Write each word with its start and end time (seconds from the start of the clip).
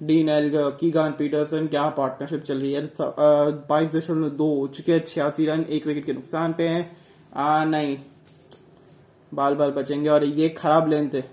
Dean 0.00 0.28
Elgar 0.28 0.70
Keegan 0.70 1.12
Petersen 1.12 1.66
क्या 1.66 1.88
partnership 1.90 2.42
चल 2.42 2.60
रही 2.60 2.72
है? 2.72 2.82
बाईस 3.68 3.92
दशमलव 3.92 4.28
दो 4.36 4.66
चुके 4.68 4.98
छियासी 5.00 5.46
रन 5.46 5.64
एक 5.70 5.86
विकेट 5.86 6.04
के 6.06 6.12
नुकसान 6.12 6.52
पे 6.52 6.68
हैं। 6.68 6.90
आ, 7.32 7.64
नहीं। 7.64 7.96
बाल 9.32 9.54
बाल 9.54 9.70
बचेंगे 9.72 10.08
और 10.08 10.24
ये 10.24 10.48
खराब 10.48 10.88
लेंथ 10.88 11.14
है। 11.14 11.24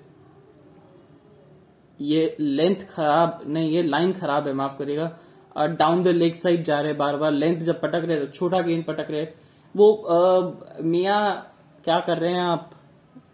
ये 2.00 2.36
लेंथ 2.39 2.88
खराब 2.89 3.42
नहीं 3.47 3.71
ये 3.71 3.84
लाइन 3.84 4.13
खराब 4.13 4.47
है 4.47 4.54
माफ़ 4.54 4.78
करिएगा। 4.78 5.66
डाउन 5.70 6.04
द 6.04 6.08
लेग 6.08 6.36
साइड 6.36 6.64
जा 6.64 6.80
रहे 6.82 6.94
बार 6.96 7.18
बार 7.18 7.32
लेंथ 7.32 7.60
जब 7.62 7.82
पटक 7.82 8.06
रहे 8.06 8.26
छोटा 8.28 8.62
गेंद 8.62 8.84
पटक 8.86 9.08
रहे 9.12 9.28
वो 9.76 9.88
मिया 10.84 11.20
क्या 11.86 12.00
कर 12.00 12.18
रहे 12.18 12.32
हैं 12.32 12.42
आप? 12.42 12.70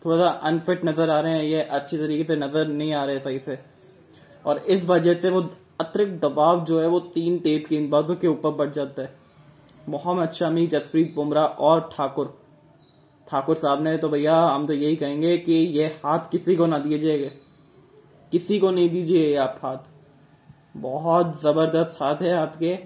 थोड़ा 0.05 0.17
सा 0.17 0.29
अनफिट 0.47 0.85
नज़र 0.85 1.09
आ 1.09 1.19
रहे 1.19 1.33
हैं। 1.33 1.43
ये 1.43 1.61
अच्छी 1.61 1.97
तरीके 1.97 2.23
से 2.23 2.35
नज़र 2.37 2.67
नहीं 2.69 2.93
आ 2.93 3.03
रहे 3.05 3.19
सही 3.19 3.39
से। 3.39 3.59
और 4.47 4.57
इस 4.57 4.85
वजह 4.85 5.13
से 5.13 5.29
वो 5.29 5.41
अतिरिक्त 5.81 6.21
दबाव 6.25 6.63
जो 6.65 6.79
है 6.81 6.87
वो 6.87 6.99
तीन 6.99 7.37
तेज 7.39 7.65
गेंदबाजों 7.69 8.15
के 8.15 8.27
ऊपर 8.27 8.51
बढ़ 8.51 8.69
जाता 8.69 9.01
है। 9.01 9.15
मोहम्मद 9.89 10.31
शमी, 10.31 10.67
जसप्रीत 10.67 11.13
बुमराह 11.15 11.45
और 11.45 11.89
ठाकुर। 11.93 12.37
ठाकुर 13.27 13.55
साहब 13.55 13.83
ने 13.83 13.97
तो 13.97 14.09
भैया, 14.09 14.35
हम 14.35 14.67
तो 14.67 14.73
यही 14.73 14.95
कहेंगे 14.95 15.37
कि 15.37 15.53
ये 15.53 15.85
हाथ 16.05 16.31
किसी 16.31 16.55
को 16.55 16.65
ना 16.65 16.79
दीजिएगा 16.79 17.29
किसी 18.31 18.59
को 18.59 18.71
नहीं 18.71 18.89
दीजिए 18.89 19.35
आप 19.35 19.59
हाथ। 19.63 19.77
बहुत 20.77 21.41
ज़बरदस्त 21.41 22.01
हाथ 22.01 22.21
है 22.21 22.33
आपके। 22.33 22.77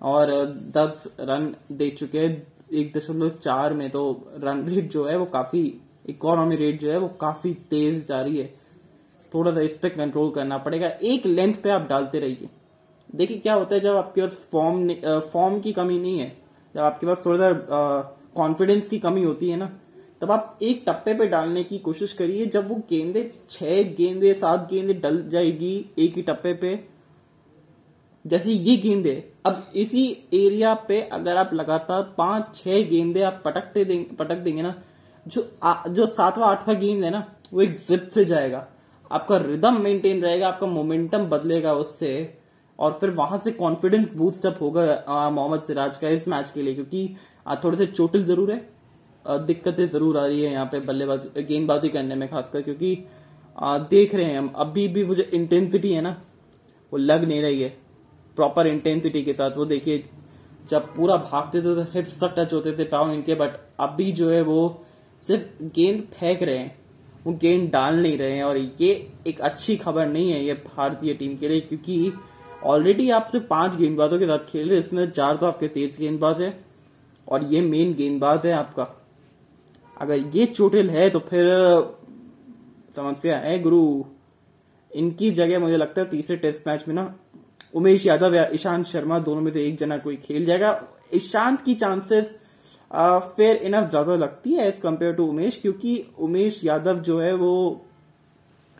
और 0.00 0.30
दस 0.76 1.04
रन 1.20 1.54
दे 1.72 1.90
चुके 1.90 2.18
हैं। 2.18 2.46
एक 2.72 2.92
दशमलव 2.96 3.28
चार 3.28 3.72
में 3.72 3.90
तो 3.90 4.02
रन 4.34 4.64
रेट 4.68 4.90
जो 4.90 5.04
है 5.04 5.16
वो 5.16 5.24
काफ़ी, 5.26 5.80
इकोनॉमी 6.08 6.56
रेट 6.56 6.80
जो 6.80 6.90
है 6.92 6.98
वो 6.98 7.08
काफ़ी 7.08 7.52
तेज 7.54 8.06
जा 8.08 8.20
रही 8.20 8.38
है। 8.38 8.54
थोड़ा 9.34 9.52
सा 9.52 9.60
इस 9.60 9.76
पर 9.78 9.88
कंट्रोल 9.90 10.30
करना 10.30 10.58
पड़ेगा। 10.58 10.88
एक 11.04 11.26
लेंथ 11.26 11.54
पे 11.54 11.70
आप 11.70 11.86
डालते 11.88 12.20
रहिए। 12.20 12.48
देखिए 13.10 13.38
क्या 13.38 13.54
होता 13.54 13.74
है 13.74 13.80
जब 13.80 13.96
आपके 13.96 14.20
पास 14.20 14.46
फॉर्म 14.52 15.20
फॉर्म 15.32 15.60
की 15.60 15.72
कमी 15.72 15.98
नहीं 15.98 16.18
है 16.18 16.28
जब 16.74 16.80
आपके 16.82 17.06
पास 17.06 17.22
थोड़ा 17.26 17.38
सा 17.40 18.18
कॉन्फिडेंस 18.36 18.88
की 18.88 18.98
कमी 18.98 19.22
होती 19.22 19.50
है 19.50 19.56
ना 19.56 19.70
तब 20.22 20.30
आप 20.32 20.58
एक 20.62 20.82
टप्पे 20.86 21.14
पे 21.14 21.26
डालने 21.26 21.62
की 21.64 21.78
कोशिश 21.80 22.12
करिए। 22.12 22.46
जब 22.46 22.68
वो 22.68 22.76
गेंदे 22.90 23.30
छह 23.50 23.82
गेंदे 23.94 24.32
सात 24.34 24.68
गेंदे 24.70 24.94
डल 24.96 25.22
जाएगी 25.28 25.74
एक 25.98 26.16
ही 26.16 26.22
टप्पे 26.22 26.52
पे 26.54 26.72
जैसे 28.24 28.50
ये 28.50 28.76
गेंदे 28.76 29.12
अब 29.46 29.64
इसी 29.76 30.04
एरिया 30.34 30.74
पे 30.88 31.00
अगर 31.12 31.36
आप 31.36 31.50
लगातार 31.54 32.02
पाँच 32.18 32.54
छह 32.56 32.82
गेंदे 32.90 33.22
आप 33.22 33.42
पटकते 33.44 33.84
देंगे 33.84 34.16
पटक 34.16 34.36
देंगे 34.36 34.62
ना 34.62 34.74
जो 35.26 35.48
आ, 35.62 35.74
जो 35.88 36.06
सातवां 36.08 36.48
आठवां 36.50 36.78
गेंद 36.78 37.04
है 37.04 37.10
ना 37.10 37.24
वो 37.52 37.60
एक 37.62 37.78
जिप 37.88 38.08
से 38.14 38.24
जाएगा। 38.24 38.66
आपका 39.10 39.36
रिदम 39.36 39.80
मेंटेन 39.82 40.22
रहेगा 40.22 40.48
आपका 40.48 40.66
मोमेंटम 40.66 41.26
बदलेगा 41.26 41.72
उससे 41.74 42.12
और 42.78 42.92
फिर 43.00 43.10
वहाँ 43.12 43.38
से 43.38 43.50
कॉन्फिडेंस 43.52 44.12
बूस्ट 44.14 44.46
अप 44.46 44.58
होगा 44.60 44.84
मोहम्मद 45.30 45.60
सिराज 45.60 45.96
का 45.96 46.08
इस 46.10 46.26
मैच 46.28 46.50
के 46.50 46.62
लिए 46.62 46.74
क्योंकि 46.74 47.16
थोड़े 47.64 47.76
से 47.78 47.86
चोटिल 47.86 48.24
ज़रूर 48.24 48.52
है 48.52 49.38
दिक्कतें 49.46 49.86
ज़रूर 49.88 50.18
आ 50.18 50.24
रही 50.26 50.42
है 50.42 50.52
यहाँ 50.52 50.66
पे 50.66 50.80
बल्लेबाजी 50.80 51.42
गेंदबाजी 51.44 51.88
करने 51.88 52.14
में 52.14 52.28
खासकर 52.28 52.62
क्योंकि 52.62 52.98
आ, 53.58 53.78
देख 53.78 54.14
रहे 54.14 54.24
हैं 54.24 54.38
हम 54.38 54.52
अभी 54.56 54.86
भी 54.88 55.02
वो 55.02 55.14
जो 55.14 55.22
इंटेंसिटी 55.32 55.92
है 55.92 56.00
ना 56.00 56.20
वो 56.92 56.98
लग 56.98 57.24
नहीं 57.24 57.42
रही 57.42 57.62
है 57.62 57.68
प्रॉपर 58.36 58.66
इंटेंसिटी 58.66 59.22
के 59.22 59.32
साथ 59.32 59.56
वो 59.56 59.64
देखिए 59.66 60.04
जब 60.70 60.94
पूरा 60.94 61.16
भागते 61.22 61.60
थे 61.60 61.74
तो 61.74 61.82
हिप्स 61.92 62.18
तक 62.20 62.34
टच 62.38 62.52
होते 62.52 62.72
थे 62.78 62.84
पाव 62.86 63.12
इनके 63.12 63.34
बट 63.34 63.58
अभी 63.80 64.10
जो 64.12 64.30
है 64.30 64.40
वो 64.42 64.60
सिर्फ़ 65.22 65.62
गेंद 65.74 66.02
फेंक 66.12 66.42
रहे 66.42 66.58
हैं 66.58 66.83
वो 67.24 67.32
गेंद 67.32 67.68
डाल 67.70 67.96
नहीं 67.96 68.16
रहे 68.18 68.32
हैं 68.32 68.44
और 68.44 68.56
ये 68.56 68.90
एक 69.26 69.40
अच्छी 69.40 69.76
खबर 69.76 70.06
नहीं 70.06 70.30
है 70.32 70.44
ये 70.44 70.54
भारतीय 70.54 71.14
टीम 71.14 71.36
के 71.36 71.48
लिए, 71.48 71.60
क्योंकि 71.60 72.12
ऑलरेडी 72.64 73.08
आप 73.10 73.26
सिर्फ़ 73.26 73.46
पाँच 73.46 73.76
गेंदबाजों 73.76 74.18
के 74.18 74.26
साथ 74.26 74.44
खेल 74.48 74.68
रहे 74.70 74.78
इसमें 74.78 75.10
चार 75.10 75.36
तो 75.36 75.46
आपके 75.46 75.68
तेज 75.68 75.96
गेंदबाज 75.98 76.42
है 76.42 76.52
और 77.26 77.44
ये 77.44 77.60
मेन 77.62 77.94
गेंदबाज 77.94 78.46
है 78.46 78.52
आपका। 78.52 78.88
अगर 79.96 80.36
ये 80.36 80.46
चोटिल 80.46 80.90
है 80.90 81.08
तो 81.10 81.18
फिर, 81.20 81.46
समस्या 82.96 83.38
है 83.38 83.58
गुरु। 83.62 84.04
इनकी 84.92 85.30
जगह 85.32 85.58
मुझे 85.58 85.76
लगता 85.76 86.00
है 86.00 86.08
तीसरे 86.10 86.36
टेस्ट 86.36 86.68
मैच 86.68 86.84
में 86.88 86.94
ना, 86.94 87.14
उमेश 87.74 88.06
यादव 88.06 88.34
या 88.34 88.48
ईशांत 88.54 88.84
शर्मा 88.86 89.18
दोनों 89.20 89.40
में 89.40 89.50
से 89.52 89.66
एक 89.66 89.76
जना 89.76 89.96
कोई 89.98 90.16
खेल 90.18 90.44
जाएगा। 90.44 90.80
ईशांत 91.14 91.62
की 91.62 91.74
चांसेस 91.74 92.36
फेयर 92.94 93.56
इनफ 93.58 93.88
ज़्यादा 93.90 94.14
लगती 94.16 94.52
है 94.52 94.66
एज 94.68 94.78
कंपेयर 94.80 95.12
टू 95.14 95.26
उमेश, 95.26 95.56
क्योंकि 95.56 96.04
उमेश 96.18 96.60
यादव 96.64 96.98
जो 97.00 97.18
है 97.20 97.32
वो 97.36 97.54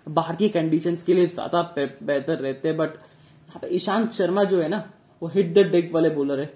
भारतीय 0.06 0.48
कंडीशंस 0.50 1.02
के 1.02 1.14
लिए 1.14 1.26
ज़्यादा 1.28 1.62
बेहतर 1.76 2.38
रहते 2.38 2.68
हैं 2.68 2.76
बट 2.76 2.90
यहाँ 2.90 3.58
पे 3.60 3.68
ईशांत 3.76 4.12
शर्मा 4.12 4.44
जो 4.44 4.60
है 4.60 4.68
ना, 4.68 4.82
वो 5.22 5.28
हिट 5.28 5.52
द 5.54 5.66
डेक 5.70 5.92
वाले 5.94 6.10
बॉलर 6.10 6.40
है। 6.40 6.52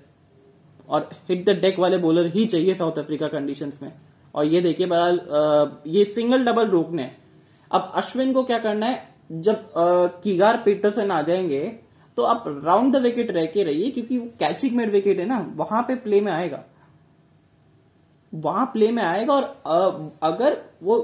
और 0.89 1.09
हिट 1.29 1.45
द 1.47 1.59
डेक 1.61 1.79
वाले 1.79 1.99
बॉलर 1.99 2.27
ही 2.35 2.47
चाहिए 2.47 2.75
साउथ 2.75 2.99
अफ्रीका 2.99 3.29
कंडीशंस 3.29 3.79
में। 3.83 3.93
और 4.35 4.45
ये 4.47 4.61
देखिए 4.61 4.87
बहरहाल 4.87 5.79
ये 5.87 6.05
सिंगल 6.07 6.45
डबल 6.45 6.69
रोकने 6.69 7.11
अब 7.71 7.93
अश्विन 7.97 8.33
को 8.33 8.43
क्या 8.45 8.59
करना 8.59 8.87
है? 8.87 9.03
जब 9.33 9.65
कीगार 10.25 10.57
पीटरसन 10.65 11.11
आ 11.11 11.21
जाएँगे 11.23 11.61
तो 12.19 12.23
आप 12.25 12.45
राउंड 12.65 12.97
द 12.97 13.03
विकेट 13.03 13.31
रह 13.31 13.47
के 13.47 13.63
रहिए, 13.65 13.91
क्योंकि 13.91 14.19
वो 14.19 14.27
कैचिंग 14.41 14.77
मेड 14.77 14.91
विकेट 14.93 15.19
है 15.21 15.27
ना, 15.27 15.47
वहाँ 15.57 15.83
पे 15.83 15.95
प्ले 15.97 16.21
में 16.21 16.33
आएगा। 16.33 16.65
वहाँ 18.33 18.65
प्ले 18.67 18.91
में 18.93 19.03
आएगा 19.03 19.35
और 19.35 20.13
अगर 20.23 20.63
वो 20.83 20.97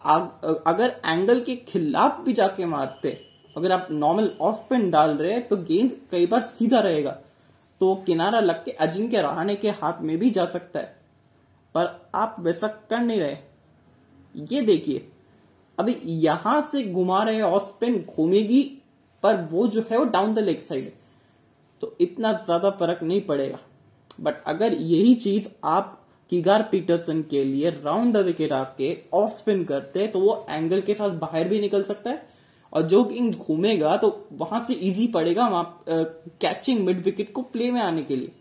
अगर 0.00 0.94
एंगल 1.06 1.40
के 1.40 1.54
खिलाफ 1.68 2.20
भी 2.20 2.32
जाके 2.32 2.64
मारते, 2.66 3.10
अगर 3.56 3.72
आप 3.72 3.88
नॉर्मल 3.92 4.30
ऑफ़ 4.40 4.56
स्पिन 4.56 4.90
डाल 4.90 5.10
रहे 5.10 5.32
हैं 5.32 5.46
तो 5.48 5.56
गेंद 5.58 5.96
कई 6.10 6.26
बार 6.26 6.42
सीधा 6.44 6.80
रहेगा। 6.80 7.10
तो 7.80 7.94
किनारा 8.06 8.40
लग 8.40 8.64
के 8.64 8.70
अजिंक्य 8.72 9.22
रहाने 9.22 9.54
के 9.56 9.70
हाथ 9.72 10.00
में 10.00 10.16
भी 10.18 10.30
जा 10.30 10.44
सकता 10.46 10.78
है। 10.78 10.94
पर 11.74 12.10
आप 12.14 12.36
वैसा 12.40 12.66
कर 12.68 13.00
नहीं 13.00 13.20
रहे। 13.20 13.36
ये 14.34 14.60
देखिए, 14.62 15.06
अभी 15.78 15.96
यहाँ 16.04 16.60
से 16.62 16.82
घुमा 16.84 17.22
रहे 17.22 17.40
ऑफ़ 17.42 17.62
स्पिन 17.64 17.98
घूमेगी, 18.06 18.62
पर 19.22 19.36
वो 19.50 19.66
जो 19.66 19.84
है 19.90 19.98
वो 19.98 20.04
डाउन 20.06 20.34
द 20.34 20.38
लेग 20.40 20.60
साइड 20.60 20.84
है। 20.84 20.92
तो 21.82 21.96
इतना 22.00 22.32
ज़्यादा 22.34 22.70
फ़र्क 22.72 23.02
नहीं 23.02 23.20
पड़ेगा। 23.22 23.58
बट 24.18 24.42
अगर 24.46 24.74
यही 24.74 25.14
चीज़ 25.16 25.48
आप 25.64 25.92
किगार 26.30 26.62
पीटरसन 26.62 27.22
के 27.22 27.42
लिए 27.44 27.70
राउंड 27.72 28.14
द 28.14 28.24
विकेट 28.24 28.52
आके 28.52 28.96
ऑफ़ 29.14 29.30
स्पिन 29.30 29.64
करते 29.64 30.06
तो 30.06 30.20
वो 30.20 30.46
एंगल 30.50 30.80
के 30.80 30.94
साथ 30.94 31.10
बाहर 31.18 31.48
भी 31.48 31.60
निकल 31.60 31.82
सकता 31.82 32.10
है। 32.10 32.34
और 32.72 32.82
जो 32.82 33.02
किंग 33.04 33.34
घूमेगा 33.34 33.96
तो 33.96 34.08
वहाँ 34.32 34.60
से 34.60 34.74
इजी 34.74 35.06
पड़ेगा 35.08 35.46
वहाँ 35.48 35.82
कैचिंग 35.88 36.84
मिड 36.86 37.04
विकेट 37.04 37.32
को 37.32 37.42
प्ले 37.42 37.70
में 37.70 37.80
आने 37.80 38.02
के 38.02 38.16
लिए। 38.16 38.32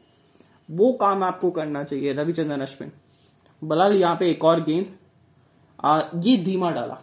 वो 0.69 0.91
काम 0.93 1.23
आपको 1.23 1.51
करना 1.51 1.83
चाहिए 1.83 2.13
रविचंद्रन 2.13 2.61
अश्विन। 2.61 2.91
बलाल 3.61 3.95
यहाँ 3.95 4.15
पे 4.15 4.29
एक 4.31 4.43
और 4.45 4.63
गेंद। 4.63 4.85
आ, 5.79 6.01
ये 6.15 6.37
धीमा 6.37 6.71
डाला। 6.71 6.97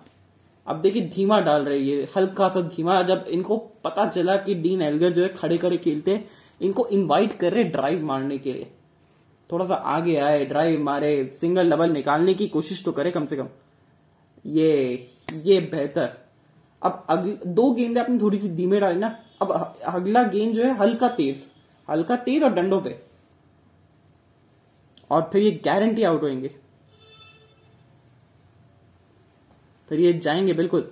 अब 0.66 0.80
देखिए 0.80 1.02
धीमा 1.08 1.40
डाल 1.40 1.64
रही 1.64 1.90
है 1.90 2.08
हल्का 2.16 2.48
सा 2.48 2.60
धीमा। 2.62 3.00
जब 3.02 3.24
इनको 3.28 3.56
पता 3.84 4.08
चला 4.08 4.36
कि 4.36 4.54
डीन 4.56 4.82
एल्गर 4.82 5.12
जो 5.12 5.22
है 5.22 5.28
खड़े 5.30 5.58
खड़े 5.58 5.76
खेलते 5.78 6.24
इनको 6.60 6.86
इनवाइट 6.86 7.32
कर 7.32 7.52
रहे 7.52 7.64
ड्राइव 7.64 8.04
मारने 8.04 8.38
के 8.38 8.52
लिए। 8.52 8.70
थोड़ा 9.50 9.66
सा 9.66 9.74
आगे 9.74 10.16
आए 10.16 10.44
ड्राइव 10.44 10.82
मारे 10.82 11.30
सिंगल 11.34 11.70
डबल 11.70 11.90
निकालने 11.90 12.34
की 12.34 12.48
कोशिश 12.48 12.84
तो 12.84 12.92
करे 12.92 13.10
कम 13.10 13.26
से 13.26 13.36
कम। 13.36 13.48
ये 14.46 15.08
ये 15.34 15.60
बेहतर। 15.72 16.12
अब 16.82 17.40
दो 17.46 17.70
गेंदे 17.70 18.00
आपने 18.00 18.18
थोड़ी 18.18 18.38
सी 18.38 18.48
धीमे 18.48 18.80
डाली 18.80 18.98
ना। 18.98 19.08
अब 19.42 19.52
अगला 19.84 20.22
गेंद 20.22 20.54
जो 20.54 20.64
है 20.64 20.76
हल्का 20.76 21.08
तेज। 21.08 21.44
हल्का 21.88 22.16
तेज 22.16 22.42
और 22.42 22.54
डंडों 22.54 22.80
पे। 22.80 22.98
और 25.10 25.30
फिर 25.32 25.42
ये 25.42 25.50
गारंटी 25.64 26.02
आउट 26.02 26.22
होंगे 26.22 26.48
फिर 29.88 30.00
ये 30.00 30.12
जाएँगे, 30.12 30.52
बिल्कुल। 30.52 30.90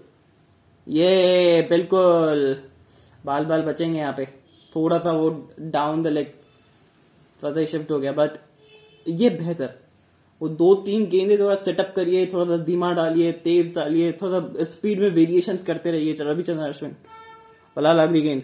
ये, 0.89 1.63
बिल्कुल। 1.71 2.63
बाल 3.25 3.45
बाल 3.45 3.63
बचेंगे 3.63 3.99
यहाँ 3.99 4.13
पे। 4.13 4.40
थोड़ा 4.73 4.99
सा 4.99 5.13
वो 5.13 5.31
डाउन 5.61 6.03
द 6.03 6.07
लेग 6.09 6.33
ज़्यादा 7.43 7.65
शिफ्ट 7.67 7.91
हो 7.91 7.99
गया 8.01 8.13
बट 8.13 8.39
ये 9.07 9.31
बेहतर। 9.31 9.75
वो 10.41 10.49
दो 10.51 10.75
तीन 10.85 11.07
गेंदे 11.09 11.37
थोड़ा 11.39 11.55
सेटअप 11.57 11.93
करिए, 11.97 12.27
थोड़ा 12.27 12.45
सा 12.47 12.57
धीमा 12.65 12.93
डालिए, 12.93 13.33
तेज 13.35 13.75
डालिए, 13.75 14.13
थोड़ा 14.13 14.41
सा 14.41 14.65
स्पीड 14.67 15.01
में 15.01 15.11
वेरिएशन 15.11 15.57
करते 15.67 15.91
रहिए 15.91 16.17
रविचंद्र 16.21 16.69
अश्विन 16.69 16.97
भला 17.77 17.93
रही 17.95 18.21
गेंद 18.23 18.43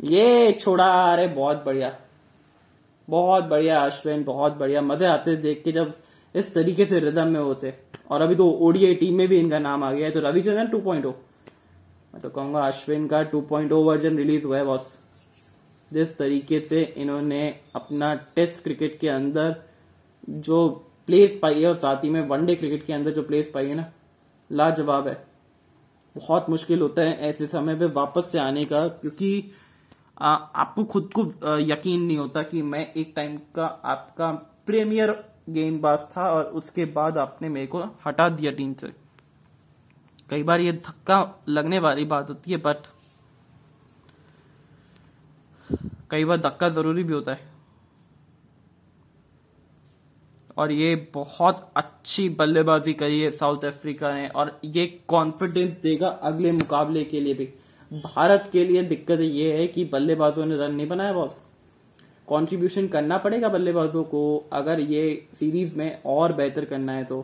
ये 0.00 0.52
छोड़ा, 0.52 0.86
अरे 1.12 1.26
बहुत 1.28 1.62
बढ़िया। 1.66 1.92
बहुत 3.08 3.44
बढ़िया 3.44 3.80
अश्विन 3.80 4.24
बहुत 4.24 4.56
बढ़िया। 4.58 4.80
मज़े 4.82 5.06
आते 5.06 5.36
देख 5.36 5.62
के 5.64 5.72
जब 5.72 5.92
इस 6.34 6.52
तरीके 6.54 6.86
से 6.86 7.00
रिदम 7.00 7.28
में 7.28 7.40
होते। 7.40 7.74
और 8.10 8.22
अभी 8.22 8.34
तो 8.34 8.50
ओडीआई 8.60 8.94
टीम 8.94 9.14
में 9.18 9.26
भी 9.28 9.38
इनका 9.38 9.58
नाम 9.58 9.84
आ 9.84 9.92
गया 9.92 10.06
है 10.06 10.12
तो 10.12 10.20
रविचंद्रन 10.20 10.66
टू 10.68 10.78
पॉइंट 10.80 11.04
हो 11.04 11.10
मैं 12.14 12.22
तो 12.22 12.28
कहूँगा 12.30 12.66
अश्विन 12.66 13.06
का 13.08 13.22
two 13.24 13.40
point 13.42 13.72
O 13.72 13.82
version 13.84 14.16
release 14.16 14.44
हुआ 14.46 14.58
है 14.58 14.64
बॉस 14.64 14.96
जिस 15.94 16.16
तरीके 16.18 16.60
से 16.60 16.82
इन्होंने 16.96 17.42
अपना 17.74 18.14
टेस्ट 18.36 18.62
क्रिकेट 18.62 18.98
के 19.00 19.08
अंदर 19.08 19.54
जो 20.30 20.68
प्लेस 21.08 21.38
पाई 21.42 21.60
है 21.60 21.68
और 21.68 21.76
साथ 21.76 22.04
ही 22.04 22.10
में 22.10 22.20
वनडे 22.28 22.54
क्रिकेट 22.54 22.86
के 22.86 22.92
अंदर 22.92 23.10
जो 23.10 23.22
प्लेस 23.22 23.50
पाई 23.54 23.68
है 23.68 23.74
ना 23.74 23.90
लाजवाब 24.50 25.08
है। 25.08 25.14
बहुत 26.16 26.50
मुश्किल 26.50 26.80
होता 26.80 27.02
है 27.02 27.18
ऐसे 27.20 27.46
समय 27.46 27.74
पे 27.74 27.86
वापस 27.92 28.32
से 28.32 28.38
आने 28.38 28.64
का 28.64 28.86
क्योंकि 28.88 29.52
आ, 30.18 30.34
आपको 30.34 30.84
खुद 30.84 31.10
को 31.18 31.22
यकीन 31.60 32.02
नहीं 32.02 32.16
होता 32.18 32.42
कि 32.42 32.62
मैं 32.62 32.92
एक 32.92 33.12
टाइम 33.16 33.36
का 33.54 33.66
आपका 33.84 34.30
प्रीमियर 34.66 35.10
गेंदबाज 35.50 36.06
था 36.16 36.28
और 36.30 36.44
उसके 36.54 36.84
बाद 36.84 37.18
आपने 37.18 37.48
मेरे 37.48 37.66
को 37.66 37.82
हटा 38.06 38.28
दिया 38.28 38.52
टीम 38.52 38.74
से। 38.74 38.88
कई 40.30 40.42
बार 40.42 40.60
ये 40.60 40.72
धक्का 40.72 41.44
लगने 41.48 41.78
वाली 41.78 42.04
बात 42.04 42.30
होती 42.30 42.50
है 42.50 42.56
बट 42.56 42.86
कई 46.10 46.24
बार 46.24 46.38
धक्का 46.38 46.68
ज़रूरी 46.70 47.04
भी 47.04 47.12
होता 47.12 47.32
है। 47.32 47.52
और 50.56 50.72
ये 50.72 50.94
बहुत 51.14 51.70
अच्छी 51.76 52.28
बल्लेबाजी 52.30 52.92
करी 52.94 53.20
है 53.20 53.30
साउथ 53.32 53.64
अफ्रीका 53.64 54.14
ने, 54.14 54.26
और 54.28 54.60
ये 54.66 54.86
कॉन्फिडेंस 55.08 55.72
देगा 55.82 56.08
अगले 56.08 56.52
मुकाबले 56.52 57.04
के 57.04 57.20
लिए 57.20 57.34
भी। 57.34 57.48
भारत 57.90 58.48
के 58.52 58.64
लिए 58.64 58.82
दिक्कत 58.84 59.20
ये 59.20 59.52
है 59.52 59.66
कि 59.66 59.84
बल्लेबाजों 59.84 60.44
ने 60.46 60.56
रन 60.56 60.74
नहीं 60.74 60.88
बनाया 60.88 61.12
बॉस 61.12 61.42
कंट्रीब्यूशन 62.28 62.86
करना 62.88 63.18
पड़ेगा 63.18 63.48
बल्लेबाजों 63.48 64.02
को, 64.04 64.44
अगर 64.52 64.80
ये 64.80 65.28
सीरीज़ 65.34 65.74
में 65.76 66.02
और 66.06 66.32
बेहतर 66.32 66.64
करना 66.64 66.92
है 66.92 67.04
तो। 67.04 67.20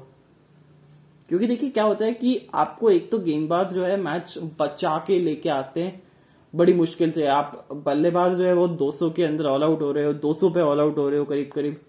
क्योंकि 1.29 1.47
देखिए 1.47 1.71
क्या 1.71 1.85
होता 1.85 2.05
है 2.05 2.13
कि 2.13 2.49
आपको 2.55 2.91
एक 2.91 3.11
तो 3.11 3.19
गेंदबाज 3.21 3.73
जो 3.75 3.85
है 3.85 3.97
मैच 3.97 4.35
बचा 4.61 4.97
के 5.07 5.19
लेके 5.21 5.49
आते 5.49 5.83
हैं 5.83 6.03
बड़ी 6.55 6.73
मुश्किल 6.73 7.11
से। 7.13 7.27
आप 7.27 7.69
बल्लेबाज 7.87 8.37
जो 8.37 8.45
है 8.45 8.53
वो 8.55 8.67
200 8.69 9.11
के 9.11 9.23
अंदर 9.23 9.45
ऑल 9.45 9.63
आउट 9.63 9.83
हो 9.83 9.91
रहे 9.93 10.05
हो 10.05 10.13
200 10.15 10.51
पे 10.51 10.61
ऑल 10.61 10.81
आउट 10.81 10.99
हो 10.99 11.09
रहे 11.09 11.19
हो 11.19 11.25
करीब 11.25 11.51
करीब। 11.55 11.81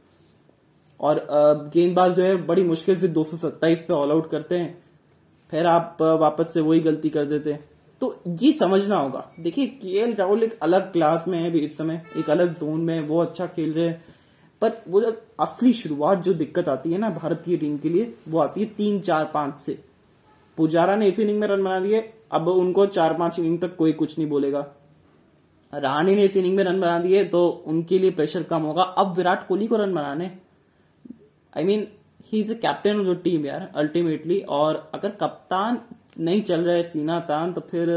और 0.99 1.25
गेंदबाज 1.73 2.11
जो 2.11 2.23
है 2.23 2.35
बड़ी 2.45 2.63
मुश्किल 2.63 2.99
से 2.99 3.07
227 3.09 3.81
पे 3.81 3.93
ऑल 3.93 4.11
आउट 4.11 4.29
करते 4.31 4.55
हैं। 4.55 4.77
फिर 5.51 5.65
आप 5.65 5.97
वापस 6.01 6.53
से 6.53 6.61
वही 6.61 6.79
गलती 6.79 7.09
कर 7.09 7.25
देते 7.25 7.51
हैं। 7.51 7.63
तो 8.01 8.15
ये 8.39 8.51
समझना 8.53 8.95
होगा। 8.95 9.25
देखिए 9.39 9.65
के 9.67 10.11
राहुल 10.13 10.43
एक 10.43 10.57
अलग 10.59 10.91
क्लास 10.93 11.25
में 11.27 11.37
है 11.39 11.57
इस 11.57 11.77
समय, 11.77 12.01
एक 12.17 12.29
अलग 12.29 12.53
जोन 12.59 12.81
में 12.81 12.99
वो 13.07 13.21
अच्छा 13.21 13.45
खेल 13.47 13.73
रहे 13.73 13.87
हैं। 13.87 14.03
पर 14.61 14.71
वो 14.87 15.01
जो 15.01 15.11
असली 15.39 15.73
शुरुआत 15.73 16.23
जो 16.23 16.33
दिक्कत 16.33 16.67
आती 16.69 16.91
है 16.91 16.97
ना 16.99 17.09
भारतीय 17.11 17.57
टीम 17.57 17.77
के 17.77 17.89
लिए, 17.89 18.13
वो 18.29 18.39
आती 18.39 18.61
है 18.61 18.67
तीन 18.67 18.99
चार 18.99 19.29
पाँच 19.33 19.57
से। 19.57 19.77
पुजारा 20.57 20.95
ने 20.95 21.07
इस 21.07 21.19
इनिंग 21.19 21.39
में 21.39 21.47
रन 21.47 21.63
बना 21.63 21.79
दिए 21.79 22.01
अब 22.31 22.47
उनको 22.49 22.85
चार 22.87 23.13
पाँच 23.13 23.39
इनिंग 23.39 23.59
तक 23.61 23.75
कोई 23.75 23.91
कुछ 23.93 24.17
नहीं 24.17 24.29
बोलेगा। 24.29 24.59
रानी 25.73 26.15
ने 26.15 26.23
इस 26.25 26.35
इनिंग 26.37 26.55
में 26.55 26.63
रन 26.63 26.79
बना 26.81 26.99
दिए 26.99 27.23
तो 27.25 27.47
उनके 27.67 27.99
लिए 27.99 28.11
प्रेशर 28.11 28.43
कम 28.43 28.61
होगा। 28.61 28.83
अब 28.83 29.13
विराट 29.17 29.47
कोहली 29.47 29.67
को 29.67 29.77
रन 29.77 29.93
बनाने। 29.93 30.31
I 31.53 31.63
mean 31.63 31.87
he 32.25 32.39
is 32.41 32.53
a 32.53 32.57
captain 32.57 32.99
of 32.99 33.07
the 33.07 33.19
team 33.23 33.45
यार 33.45 33.71
अल्टीमेटली 33.75 34.39
और 34.49 34.75
अगर 34.95 35.09
कप्तान 35.21 35.81
नहीं 36.19 36.41
चल 36.41 36.61
रहा 36.61 36.75
है 36.75 36.83
सीना 36.83 37.19
तान 37.21 37.53
तो 37.53 37.61
फिर 37.61 37.89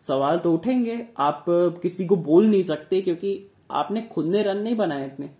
सवाल 0.00 0.38
तो 0.38 0.52
उठेंगे। 0.52 0.98
आप 1.18 1.44
किसी 1.82 2.06
को 2.06 2.16
बोल 2.18 2.46
नहीं 2.46 2.62
सकते, 2.64 3.00
क्योंकि 3.00 3.50
आपने 3.72 4.02
खुद 4.12 4.26
ने 4.26 4.42
रन 4.42 4.58
नहीं 4.58 4.76
बनाए 4.76 5.06
इतने। 5.06 5.30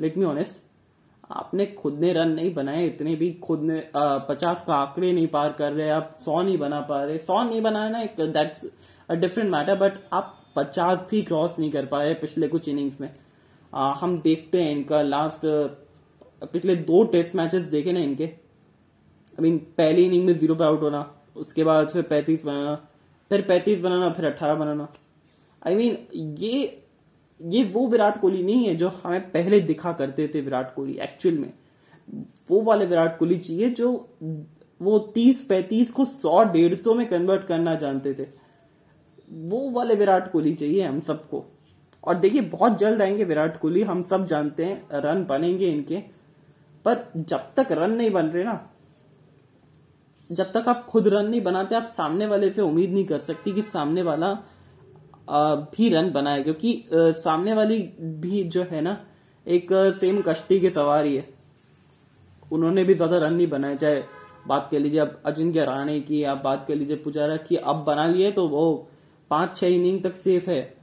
लेट 0.00 0.16
मी 0.18 0.24
ऑनेस्ट 0.24 0.60
आपने 1.32 1.66
खुद 1.78 1.98
ने 2.00 2.12
रन 2.12 2.28
नहीं 2.30 2.52
बनाए 2.54 2.86
इतने 2.86 3.14
भी 3.16 3.30
खुद 3.42 3.60
ने 3.62 3.82
पचास 3.96 4.64
का 4.66 4.74
आंकड़े 4.74 5.12
नहीं 5.12 5.26
पार 5.28 5.52
कर 5.58 5.72
रहे 5.72 5.88
आप 5.90 6.16
सौ 6.20 6.40
नहीं 6.42 6.58
बना 6.58 6.80
पा 6.88 7.02
रहे। 7.04 7.18
सौ 7.18 7.42
नहीं 7.42 7.60
बनाया 7.62 7.88
ना 7.90 8.02
एक 8.02 8.20
that's 8.20 8.66
a 9.08 9.14
different 9.14 9.50
matter 9.50 9.76
but 9.78 10.00
आप 10.12 10.38
पचास 10.56 11.06
भी 11.10 11.22
क्रॉस 11.22 11.58
नहीं 11.58 11.70
कर 11.70 11.86
पाए 11.86 12.12
पिछले 12.16 12.48
कुछ 12.48 12.68
इनिंग्स 12.68 13.00
में। 13.00 13.08
आ, 13.72 13.92
हम 13.92 14.20
देखते 14.20 14.62
हैं 14.62 14.72
इनका 14.72 15.02
लास्ट 15.02 15.46
पिछले 16.52 16.76
दो 16.76 17.02
टेस्ट 17.12 17.34
मैचेस 17.34 17.64
देखे 17.68 17.92
ना 17.92 18.00
इनके। 18.00 18.24
आई 18.24 19.42
मीन 19.42 19.58
पहली 19.78 20.04
इनिंग 20.04 20.26
में 20.26 20.36
ज़ीरो 20.38 20.54
पे 20.54 20.64
आउट 20.64 20.82
होना 20.82 21.04
उसके 21.36 21.64
बाद 21.64 21.88
फिर 21.88 22.02
पैंतीस 22.04 22.44
बनाना 22.44 22.74
फिर 23.30 23.42
पैंतीस 23.48 23.80
बनाना 23.80 24.10
फिर 24.10 24.26
अट्ठारह 24.26 24.54
बनाना। 24.54 24.88
आई 25.62 25.72
I 25.72 25.76
मीन 25.76 25.92
mean, 25.92 26.40
ये 26.42 26.81
ये 27.42 27.64
वो 27.64 27.86
विराट 27.86 28.20
कोहली 28.20 28.42
नहीं 28.42 28.64
है 28.64 28.74
जो 28.74 28.88
हमें 28.88 29.30
पहले 29.30 29.60
दिखा 29.60 29.92
करते 29.92 30.28
थे 30.34 30.40
विराट 30.40 30.74
कोहली 30.74 30.94
एक्चुअल 30.94 31.38
में। 31.38 31.52
वो 32.50 32.62
वाले 32.62 32.86
विराट 32.86 33.18
कोहली 33.18 33.38
चाहिए 33.38 33.70
जो 33.70 34.08
वो 34.82 34.98
तीस 34.98 35.42
पैंतीस 35.42 35.90
को 35.90 36.04
सौ, 36.04 36.44
डेढ़ 36.44 36.74
सौ 36.74 36.94
में 36.94 37.08
कन्वर्ट 37.08 37.46
करना 37.46 37.74
जानते 37.74 38.14
थे। 38.14 38.26
वो 39.32 39.70
वाले 39.70 39.94
विराट 39.94 40.32
कोहली 40.32 40.54
चाहिए 40.54 40.82
हम 40.82 41.00
सबको। 41.00 41.44
और 42.04 42.14
देखिए, 42.14 42.40
बहुत 42.40 42.78
जल्द 42.78 43.02
आएँगे 43.02 43.24
विराट 43.24 43.60
कोहली, 43.60 43.82
हम 43.82 44.02
सब 44.02 44.26
जानते 44.26 44.64
हैं, 44.64 44.88
रन 44.92 45.24
बनेंगे 45.24 45.70
इनके। 45.70 45.96
पर 46.84 47.12
जब 47.16 47.38
तक 47.38 47.66
रन 47.72 47.90
नहीं 47.90 48.10
बन 48.10 48.26
रहे 48.26 48.44
ना, 48.44 48.70
जब 50.32 50.44
तक 50.44 50.64
आप 50.68 50.86
खुद 50.86 51.08
रन 51.08 51.26
नहीं 51.26 51.40
बनाते, 51.40 51.74
आप 51.74 51.86
सामने 51.86 52.26
वाले 52.26 52.50
से 52.50 52.62
उम्मीद 52.62 52.90
नहीं 52.90 53.04
कर 53.04 53.18
सकती 53.18 53.52
कि 53.52 53.62
सामने 53.62 54.02
वाला 54.02 54.38
भी 55.28 55.88
रन 55.88 56.10
बनाए 56.12 56.42
क्योंकि 56.42 56.84
सामने 56.92 57.54
वाली 57.54 57.78
भी 58.20 58.42
जो 58.44 58.62
है 58.62 58.80
ना, 58.80 58.96
एक 59.46 59.68
सेम 60.00 60.20
कश्ती 60.22 60.60
की 60.60 60.70
सवारी 60.70 61.14
है। 61.16 61.28
उन्होंने 62.50 62.84
भी 62.84 62.94
ज़्यादा 62.94 63.18
रन 63.18 63.34
नहीं 63.34 63.46
बनाए, 63.48 63.76
चाहे 63.76 64.02
बात 64.48 64.68
कर 64.70 64.78
लीजिए 64.78 65.00
अब 65.00 65.20
अजिंक्य 65.26 65.64
राणे 65.64 66.00
की 66.00 66.22
आप 66.24 66.40
बात 66.44 66.64
कर 66.68 66.74
लीजिए 66.74 66.96
पुजारा 66.98 67.36
की, 67.38 67.56
अब 67.56 67.84
बना 67.84 68.06
लिए 68.06 68.30
तो 68.32 68.46
वो 68.48 68.88
पाँच 69.30 69.56
छह 69.56 69.66
इनिंग 69.68 70.02
तक 70.02 70.16
सेफ़ 70.16 70.50
है। 70.50 70.74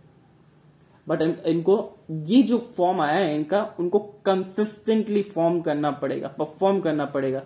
बट 1.08 1.22
इनको, 1.22 1.76
ये 2.10 2.42
जो 2.44 2.58
फॉर्म 2.78 3.02
आया 3.02 3.16
है 3.16 3.36
इनका, 3.36 3.62
उनको 3.80 4.00
कंसिस्टेंटली 4.26 5.22
फॉर्म 5.24 5.60
करना 5.62 5.92
पड़ेगा 5.94 6.28
परफॉर्म 6.30 6.80
करना 6.80 7.06
पड़ेगा। 7.08 7.42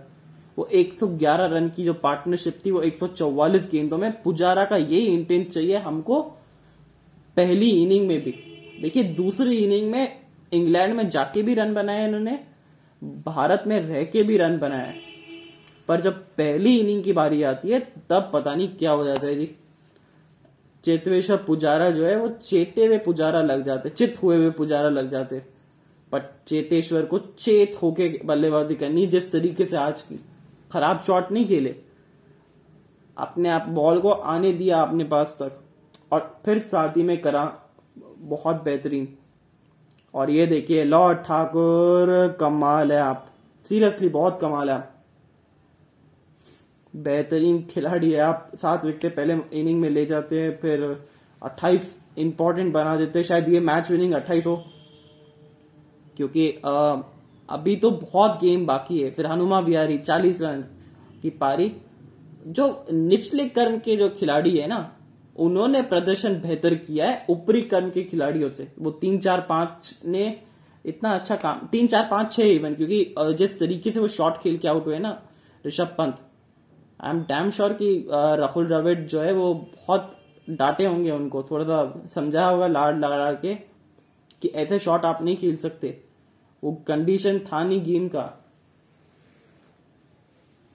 वो 0.58 0.68
111 0.74 1.46
रन 1.48 1.70
की 1.70 1.84
जो 1.84 1.94
पार्टनरशिप 1.96 2.62
थी, 2.66 2.72
वो 2.72 2.82
144 2.82 3.70
गेंदों 3.72 3.98
में, 3.98 4.12
पुजारा 4.24 4.66
का 4.66 4.78
यही 4.78 5.06
इंटेंट 5.08 5.50
चाहिए 5.50 5.78
हमको 5.80 6.22
पहली 7.38 7.70
इनिंग 7.70 8.08
में 8.08 8.24
भी। 8.24 8.32
देखिए, 8.82 9.04
दूसरी 9.04 9.58
इनिंग 9.58 9.92
में 9.92 10.20
इंग्लैंड 10.54 10.94
में 10.94 11.10
जाके 11.10 11.42
भी 11.42 11.54
रन 11.54 11.74
बनाए 11.74 12.06
इन्होंने, 12.06 12.40
भारत 13.04 13.64
में 13.68 13.80
रह 13.80 14.04
के 14.04 14.24
भी 14.24 14.38
रन 14.38 14.58
बनाए। 14.58 14.96
पर 15.88 16.02
जब 16.02 16.14
पहली 16.14 16.80
इनिंग 16.80 17.04
की 17.04 17.14
बारी 17.14 17.44
आती 17.44 17.70
है, 17.70 17.80
तब 17.80 18.32
पता 18.34 18.56
नहीं 18.56 18.68
क्या 18.68 18.92
हो 18.92 19.04
जाता 19.04 19.28
है 19.28 19.36
जी। 19.36 19.56
चेतवेश्वर 20.84 21.38
पुजारा 21.38 21.90
जो 21.90 22.06
है, 22.06 22.18
वो 22.18 22.30
चेते 22.30 22.86
हुए 22.86 22.98
पुजारा 22.98 23.42
लग 23.42 23.64
जाते, 23.64 23.90
चित 23.90 24.24
हुए 24.24 24.38
हुए 24.38 24.50
पुजारा 24.50 24.90
लग 24.90 25.12
जाते। 25.12 25.40
पर 26.12 26.36
चेतेश्वर 26.48 27.06
को 27.06 27.20
चेत 27.20 27.80
होके 27.82 28.20
बल्लेबाजी 28.26 28.76
करनी, 28.76 29.08
जिस 29.08 29.32
तरीके 29.32 29.66
से 29.66 29.76
आज 29.76 30.02
की, 30.02 30.26
खराब 30.72 31.00
शॉट 31.00 31.32
नहीं 31.32 31.46
खेले। 31.46 31.76
अपने 33.18 33.50
आप, 33.50 33.66
बॉल 33.70 34.00
को 34.00 34.10
आने 34.10 34.52
दिया 34.54 34.82
अपने 34.82 35.04
पास 35.04 35.38
तक। 35.40 35.63
और 36.14 36.42
फिर 36.46 36.60
साथी 36.60 37.04
में 37.04 37.22
करा 37.22 37.44
बहुत 38.18 38.64
बेहतरीन। 38.64 39.08
और 40.14 40.30
ये 40.30 40.48
देखिए 40.48 40.84
लॉर्ड 40.84 41.18
ठाकुर 41.18 42.38
कमाल 42.40 42.92
है 42.92 43.00
आप। 43.00 43.30
सीरियसली 43.66 44.10
बहुत 44.10 44.40
कमाल 44.42 44.70
है। 44.70 44.76
आप 44.76 44.90
बेहतरीन 46.96 47.68
खिलाड़ी 47.70 48.12
है 48.12 48.20
आप। 48.20 48.52
सात 48.56 48.86
विकेट 48.86 49.16
पहले 49.16 49.34
इनिंग 49.54 49.82
में 49.82 49.90
ले 49.90 50.06
जाते 50.06 50.42
हैं 50.42 50.60
फिर 50.60 51.08
28 51.42 52.06
इंपॉर्टेंट 52.18 52.74
बना 52.74 52.96
देते 52.96 53.20
हैं। 53.20 53.26
शायद 53.26 53.50
ये 53.50 53.60
मैच 53.60 53.92
विनिंग 53.92 54.14
28 54.14 54.46
हो। 54.46 54.64
क्योंकि 56.18 56.62
आ, 56.66 56.96
अभी 57.50 57.76
तो 57.76 57.92
बहुत 57.92 58.40
गेम 58.42 58.66
बाकी 58.66 59.02
है। 59.02 59.12
फिर 59.12 59.26
हनुमा 59.26 59.62
बिहारी 59.62 59.98
चालीस 59.98 60.42
रन 60.42 60.62
की 61.22 61.30
पारी। 61.30 61.76
जो 62.48 62.86
निचले 62.92 63.46
कर्म 63.50 63.78
के 63.78 63.96
जो 63.96 64.10
खिलाड़ी 64.10 64.58
है 64.58 64.68
ना 64.68 64.98
उन्होंने 65.36 65.82
प्रदर्शन 65.84 66.34
बेहतर 66.42 66.76
किया 66.78 67.06
है 67.06 67.26
ऊपरी 67.30 67.62
कर्म 67.64 67.90
के 67.90 68.04
खिलाड़ियों 68.04 68.50
से। 68.50 68.68
वो 68.80 68.92
तीन, 68.94 69.18
चार, 69.20 69.42
पाँच 69.42 70.00
ने 70.06 70.26
इतना 70.86 71.14
अच्छा 71.16 71.36
काम, 71.36 71.68
तीन, 71.68 71.88
चार, 71.88 72.08
पाँच, 72.12 72.32
छह 72.34 72.44
इवन 72.46 72.76
क्योंकि 72.76 73.36
जिस 73.38 73.58
तरीके 73.60 73.92
से 73.92 74.00
वो 74.00 74.08
शॉट 74.10 74.38
खेल 74.38 74.58
के 74.58 74.68
आउट 74.68 74.86
हुए 74.88 75.00
ना, 75.00 75.22
Rishabh 75.66 75.96
Pant 75.98 76.22
I 77.00 77.10
am 77.10 77.20
damn 77.24 77.50
sure 77.52 77.74
कि 77.74 77.96
राहुल 78.12 78.68
द्रविड़ 78.68 79.00
जो 79.00 79.22
है 79.22 79.34
वो 79.34 79.54
बहुत 79.54 80.16
डांटे 80.48 80.86
होंगे 80.86 81.12
उनको। 81.12 81.44
थोड़ा 81.44 81.66
सा 81.66 82.08
समझा 82.14 82.46
होगा 82.46 82.68
लाड़ 82.68 82.96
लगा 82.96 83.32
के 83.36 83.56
कि 84.42 84.48
ऐसे 84.50 84.80
शॉट 84.80 85.06
आप 85.06 85.22
नहीं 85.22 85.36
खेल 85.38 85.56
सकते। 85.58 85.98
वो 86.64 86.72
कंडीशन 86.88 87.40
था 87.42 87.64
नहीं 87.64 87.84
गेम 87.84 88.08
का। 88.08 88.24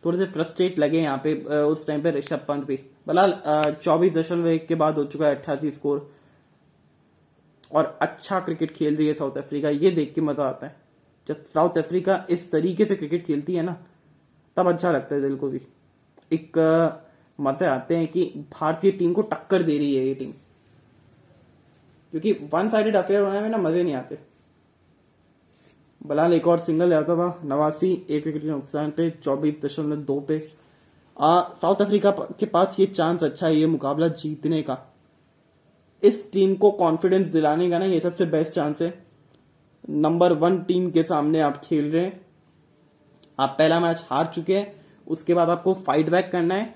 थोड़े 0.03 0.19
से 0.19 0.27
फ्रस्ट्रेट 0.27 0.79
लगे 0.79 1.01
यहाँ 1.01 1.21
पे 1.25 1.35
उस 1.63 1.87
टाइम 1.87 2.03
पे 2.03 2.11
ऋषभ 2.13 2.45
पंत 2.49 2.65
भी। 2.65 2.79
बलाल 3.09 3.33
चौबीस 3.75 4.15
दशमलव 4.15 4.49
एक 4.49 4.67
के 4.69 4.75
बाद 4.75 4.99
हो 4.99 5.05
चुका 5.05 5.27
है 5.27 5.37
अट्ठासी 5.37 5.71
स्कोर। 5.71 6.11
और 7.73 7.99
अच्छा 8.03 8.41
क्रिकेट 8.41 8.73
खेल 8.73 8.97
रही 8.97 9.07
है 9.07 9.15
साउथ 9.15 9.37
अफ्रीका, 9.39 9.69
ये 9.69 9.91
देख 9.91 10.13
के 10.15 10.21
मज़ा 10.21 10.45
आता 10.45 10.67
है। 10.67 10.77
जब 11.27 11.45
साउथ 11.45 11.79
अफ्रीका 11.79 12.25
इस 12.31 12.51
तरीके 12.53 12.85
से 12.85 12.97
क्रिकेट 12.97 13.25
खेलती 13.27 13.55
है 13.55 13.63
ना, 13.63 13.77
तब 14.57 14.69
अच्छा 14.69 14.91
लगता 14.91 15.15
है 15.15 15.21
दिल 15.23 15.37
को 15.37 15.49
भी। 15.49 15.61
एक 16.31 16.59
मज़े 17.39 17.67
आते 17.67 17.97
हैं 17.97 18.07
कि 18.07 18.25
भारतीय 18.53 18.91
टीम 18.93 19.13
को 19.13 19.23
टक्कर 19.25 19.63
दे 19.63 19.79
रही 19.79 19.95
है 19.97 20.07
ये 20.07 20.15
टीम। 20.15 20.33
क्योंकि 22.13 22.33
वन 22.53 22.69
साइडेड 22.71 22.97
अफेयर 22.97 23.23
होने 23.23 23.41
में 23.41 23.49
ना 23.49 23.59
मज़े 23.59 23.83
नहीं 23.83 23.95
आते। 23.95 24.19
बलाल, 26.01 26.35
एक 26.35 26.47
और 26.47 26.59
सिंगल 26.59 26.91
जाता 26.91 27.17
था 27.17 27.41
नवासी, 27.45 27.93
एक 28.11 28.27
विकेट 28.27 28.43
के 28.43 28.49
नुकसान 28.49 28.91
पे, 28.91 29.11
चौबीस 29.13 29.61
दशमलव 29.65 30.03
दो 30.03 30.21
पे। 30.21 30.39
साउथ 31.19 31.83
अफ्रीका 31.83 32.11
के 32.11 32.47
पास 32.47 32.77
ये 32.81 32.87
चांस 32.87 33.23
अच्छा 33.23 33.47
है, 33.47 33.55
ये 33.57 33.67
मुकाबला 33.67 34.09
जीतने 34.09 34.63
का। 34.63 34.79
इस 36.03 36.31
टीम 36.33 36.55
को 36.55 36.71
कॉन्फिडेंस 36.73 37.27
दिलाने 37.33 37.71
का 37.71 37.79
ना 37.79 37.85
ये 37.85 38.01
सबसे 38.01 38.25
बेस्ट 38.27 38.55
चांस 38.55 38.83
है। 38.83 38.93
नंबर 39.85 40.33
वन 40.35 40.59
टीम 40.63 40.91
के 40.91 41.03
सामने 41.03 41.41
आप 41.41 41.61
खेल 41.65 41.91
रहे 41.91 42.05
हैं। 42.05 42.21
आप 43.39 43.55
पहला 43.59 43.81
मैच 43.81 44.05
हार 44.11 44.27
चुके 44.27 44.57
हैं, 44.57 44.75
उसके 45.07 45.35
बाद 45.35 45.49
आपको 45.51 45.75
फाइट 45.77 46.11
बैक 46.11 46.31
करना 46.33 46.55
है। 46.55 46.75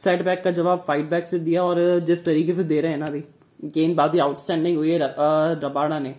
सेट 0.00 0.24
बैक 0.24 0.42
का 0.44 0.50
जवाब 0.50 0.84
फाइट 0.86 1.08
बैक 1.10 1.26
से 1.26 1.38
दिया 1.40 1.62
और 1.64 1.78
जिस 2.00 2.24
तरीके 2.24 2.54
से 2.54 2.64
दे 2.64 2.80
रहे 2.80 2.90
हैं 2.90 2.98
ना 2.98 3.06
अभी, 3.06 3.20
गेंदबाजी 3.64 4.18
आउटस्टैंडिंग 4.18 4.76
हुई 4.76 4.90
है 4.90 4.98
रबाड़ा 5.60 5.98
ने। 5.98 6.14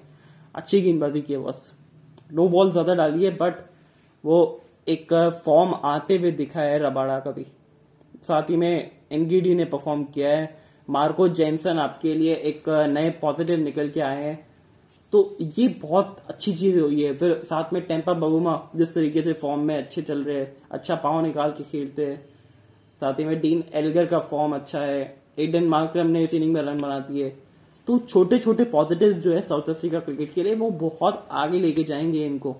अच्छी 0.55 0.81
गेंदबाजी 0.81 1.21
की 1.21 1.33
है 1.33 1.39
बस। 1.39 1.71
नो 2.33 2.47
बॉल 2.49 2.71
ज़्यादा 2.71 2.93
डाली 2.95 3.23
है 3.23 3.31
बट 3.37 3.59
वो 4.23 4.39
एक 4.87 5.13
फॉर्म 5.45 5.73
आते 5.85 6.17
हुए 6.17 6.31
दिखा 6.33 6.61
है 6.61 6.79
रबाड़ा 6.79 7.19
का 7.19 7.31
भी। 7.31 7.45
साथ 8.23 8.43
ही 8.43 8.57
में 8.57 8.91
एनगीडी 9.11 9.55
ने 9.55 9.65
परफॉर्म 9.65 10.03
किया 10.03 10.29
है। 10.29 10.57
मार्को 10.89 11.27
जेनसन 11.29 11.77
आपके 11.77 12.13
लिए 12.13 12.33
एक 12.33 12.63
नए 12.69 13.09
पॉजिटिव 13.09 13.59
निकल 13.59 13.89
के 13.89 13.99
आए 13.99 14.23
हैं। 14.23 14.47
तो 15.11 15.37
ये 15.41 15.67
बहुत 15.67 16.17
अच्छी 16.29 16.53
चीज़ 16.53 16.79
हुई 16.79 17.03
है। 17.03 17.17
फिर 17.17 17.41
साथ 17.43 17.73
में 17.73 17.81
टेम्पा 17.81 18.13
बबुमा 18.13 18.69
जिस 18.75 18.95
तरीके 18.95 19.21
से 19.21 19.33
फॉर्म 19.33 19.61
में 19.61 19.77
अच्छे 19.77 20.01
चल 20.01 20.23
रहे 20.23 20.39
हैं 20.39 20.57
अच्छा 20.71 20.95
पाव 20.95 21.21
निकाल 21.21 21.51
के 21.51 21.63
खेलते 21.63 22.05
हैं। 22.05 22.25
साथ 22.95 23.13
ही 23.13 23.25
में 23.25 23.41
डीन 23.41 23.63
एलगर 23.73 24.05
का 24.05 24.19
फॉर्म 24.19 24.55
अच्छा 24.55 24.81
है। 24.81 25.17
एडन 25.39 25.63
मार्क्रम 25.63 26.07
ने 26.07 26.23
इस 26.23 26.33
इनिंग 26.33 26.53
में 26.53 26.61
रन 26.61 26.77
बना 26.77 26.99
दिए। 26.99 27.29
तो 27.87 27.99
छोटे 27.99 28.37
छोटे 28.37 28.63
पॉजिटिव 28.63 29.13
जो 29.13 29.31
है 29.31 29.41
साउथ 29.41 29.69
अफ्रीका 29.69 29.99
क्रिकेट 29.99 30.33
के 30.33 30.43
लिए, 30.43 30.55
वो 30.55 30.69
बहुत 30.69 31.27
आगे 31.31 31.59
लेके 31.59 31.83
जाएँगे 31.83 32.25
इनको। 32.25 32.55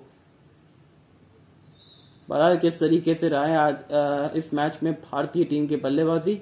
बहरहाल 2.30 2.58
किस 2.58 2.80
तरीके 2.80 3.14
से 3.16 3.30
रहा 3.30 3.46
है 3.46 3.58
आज 3.58 4.36
इस 4.38 4.54
मैच 4.54 4.80
में 4.84 4.94
भारतीय 4.94 5.44
टीम 5.46 5.66
की 5.68 5.76
बल्लेबाजी? 5.78 6.40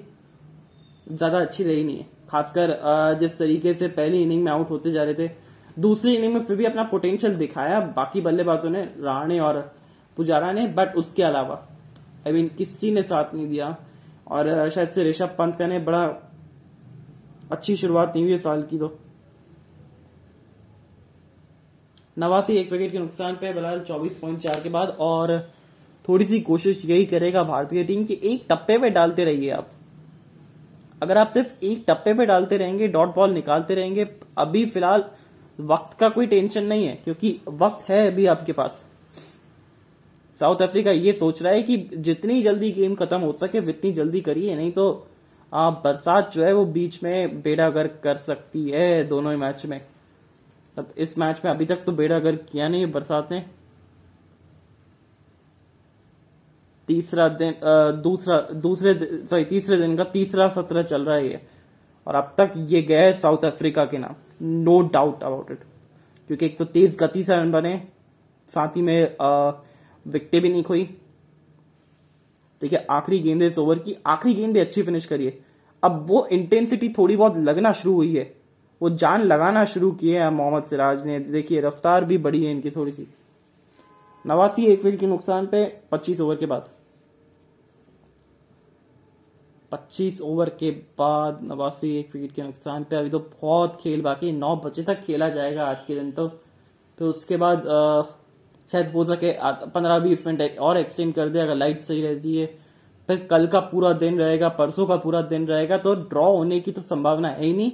ज़्यादा 1.08 1.38
अच्छी 1.38 1.64
रही 1.64 1.84
नहीं 1.84 1.96
है। 1.98 2.06
खासकर 2.30 3.18
जिस 3.20 3.36
तरीके 3.38 3.74
से 3.74 3.88
पहली 3.90 4.22
इनिंग 4.22 4.42
में 4.44 4.50
आउट 4.52 4.70
होते 4.70 4.92
जा 4.92 5.02
रहे 5.02 5.14
थे, 5.16 5.30
दूसरी 5.76 6.14
इनिंग 6.16 6.34
में 6.34 6.44
फिर 6.44 6.56
भी 6.56 6.64
अपना 6.64 6.82
पोटेंशियल 6.84 7.36
दिखाया। 7.36 7.80
बाकी 7.92 8.20
बल्लेबाजों 8.20 8.70
ने, 8.70 8.82
राणे 8.82 9.38
और 9.40 9.60
पुजारा 10.16 10.52
ने, 10.52 10.66
बट 10.68 10.96
उसके 10.96 11.22
अलावा 11.22 11.62
आई 12.26 12.32
मीन 12.32 12.48
किसी 12.58 12.90
ने 12.90 13.02
साथ 13.04 13.34
नहीं 13.34 13.48
दिया। 13.48 13.76
और 14.26 14.70
शायद 14.70 14.88
से 14.88 15.04
ऋषभ 15.04 15.34
पंत 15.38 15.56
का 15.56 15.66
ने 15.66 15.78
बड़ा 15.80 16.04
अच्छी 17.52 17.76
शुरुआत 17.76 18.14
नहीं 18.16 18.24
हुई 18.24 18.38
साल 18.40 18.62
की 18.62 18.78
तो। 18.78 18.96
नवासी 22.16 22.56
एक 22.56 22.72
विकेट 22.72 22.92
के 22.92 22.98
नुकसान 22.98 23.34
पे 23.34 23.52
बलाल 23.52 23.80
चौबीस 23.82 24.18
पॉइंट 24.18 24.38
चार 24.40 24.60
के 24.62 24.68
बाद, 24.70 24.88
और 24.90 25.32
थोड़ी 26.08 26.26
सी 26.26 26.40
कोशिश 26.40 26.84
यही 26.84 27.04
करेगा 27.04 27.42
भारतीय 27.42 27.84
टीम 27.84 28.04
कि 28.04 28.18
एक 28.24 28.44
टप्पे 28.50 28.78
पे 28.78 28.90
डालते 28.90 29.24
रहिए 29.24 29.50
आप। 29.50 29.70
अगर 31.02 31.18
आप 31.18 31.30
सिर्फ़ 31.30 31.64
एक 31.64 31.84
टप्पे 31.88 32.14
पे 32.14 32.26
डालते 32.26 32.56
रहेंगे, 32.56 32.88
डॉट 32.88 33.14
बॉल 33.14 33.32
निकालते 33.32 33.74
रहेंगे, 33.74 34.06
अभी 34.38 34.64
फ़िलहाल 34.66 35.04
वक्त 35.58 35.96
का 35.98 36.08
कोई 36.08 36.26
टेंशन 36.26 36.64
नहीं 36.64 36.86
है, 36.86 36.94
क्योंकि 37.04 37.38
वक्त 37.48 37.88
है 37.88 38.06
अभी 38.06 38.26
आपके 38.26 38.52
पास। 38.52 38.82
साउथ 40.40 40.62
अफ्रीका 40.62 40.90
ये 40.90 41.12
सोच 41.12 41.42
रहा 41.42 41.52
है 41.52 41.62
कि 41.62 41.76
जितनी 41.96 42.42
जल्दी 42.42 42.70
गेम 42.72 42.94
खत्म 42.94 43.18
हो 43.20 43.32
सके 43.32 43.58
उतनी 43.60 43.92
जल्दी 43.92 44.20
करिए, 44.20 44.54
नहीं 44.56 44.72
तो 44.72 45.06
आप 45.52 45.80
बरसात 45.84 46.32
जो 46.32 46.44
है 46.44 46.52
वो 46.52 46.64
बीच 46.66 47.02
में 47.02 47.42
बेड़ा 47.42 47.68
गर्क 47.70 48.00
कर 48.04 48.16
सकती 48.16 48.68
है 48.70 49.04
दोनों 49.04 49.32
ही 49.32 49.38
मैच 49.38 49.64
में। 49.66 49.80
अब 50.76 50.94
इस 50.96 51.16
मैच 51.18 51.40
में 51.44 51.52
अभी 51.52 51.66
तक 51.66 51.84
तो 51.86 51.92
बेड़ा 51.92 52.18
गर्क 52.18 52.46
किया 52.52 52.68
नहीं 52.68 52.86
बरसात 52.92 53.28
ने। 53.32 53.44
तीसरा 56.88 57.28
दिन 57.30 57.54
दूसरा, 58.02 58.38
दूसरे 58.52 58.94
सॉरी 59.30 59.44
तीसरे 59.44 59.76
दिन 59.76 59.96
का 59.96 60.04
तीसरा 60.06 60.48
सत्र 60.50 60.82
चल 60.82 61.04
रहा 61.04 61.16
है 61.16 61.28
ये। 61.28 61.40
और 62.06 62.14
अब 62.14 62.34
तक 62.38 62.52
ये 62.68 62.82
गया 62.82 63.00
है 63.00 63.12
साउथ 63.12 63.44
अफ्रीका 63.44 63.84
के 63.84 63.98
नाम। 63.98 64.14
नो 64.42 64.80
डाउट 64.88 65.22
अबाउट 65.22 65.50
इट 65.50 65.58
क्योंकि 66.30 66.46
एक 66.46 66.58
तो 66.58 66.64
तेज 66.66 66.96
गति 66.96 67.24
से 67.24 67.36
रन 67.36 67.52
बने, 67.52 67.76
साथ 68.48 68.76
ही 68.76 68.82
में 68.82 69.16
विकटे 70.06 70.40
भी 70.40 70.48
नहीं 70.48 70.62
खोई। 70.62 70.82
देखिए, 72.62 72.78
आखिरी 72.90 73.18
गेंद 73.20 73.42
इस 73.42 73.58
ओवर 73.58 73.78
की, 73.78 73.96
आखिरी 74.06 74.34
गेंद 74.34 74.52
भी 74.54 74.60
अच्छी 74.60 74.82
फिनिश 74.82 75.06
करिए 75.06 75.38
अब 75.82 76.04
वो 76.08 76.26
इंटेंसिटी 76.32 76.88
थोड़ी 76.88 77.16
बहुत 77.16 77.36
लगना 77.38 77.72
शुरू 77.72 77.94
हुई 77.94 78.14
है। 78.16 78.32
वो 78.80 78.90
जान 78.92 79.22
लगाना 79.22 79.64
शुरू 79.64 79.90
किए 79.92 80.18
हैं 80.18 80.28
मोहम्मद 80.30 80.64
सिराज 80.64 81.04
ने। 81.06 81.18
देखिए, 81.20 81.60
रफ्तार 81.60 82.04
भी 82.04 82.18
बढ़ी 82.18 82.44
है 82.44 82.50
इनकी 82.50 82.70
थोड़ी 82.70 82.92
सी। 82.92 83.06
नवासी 84.24 84.66
एक 84.66 84.84
विकेट 84.84 85.00
के 85.00 85.06
नुकसान 85.06 85.46
पे 85.46 85.64
25 85.92 86.20
ओवर 86.20 86.36
के 86.36 86.46
बाद। 86.46 86.68
25 89.72 90.20
ओवर 90.22 90.48
के 90.50 90.70
बाद 90.98 91.38
नवासी 91.42 91.96
एक 91.98 92.14
विकेट 92.14 92.32
के 92.32 92.42
नुकसान 92.42 92.84
पे 92.84 92.96
अभी 92.96 93.10
तो 93.10 93.18
बहुत 93.18 93.76
खेल 93.80 94.02
बाकी 94.02 94.32
नौ 94.32 94.54
बजे 94.56 94.82
तक 94.82 95.00
खेला 95.00 95.28
जाएगा 95.28 95.64
आज 95.64 95.84
के 95.84 95.94
दिन 95.94 96.10
तो। 96.12 96.28
फिर 96.28 97.08
उसके 97.08 97.36
बाद 97.36 97.66
आ, 97.66 98.02
शायद 98.70 98.92
हो 98.92 99.04
सके 99.04 99.32
पंद्रह 99.42 99.98
बीस 99.98 100.26
मिनट 100.26 100.58
और 100.58 100.78
एक्सटेंड 100.78 101.14
कर 101.14 101.28
दे 101.28 101.38
अगर 101.38 101.54
लाइट 101.54 101.82
सही 101.82 102.02
रहती 102.02 102.36
है। 102.36 102.46
फिर 103.08 103.26
कल 103.30 103.46
का 103.46 103.60
पूरा 103.60 103.92
दिन 103.92 104.18
रहेगा 104.18 104.48
परसों 104.48 104.86
का 104.86 104.96
पूरा 104.96 105.22
दिन 105.22 105.46
रहेगा 105.46 105.78
तो 105.78 105.94
ड्रॉ 105.94 106.30
होने 106.32 106.60
की 106.60 106.72
तो 106.72 106.80
संभावना 106.80 107.28
है 107.28 107.44
ही 107.44 107.52
नहीं 107.52 107.72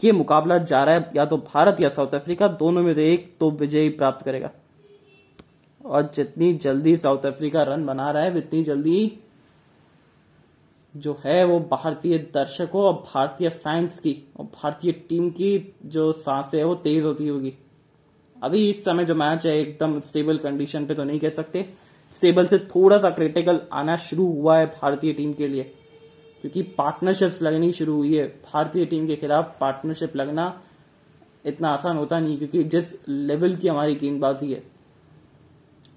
कि 0.00 0.12
मुकाबला 0.12 0.58
जा 0.58 0.84
रहा 0.84 0.94
है 0.94 1.10
या 1.16 1.24
तो 1.26 1.36
भारत 1.52 1.80
या 1.80 1.88
साउथ 1.88 2.14
अफ्रीका 2.14 2.48
दोनों 2.48 2.82
में 2.82 2.94
से 2.94 3.12
एक 3.12 3.36
तो 3.40 3.50
विजय 3.50 3.88
प्राप्त 3.88 4.24
करेगा। 4.24 4.50
और 5.84 6.12
जितनी 6.14 6.54
जल्दी 6.54 6.96
साउथ 6.96 7.26
अफ्रीका 7.26 7.62
रन 7.62 7.86
बना 7.86 8.10
रहा 8.10 8.22
है, 8.22 8.36
उतनी 8.36 8.64
जल्दी 8.64 9.18
जो 10.96 11.20
है 11.24 11.44
वो 11.44 11.60
भारतीय 11.60 12.18
दर्शकों 12.18 12.82
और 12.82 12.92
भारतीय 12.92 13.48
फैंस 13.48 13.98
की 13.98 14.16
और 14.36 14.44
भारतीय 14.44 14.92
टीम 14.92 15.30
की 15.30 15.74
जो 15.84 16.12
साँसें 16.12 16.58
है, 16.58 16.64
वो 16.64 16.74
तेज 16.74 17.04
होती 17.04 17.28
होगी। 17.28 17.54
अभी 18.42 18.70
इस 18.70 18.84
समय 18.84 19.04
जो 19.04 19.14
मैच 19.14 19.46
है, 19.46 19.58
एकदम 19.58 20.00
स्टेबल 20.00 20.38
कंडीशन 20.38 20.86
पे 20.86 20.94
तो 20.94 21.04
नहीं 21.04 21.20
कह 21.20 21.28
सकते। 21.28 21.66
स्टेबल 22.16 22.46
से 22.46 22.58
थोड़ा 22.58 22.98
सा 22.98 23.10
क्रिटिकल 23.10 23.60
आना 23.72 23.96
शुरू 23.96 24.26
हुआ 24.26 24.58
है 24.58 24.66
भारतीय 24.66 25.12
टीम 25.12 25.32
के 25.32 25.48
लिए। 25.48 25.62
क्योंकि 26.42 26.62
पार्टनरशिप्स 26.62 27.42
लगनी 27.42 27.72
शुरू 27.72 27.94
हुई 27.94 28.16
है। 28.16 28.26
भारतीय 28.26 28.86
टीम 28.86 29.06
के 29.06 29.16
खिलाफ 29.16 29.56
पार्टनरशिप 29.60 30.16
लगना 30.16 30.62
इतना 31.46 31.68
आसान 31.68 31.96
होता 31.96 32.20
नहीं, 32.20 32.38
क्योंकि 32.38 32.64
जिस 32.64 33.08
लेवल 33.08 33.56
की 33.56 33.68
हमारी 33.68 33.94
गेंदबाजी 33.94 34.52
है 34.52 34.62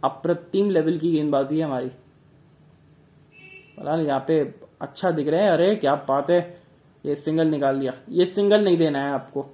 अप्रतिम 0.05 0.69
लेवल 0.69 0.97
की 0.97 1.11
गेंदबाजी 1.11 1.59
है 1.59 1.65
हमारी। 1.65 1.91
यहाँ 4.05 4.23
पे 4.27 4.39
अच्छा 4.81 5.11
दिख 5.11 5.27
रहे 5.27 5.41
है। 5.41 5.49
अरे, 5.49 5.75
क्या 5.75 5.95
बात 6.07 6.29
है। 6.29 6.39
ये 7.03 7.15
सिंगल 7.15 7.47
निकाल 7.47 7.77
लिया। 7.77 7.93
ये 8.09 8.25
सिंगल 8.25 8.63
नहीं 8.63 8.77
देना 8.77 8.99
है 8.99 9.11
आपको। 9.13 9.45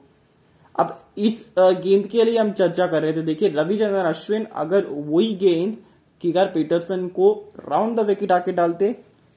अब 0.76 0.98
इस 1.18 1.46
गेंद 1.60 2.08
के 2.08 2.24
लिए 2.24 2.38
हम 2.38 2.52
चर्चा 2.52 2.88
कर 2.88 3.02
रहे 3.02 3.14
थे। 3.14 3.22
देखिए, 3.22 3.50
रविचंद्रन, 3.50 4.06
अश्विन, 4.06 4.46
अगर 4.46 4.86
वही 4.86 5.34
गेंद 5.36 5.78
कीगर 6.22 6.46
पीटरसन 6.46 7.08
को 7.10 7.32
राउंड 7.60 7.98
द 7.98 8.06
विकेट 8.06 8.32
आके 8.32 8.52
डालते 8.52 8.92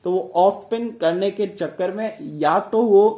तो 0.04 0.10
वो 0.10 0.20
ऑफ़ 0.36 0.54
स्पिन 0.56 0.90
करने 0.92 1.30
के 1.30 1.46
चक्कर 1.48 1.90
में 1.90 2.18
या 2.38 2.58
तो 2.62 2.82
वो 2.82 3.08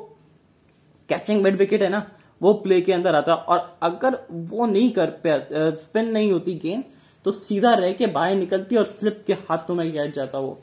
कैचिंग 1.09 1.43
बेड 1.43 1.57
विकेट 1.57 1.83
है 1.83 1.89
ना, 1.89 2.07
वो 2.41 2.53
प्ले 2.55 2.81
के 2.81 2.93
अंदर 2.93 3.15
आता। 3.15 3.35
और 3.35 3.79
अगर 3.83 4.17
वो 4.33 4.67
नहीं 4.67 4.91
कर 4.99 5.73
स्पिन 5.77 6.09
नहीं 6.09 6.31
होती 6.33 6.55
गेंद 6.55 6.85
तो 7.27 7.33
सीधा 7.33 7.73
रह 7.75 7.93
के 7.93 8.07
बाहर 8.07 8.35
निकलती 8.35 8.77
और 8.77 8.85
स्लिप 8.85 9.23
के 9.27 9.33
हाथों 9.33 9.75
में 9.75 9.91
कैच 9.93 10.15
जाता 10.15 10.39
वो। 10.39 10.59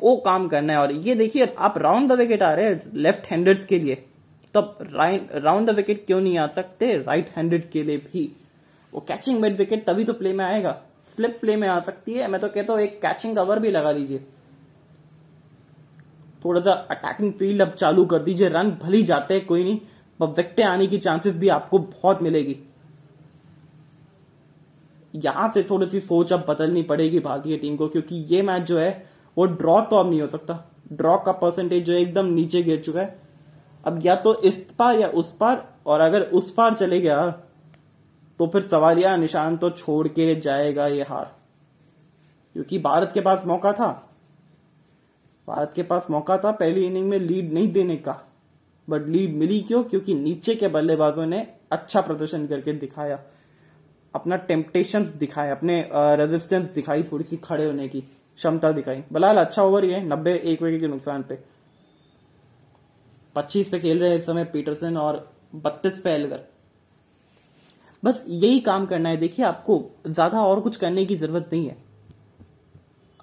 वो 0.00 0.16
काम 0.16 0.46
करना 0.48 0.72
है। 0.72 0.78
और 0.78 0.92
ये 0.92 1.14
देखिए, 1.14 1.46
आप 1.58 1.78
राउंड 1.78 2.08
द 2.08 2.12
विकेट 2.12 2.42
आ 2.42 2.52
रहे 2.52 2.64
हैं 2.64 2.92
लेफ़्ट 2.94 3.26
हैंडर्स 3.26 3.64
के 3.64 3.78
लिए। 3.78 3.94
तब 4.54 4.78
राउंड 5.34 5.70
द 5.70 5.74
विकेट 5.74 6.06
क्यों 6.06 6.20
नहीं 6.20 6.38
आ 6.38 6.46
सकते? 6.46 6.96
राइट 6.98 7.30
हैंडेड 7.36 7.68
के 7.70 7.82
लिए 7.82 7.96
भी। 7.96 8.36
वो 8.92 9.00
कैचिंग 9.00 9.40
मिड 9.40 9.56
विकेट 9.56 9.84
तभी 9.86 10.04
तो 10.04 10.12
प्ले 10.12 10.32
में 10.32 10.44
आएगा। 10.44 10.80
स्लिप 11.04 11.36
प्ले 11.40 11.56
में 11.56 11.68
आ 11.68 11.80
सकती 11.80 12.12
है। 12.12 12.28
मैं 12.28 12.40
तो 12.40 12.48
कहता 12.48 12.72
हूँ, 12.72 12.80
एक 12.82 13.00
कैचिंग 13.02 13.36
कवर 13.36 13.58
भी 13.58 13.70
लगा 13.70 13.92
लीजिए 13.92 14.18
थोड़ा 16.44 16.60
सा 16.60 16.72
अटैकिंग 16.90 17.32
फ़ील्ड 17.32 17.62
अब 17.62 17.70
चालू 17.70 18.04
कर 18.04 18.22
दीजिए। 18.22 18.48
रन 18.48 18.70
भली 18.82 19.02
जाते 19.02 19.34
हैं, 19.34 19.44
कोई 19.46 19.64
नहीं। 19.64 19.78
पर 20.20 20.26
विकटे 20.26 20.62
आने 20.62 20.86
की 20.86 20.98
चांसेस 20.98 21.36
भी 21.36 21.48
आपको 21.48 21.78
बहुत 21.78 22.22
मिलेगी। 22.22 22.56
यहाँ 25.16 25.50
से 25.54 25.62
थोड़ी 25.62 25.88
सी 25.88 26.00
सोच 26.00 26.32
अब 26.32 26.44
बदलनी 26.48 26.82
पड़ेगी 26.82 27.18
भारतीय 27.18 27.56
टीम 27.56 27.76
को, 27.76 27.88
क्योंकि 27.88 28.16
ये 28.28 28.42
मैच 28.42 28.62
जो 28.62 28.78
है, 28.78 29.04
वो 29.36 29.44
ड्रॉ 29.46 29.80
तो 29.80 29.96
अब 29.96 30.10
नहीं 30.10 30.20
हो 30.20 30.26
सकता। 30.28 30.64
ड्रॉ 30.92 31.16
का 31.18 31.32
परसेंटेज 31.32 31.84
जो 31.84 31.92
एकदम 31.92 32.26
नीचे 32.26 32.62
गिर 32.62 32.80
चुका 32.80 33.00
है। 33.00 33.18
अब 33.84 34.00
या 34.06 34.14
तो 34.16 34.34
इस 34.40 34.58
पार 34.78 34.98
या 34.98 35.08
उस 35.08 35.30
पार 35.36 35.66
और 35.86 36.00
अगर 36.00 36.22
उस 36.22 36.50
पार 36.50 36.74
चले 36.74 37.00
गया 37.00 37.30
तो 38.40 38.46
फिर 38.46 38.62
सवालिया 38.62 39.16
निशान 39.16 39.56
तो 39.56 39.70
छोड़ 39.70 40.06
के 40.08 40.34
जाएगा 40.40 40.86
ये 40.86 41.02
हार। 41.02 41.32
क्योंकि 42.54 42.78
भारत 42.78 43.10
के 43.12 43.20
पास 43.20 43.42
मौका 43.46 43.72
था। 43.72 43.88
भारत 45.48 45.72
के 45.76 45.82
पास 45.82 46.06
मौका 46.10 46.36
था, 46.38 46.50
पहली 46.50 46.84
इनिंग 46.84 47.08
में 47.08 47.18
लीड 47.18 47.52
नहीं 47.52 47.72
देने 47.72 47.96
का। 47.96 48.20
बट 48.88 49.06
लीड 49.06 49.36
मिली 49.36 49.60
क्यों? 49.60 49.82
क्योंकि 49.84 50.14
नीचे 50.14 50.54
के 50.54 50.68
बल्लेबाजों 50.68 51.26
ने 51.26 51.46
अच्छा 51.72 52.00
प्रदर्शन 52.00 52.46
करके 52.46 52.72
दिखाया। 52.72 53.18
अपना 54.16 54.36
टेम्पटेशन 54.48 55.04
दिखाए, 55.18 55.50
अपने 55.50 55.88
रेजिस्टेंस 55.92 56.74
दिखाई 56.74 57.02
थोड़ी 57.04 57.24
सी 57.24 57.36
खड़े 57.38 57.64
होने 57.64 57.88
की 57.88 58.00
क्षमता 58.00 58.72
दिखाई। 58.72 59.02
बलाल 59.12 59.36
अच्छा 59.38 59.62
ओवर 59.62 59.84
है 59.84 60.04
नब्बे, 60.06 60.34
एक 60.34 60.62
विकेट 60.62 60.80
के 60.80 60.86
नुकसान 60.88 61.22
पे। 61.22 61.38
पच्चीस 63.36 63.68
पे 63.68 63.78
खेल 63.78 63.98
रहे 63.98 64.10
हैं 64.10 64.18
इस 64.18 64.26
समय 64.26 64.44
पीटरसन 64.52 64.96
और 64.96 65.28
बत्तीस 65.56 65.98
पे 66.00 66.10
एलगर। 66.10 66.40
बस 68.02 68.24
यही 68.28 68.60
काम 68.60 68.86
करना 68.86 69.08
है। 69.08 69.16
देखिए, 69.16 69.44
आपको 69.46 69.84
ज़्यादा 70.06 70.40
और 70.40 70.60
कुछ 70.60 70.76
करने 70.76 71.04
की 71.06 71.16
ज़रूरत 71.16 71.48
नहीं 71.52 71.66
है। 71.66 71.76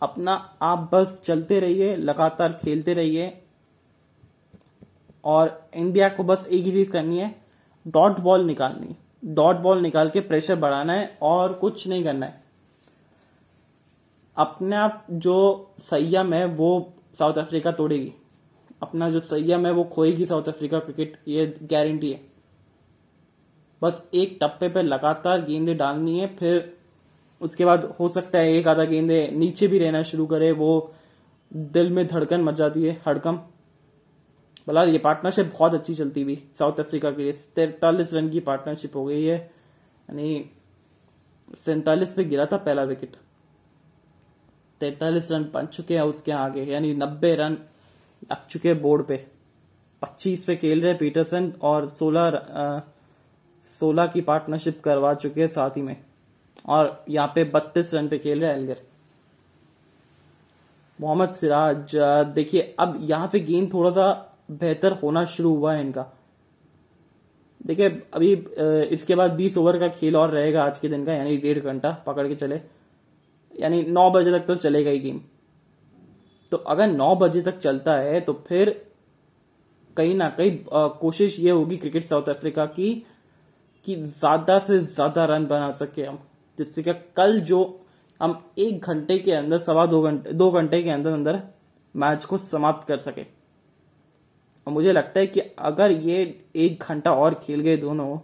अपना 0.01 0.33
आप 0.62 0.89
बस 0.93 1.17
चलते 1.25 1.59
रहिए, 1.59 1.95
लगातार 1.97 2.53
खेलते 2.63 2.93
रहिए 2.93 3.31
और 5.23 5.69
इंडिया 5.75 6.09
को 6.09 6.23
बस 6.23 6.47
एक 6.47 6.63
ही 6.65 6.71
चीज़ 6.71 6.91
करनी 6.91 7.19
है, 7.19 7.35
डॉट 7.85 8.19
बॉल 8.19 8.45
निकालनी 8.45 8.95
डॉट 9.25 9.55
बॉल 9.55 9.81
निकाल 9.81 10.09
के 10.09 10.19
प्रेशर 10.19 10.55
बढ़ाना 10.55 10.93
है 10.93 11.17
और 11.21 11.53
कुछ 11.53 11.87
नहीं 11.87 12.03
करना 12.03 12.25
है। 12.25 12.43
अपने 14.37 14.75
आप 14.75 15.05
जो 15.11 15.69
संयम 15.79 16.33
है, 16.33 16.45
वो 16.45 16.93
साउथ 17.19 17.33
अफ्रीका 17.33 17.71
तोड़ेगी। 17.71 18.13
अपना 18.81 19.09
जो 19.09 19.19
संयम 19.19 19.65
है, 19.65 19.71
वो 19.71 19.83
खोएगी 19.83 20.25
साउथ 20.25 20.43
अफ्रीका 20.43 20.79
क्रिकेट, 20.79 21.17
ये 21.27 21.55
गारंटी 21.63 22.11
है। 22.11 22.21
बस 23.81 24.03
एक 24.13 24.37
टप्पे 24.41 24.69
पे 24.69 24.81
लगातार 24.81 25.41
गेंदे 25.41 25.73
डालनी 25.73 26.19
है, 26.19 26.35
फिर 26.35 26.77
उसके 27.41 27.65
बाद 27.65 27.95
हो 27.99 28.09
सकता 28.09 28.39
है 28.39 28.53
एक 28.53 28.67
आधा 28.67 28.83
गेंदे 28.83 29.31
नीचे 29.33 29.67
भी 29.67 29.79
रहना 29.79 30.03
शुरू 30.03 30.25
करे, 30.25 30.51
वो 30.51 30.93
दिल 31.53 31.89
में 31.89 32.07
धड़कन 32.07 32.41
मच 32.41 32.53
जाती 32.53 32.83
है 32.83 33.01
हड़कम 33.07 33.39
भला 34.67 34.84
ये 34.84 34.98
पार्टनरशिप 35.00 35.51
बहुत 35.53 35.74
अच्छी 35.74 35.93
चलती 35.96 36.22
हुई 36.24 36.36
साउथ 36.60 36.79
अफ्रीका 36.79 37.12
के 37.12 37.24
लिए। 37.24 37.32
तैतालीस 37.55 38.13
रन 38.13 38.29
की 38.29 38.39
पार्टनरशिप 38.41 38.96
हो 38.96 39.05
गई 39.05 39.24
है। 39.24 39.38
यानी 39.38 40.50
सैतालीस 41.65 42.13
पे 42.13 42.24
गिरा 42.24 42.46
था 42.46 42.58
पहला 42.60 42.84
विकेट 42.84 43.15
तैतालीस 44.82 45.32
रन 45.32 45.43
बन 45.53 45.65
चुके 45.65 45.96
हैं 45.96 46.01
उसके 46.03 46.32
आगे। 46.32 46.63
यानी 46.63 46.93
नब्बे 46.96 47.36
रन 47.36 47.58
लग 48.32 48.48
चुके 48.50 48.70
हैं 48.70 48.82
बोर्ड 48.82 49.05
पे। 49.08 49.25
पच्चीस 50.01 50.43
पे 50.43 50.55
खेल 50.55 50.82
रहे 50.82 50.93
पीटरसन 50.93 51.51
और 51.62 51.88
सोलह 51.89 52.32
सोलह 53.67 54.08
की 54.08 54.22
पार्टनरशिप 54.22 54.82
करवा 54.84 55.13
चुके 55.15 55.41
हैं 55.41 55.48
साथ 55.50 55.77
ही 55.77 55.82
में। 55.82 55.96
और 56.65 57.05
यहाँ 57.10 57.32
पे 57.36 57.43
बत्तीस 57.46 57.93
रन 57.93 58.08
पे 58.08 58.17
खेल 58.17 58.41
रहे 58.41 58.53
एलगर 58.53 58.82
मोहम्मद 61.00 61.34
सिराज 61.34 61.96
देखिए, 62.36 62.75
अब 62.79 62.98
यहाँ 63.01 63.27
से 63.27 63.39
गेंद 63.39 63.74
थोड़ा 63.74 63.89
सा 63.91 64.32
बेहतर 64.50 64.91
होना 64.93 65.23
शुरू 65.27 65.53
हुआ 65.55 65.73
है 65.73 65.81
इनका। 65.81 66.05
देखिए, 67.62 67.89
अभी 68.13 68.31
इसके 68.91 69.15
बाद 69.15 69.31
20 69.33 69.57
ओवर 69.57 69.77
का 69.79 69.88
खेल 69.89 70.15
और 70.15 70.29
रहेगा 70.29 70.63
आज 70.63 70.77
के 70.79 70.89
दिन 70.89 71.05
का, 71.05 71.13
यानी 71.13 71.38
डेढ़ 71.38 71.59
घंटा 71.59 71.91
पकड़ 72.07 72.27
के 72.27 72.35
चले। 72.35 72.59
यानी 73.53 73.81
नौ 73.85 74.09
बजे 74.12 74.31
तक 74.31 74.45
तो 74.47 74.55
चलेगा 74.57 74.91
ही 74.91 75.00
गेम। 75.00 75.21
तो 76.51 76.57
अगर 76.57 76.88
नौ 76.89 77.15
बजे 77.17 77.41
तक 77.41 77.57
चलता 77.59 77.93
है 77.97 78.19
तो 78.21 78.33
फिर 78.47 78.69
कहीं 79.97 80.15
ना 80.15 80.29
कहीं 80.31 80.57
कोशिश 81.00 81.39
ये 81.39 81.51
होगी 81.51 81.77
क्रिकेट 81.77 82.05
साउथ 82.05 82.29
अफ्रीका 82.29 82.65
की, 82.67 82.93
कि 83.85 83.95
ज़्यादा 83.95 84.57
से 84.59 84.79
ज़्यादा 84.79 85.25
रन 85.25 85.45
बना 85.45 85.71
सके 85.73 86.03
हम। 86.03 86.19
जिससे 86.57 86.83
क्या 86.83 86.93
कल 87.17 87.39
जो 87.41 87.59
हम 88.19 88.38
एक 88.59 88.81
घंटे 88.81 89.17
के 89.19 89.31
अंदर, 89.33 89.59
सवा 89.59 89.85
दो 89.85 90.01
घंटे 90.01 90.33
दो 90.33 90.50
घंटे 90.51 90.81
के 90.83 90.89
अंदर 90.89 91.12
अंदर 91.12 91.41
मैच 91.95 92.25
को 92.25 92.38
समाप्त 92.39 92.88
कर 92.88 92.97
सके। 93.00 93.25
और 94.67 94.74
मुझे 94.74 94.91
लगता 94.91 95.20
है 95.20 95.27
कि 95.27 95.39
अगर 95.39 95.91
ये 95.91 96.46
एक 96.55 96.84
घंटा 96.84 97.13
और 97.13 97.34
खेल 97.43 97.60
गए 97.60 97.77
दोनों 97.77 98.17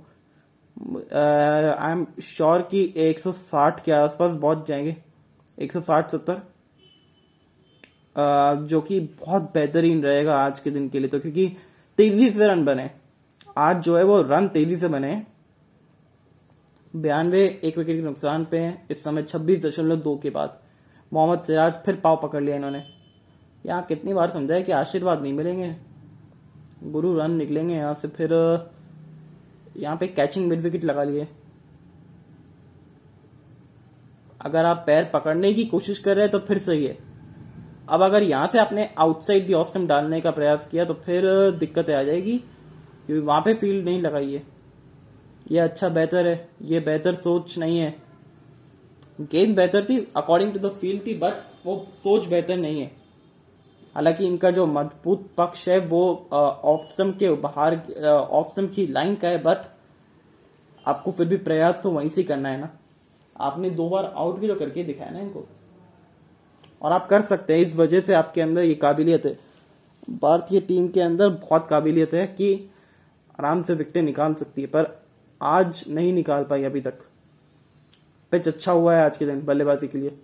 आई 0.96 1.92
एम 1.92 2.06
श्योर 2.24 2.62
कि 2.72 2.84
160 3.00 3.82
के 3.82 3.92
आसपास 3.92 4.38
पहुँच 4.42 4.68
जाएँगे। 4.68 4.96
160 5.58 6.10
70 6.10 6.42
जो 8.66 8.82
कि 8.82 9.00
बहुत 9.00 9.42
बेहतरीन 9.54 10.02
रहेगा 10.04 10.36
आज 10.36 10.60
के 10.60 10.72
दिन 10.72 10.88
के 10.90 11.00
लिए 11.00 11.10
तो 11.10 11.20
क्योंकि 11.20 11.48
तेज़ी 11.98 12.30
से 12.30 12.48
रन 12.48 12.64
बने। 12.66 12.90
आज 13.58 13.82
जो 13.84 13.98
है 13.98 14.04
वो 14.04 14.22
रन 14.22 14.48
तेज़ी 14.48 14.78
से 14.78 14.88
बने। 14.88 15.22
बयानवे 16.94 17.44
एक 17.64 17.78
विकेट 17.78 17.96
के 17.96 18.02
नुकसान 18.02 18.46
पे 18.46 18.58
हैं। 18.58 18.88
इस 18.92 19.04
समय 19.04 19.24
छब्बीस 19.24 19.64
दशमलव 19.66 19.96
दो 19.96 20.16
के 20.18 20.30
बाद 20.30 20.60
मोहम्मद 21.12 21.44
सिराज 21.44 21.74
फिर 21.86 21.96
पाव 21.96 22.20
पकड़ 22.24 22.42
लिया 22.42 22.56
इन्होंने। 22.56 22.84
यहाँ 23.66 23.82
कितनी 23.84 24.14
बार 24.14 24.30
समझाया 24.30 24.62
कि 24.62 24.72
आशीर्वाद 24.72 25.22
नहीं 25.22 25.34
मिलेंगे। 25.34 25.76
गुरु 26.84 27.14
रन 27.16 27.32
निकलेंगे 27.34 27.74
यहाँ 27.76 27.94
से, 27.94 28.08
फिर 28.08 28.34
यहाँ 29.78 29.96
पे 29.98 30.08
कैचिंग 30.10 30.48
मिड 30.50 30.62
विकेट 30.62 30.84
लगा 30.86 31.04
लिए। 31.04 31.28
अगर 34.42 34.66
आप 34.66 34.84
पैर 34.88 35.10
पकड़ने 35.14 35.54
की 35.54 35.66
कोशिश 35.68 36.00
कर 36.00 36.16
रहे 36.16 36.26
हैं 36.26 36.32
तो 36.32 36.40
फिर 36.42 36.58
सही 36.60 36.86
है। 36.86 36.98
अब 37.90 38.02
अगर 38.02 38.24
यहाँ 38.24 38.48
से 38.48 38.60
आपने 38.60 38.90
आउटसाइड 39.00 39.48
दी 39.48 39.54
ऑफ़ 39.56 39.78
डालने 39.80 40.20
का 40.22 40.32
प्रयास 40.32 40.68
किया 40.72 40.86
तो 40.86 40.94
फिर 40.96 41.26
दिक्कत 41.60 41.90
आ 41.90 42.04
जाएगी, 42.04 42.38
क्योंकि 42.38 43.20
वहाँ 43.20 43.42
पे 43.42 43.54
फ़ील्ड 43.56 43.86
नहीं 43.86 44.02
लगाई 44.02 44.34
है। 44.34 44.44
ये 45.52 45.60
अच्छा 45.60 45.90
बेहतर 45.90 46.28
है, 46.28 46.50
ये 46.64 46.80
बेहतर 46.82 47.16
सोच 47.16 47.58
नहीं 47.58 47.80
है। 47.80 47.96
गेंद 49.22 49.56
बेहतर 49.56 49.86
थी 49.86 49.98
अकॉर्डिंग 50.18 50.54
टू 50.54 50.60
द 50.60 50.72
फ़ील्ड 50.74 51.06
थी 51.08 51.14
बट 51.16 51.34
वो 51.66 51.76
सोच 51.98 52.28
बेहतर 52.28 52.58
नहीं 52.58 52.82
है। 52.82 52.92
हालाँकि 53.96 54.26
इनका 54.26 54.52
जो 54.52 54.66
मज़बूत 54.68 55.30
पक्ष 55.38 55.68
है, 55.70 55.80
वो 55.80 56.30
ऑफसम 56.32 57.12
के 57.12 57.30
बाहर 57.38 57.76
ऑफसम 58.06 58.68
की 58.68 58.88
लाइन 58.88 59.16
का 59.16 59.28
है 59.28 59.42
बट 59.44 59.66
आपको 60.86 61.12
फिर 61.12 61.28
भी 61.28 61.38
प्रयास 61.38 61.80
तो 61.84 61.92
वहीं 61.92 62.10
से 62.10 62.24
करना 62.24 62.50
है 62.50 62.60
ना। 62.60 62.70
आपने 63.36 63.70
दो 63.70 63.90
बार 63.90 64.06
आउट 64.06 64.40
भी 64.40 64.48
तो 64.48 64.56
करके 64.56 64.84
दिखाया 64.84 65.12
ना 65.12 65.20
इनको। 65.20 65.46
और 66.82 66.92
आप 66.92 67.08
कर 67.08 67.22
सकते 67.22 67.54
हैं, 67.54 67.62
इस 67.62 67.76
वजह 67.76 68.02
से 68.02 68.14
आपके 68.14 68.42
अंदर 68.42 68.64
ये 68.64 68.76
काबिलियत 68.76 69.26
है। 69.26 69.38
भारतीय 70.12 70.60
टीम 70.62 70.88
के 70.88 71.02
अंदर 71.02 71.30
बहुत 71.30 71.68
काबिलियत 71.68 72.14
है 72.14 72.26
कि 72.28 72.54
आराम 73.40 73.64
से 73.64 73.74
विकटें 73.74 74.02
निकाल 74.02 74.34
सकती 74.34 74.62
है, 74.62 74.68
पर 74.68 75.04
आज 75.42 75.84
नहीं 75.90 76.14
निकाल 76.14 76.44
पाई 76.44 76.64
अभी 76.64 76.82
तक। 76.82 77.00
पिच 78.32 78.48
अच्छा 78.48 78.72
हुआ 78.72 78.96
है 78.96 79.04
आज 79.06 79.18
के 79.18 79.26
दिन, 79.26 79.42
बल्लेबाजी 79.46 79.88
के 79.88 79.98
लिए। 79.98 80.18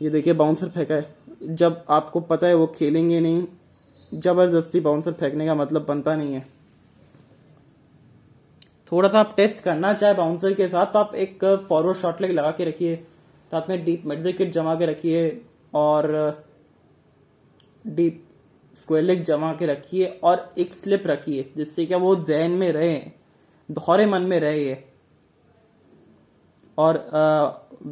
ये 0.00 0.10
देखिए 0.10 0.32
बाउंसर 0.34 0.68
फेंका 0.68 0.94
है। 0.94 1.15
जब 1.40 1.84
आपको 1.90 2.20
पता 2.22 2.46
है 2.46 2.54
वो 2.54 2.66
खेलेंगे 2.76 3.20
नहीं, 3.20 3.46
ज़बरदस्ती 4.12 4.80
बाउंसर 4.80 5.12
फेंकने 5.12 5.46
का 5.46 5.54
मतलब 5.54 5.84
बनता 5.86 6.14
नहीं 6.16 6.34
है। 6.34 6.46
थोड़ा 8.92 9.08
सा 9.08 9.20
आप 9.20 9.34
टेस्ट 9.36 9.62
करना 9.64 9.92
चाहे 9.92 10.14
बाउंसर 10.14 10.52
के 10.54 10.68
साथ 10.68 10.92
तो 10.92 10.98
आप 10.98 11.14
एक 11.14 11.44
फॉरवर्ड 11.68 11.96
शॉट 11.96 12.20
लेग 12.20 12.30
लगा 12.30 12.50
के 12.50 12.64
रखिए 12.64 12.96
साथ 13.52 13.68
में 13.68 13.84
डीप 13.84 14.02
मिड 14.06 14.22
विकेट 14.22 14.52
जमा 14.52 14.74
के 14.74 14.86
रखिए 14.86 15.28
और 15.74 16.08
डीप 17.86 18.22
स्क्वेयर 18.76 19.04
लेग 19.04 19.22
जमा 19.24 19.52
के 19.52 19.66
रखिए 19.66 20.06
और 20.24 20.52
एक 20.58 20.74
स्लिप 20.74 21.06
रखिए, 21.06 21.50
जिससे 21.56 21.86
क्या 21.86 21.98
वो 21.98 22.14
जहन 22.18 22.50
में 22.52 22.70
रहे, 22.72 22.96
दोहरे 23.68 24.06
मन 24.06 24.22
में 24.22 24.38
रहे 24.40 24.76
और 26.78 26.96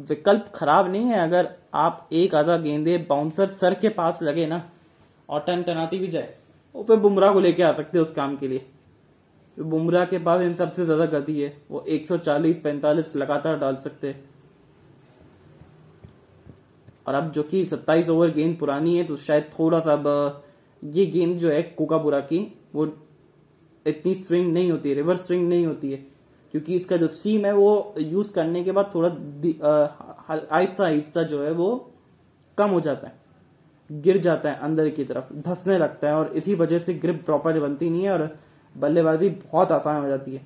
विकल्प 0.09 0.45
खराब 0.55 0.91
नहीं 0.91 1.05
है, 1.05 1.19
अगर 1.19 1.49
आप 1.75 2.07
एक 2.13 2.35
आधा 2.35 2.57
गेंदे 2.59 2.97
बाउंसर 3.09 3.47
सर 3.51 3.73
के 3.73 3.89
पास 3.91 4.19
लगे 4.23 4.45
ना, 4.47 4.61
और 5.29 5.39
टन 5.41 5.63
टनाती 5.63 5.99
भी 5.99 6.07
जाए 6.07 6.33
फिर 6.75 6.97
बुमराह 6.97 7.33
को 7.33 7.39
लेके 7.39 7.63
आ 7.63 7.71
सकते 7.73 7.97
हैं 7.97 8.05
उस 8.05 8.11
काम 8.13 8.35
के 8.37 8.47
लिए। 8.47 8.65
बुमराह 9.57 10.05
के 10.05 10.17
पास 10.19 10.41
इन 10.41 10.55
सबसे 10.55 10.85
ज़्यादा 10.85 11.05
गति 11.09 11.39
है, 11.41 11.53
वो 11.71 11.83
140 11.89 12.61
45 12.61 13.15
लगातार 13.15 13.57
डाल 13.59 13.75
सकते 13.77 14.07
हैं। 14.07 14.23
और 17.07 17.15
अब 17.15 17.31
जो 17.31 17.43
कि 17.43 17.65
27 17.65 18.09
ओवर 18.09 18.31
गेंद 18.31 18.57
पुरानी 18.59 18.97
है 18.97 19.03
तो 19.03 19.17
शायद 19.17 19.49
थोड़ा 19.51 19.79
सा 19.79 19.93
अब 19.93 20.43
ये 20.83 21.05
गेंद 21.07 21.37
जो 21.37 21.49
है 21.49 21.61
कोकापुरा 21.77 22.19
की, 22.21 22.39
वो 22.75 22.87
इतनी 23.85 24.15
स्विंग 24.15 24.51
नहीं 24.53 24.71
होती 24.71 24.93
रिवर्स 24.93 25.25
स्विंग 25.27 25.47
नहीं 25.49 25.65
होती 25.65 25.91
है। 25.91 26.05
क्योंकि 26.55 26.75
इसका 26.75 26.97
जो 26.97 27.07
सीम 27.09 27.45
है 27.45 27.51
वो 27.53 27.93
यूज़ 27.99 28.31
करने 28.33 28.63
के 28.63 28.71
बाद 28.71 28.89
थोड़ा 28.93 29.09
आहिस्ता 30.51 30.83
आहिस्ता 30.85 31.23
जो 31.23 31.41
है 31.43 31.51
वो 31.51 31.67
कम 32.57 32.69
हो 32.69 32.79
जाता 32.81 33.07
है। 33.07 33.99
गिर 34.01 34.17
जाता 34.17 34.49
है 34.49 34.59
अंदर 34.59 34.89
की 34.89 35.03
तरफ़, 35.05 35.33
धसने 35.41 35.77
लगता 35.77 36.07
है 36.07 36.13
और 36.13 36.31
इसी 36.35 36.55
वजह 36.55 36.79
से 36.79 36.93
ग्रिप 36.95 37.21
प्रॉपर 37.25 37.59
बनती 37.59 37.89
नहीं 37.89 38.03
है 38.03 38.11
और 38.11 38.29
बल्लेबाजी 38.75 39.29
बहुत 39.29 39.71
आसान 39.71 40.01
हो 40.01 40.07
जाती 40.07 40.35
है। 40.35 40.41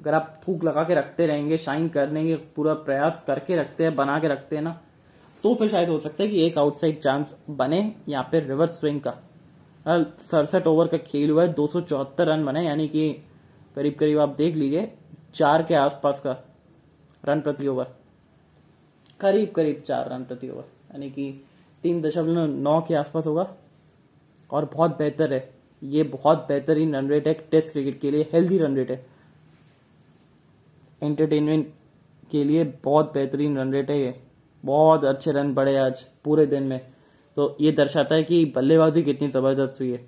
अगर 0.00 0.14
आप 0.14 0.40
थूक 0.46 0.64
लगा 0.64 0.82
के 0.82 0.94
रखते 0.94 1.26
रहेंगे 1.26 1.58
शाइन 1.58 1.88
करने 1.88 2.24
के 2.26 2.34
पूरा 2.56 2.74
प्रयास 2.76 3.22
करके 3.26 3.56
रखते 3.56 3.84
हैं, 3.84 3.94
बना 3.96 4.18
के 4.18 4.28
रखते 4.28 4.56
हैं 4.56 4.62
ना 4.62 4.78
तो 5.44 5.54
फिर 5.54 5.68
शायद 5.68 5.88
हो 5.88 5.98
सकता 5.98 6.22
है 6.22 6.28
कि 6.28 6.44
एक 6.44 6.58
आउटसाइड 6.58 7.00
चांस 7.00 7.34
बने 7.50 7.80
यहाँ 8.08 8.28
पे 8.32 8.40
रिवर्स 8.40 8.78
स्विंग 8.80 9.00
का। 9.00 9.14
सड़सठ 10.22 10.66
ओवर 10.66 10.86
का 10.86 10.98
खेल 11.00 11.30
हुआ 11.30 11.42
है, 11.42 11.52
दो 11.52 11.66
सौ 11.66 11.80
चौहत्तर 11.80 12.26
रन 12.26 12.44
बने, 12.44 12.66
यानी 12.66 12.88
कि 12.88 13.24
करीब 13.76 13.94
करीब 13.94 14.18
आप 14.18 14.34
देख 14.36 14.54
लीजिए, 14.54 14.92
चार 15.34 15.62
के 15.62 15.74
आसपास 15.74 16.20
का 16.20 16.36
रन 17.24 17.40
प्रति 17.40 17.66
ओवर 17.66 17.94
करीब 19.20 19.50
करीब 19.50 19.82
चार 19.86 20.08
रन 20.10 20.24
प्रति 20.24 20.48
ओवर 20.50 20.64
यानी 20.92 21.10
कि 21.10 21.32
तीन 21.84 22.00
दशमलव 22.02 22.46
नौ 22.58 22.80
के 22.80 22.94
आसपास 22.94 23.26
होगा। 23.26 23.46
और 24.50 24.64
बहुत 24.74 24.98
बेहतर 24.98 25.32
है, 25.32 25.48
ये 25.82 26.02
बहुत 26.04 26.44
बेहतरीन 26.48 26.94
रन 26.96 27.08
रेट 27.08 27.26
है 27.28 27.34
टेस्ट 27.50 27.72
क्रिकेट 27.72 28.00
के 28.00 28.10
लिए 28.10 28.28
हेल्दी 28.32 28.58
रन 28.58 28.76
रेट 28.76 28.90
है। 28.90 29.04
एंटरटेनमेंट 31.02 31.72
के 32.30 32.42
लिए 32.44 32.64
बहुत 32.84 33.12
बेहतरीन 33.14 33.58
रन 33.58 33.72
रेट 33.72 33.90
है 33.90 34.00
ये। 34.00 34.14
बहुत 34.64 35.04
अच्छे 35.04 35.32
रन 35.32 35.54
पड़े 35.54 35.76
आज, 35.76 36.02
पूरे 36.24 36.46
दिन 36.46 36.62
में। 36.62 36.80
तो 37.36 37.56
ये 37.60 37.72
दर्शाता 37.72 38.14
है 38.14 38.24
कि 38.24 38.44
बल्लेबाजी 38.56 39.02
कितनी 39.02 39.28
ज़बरदस्त 39.28 39.80
हुई 39.80 39.90
है। 39.92 40.04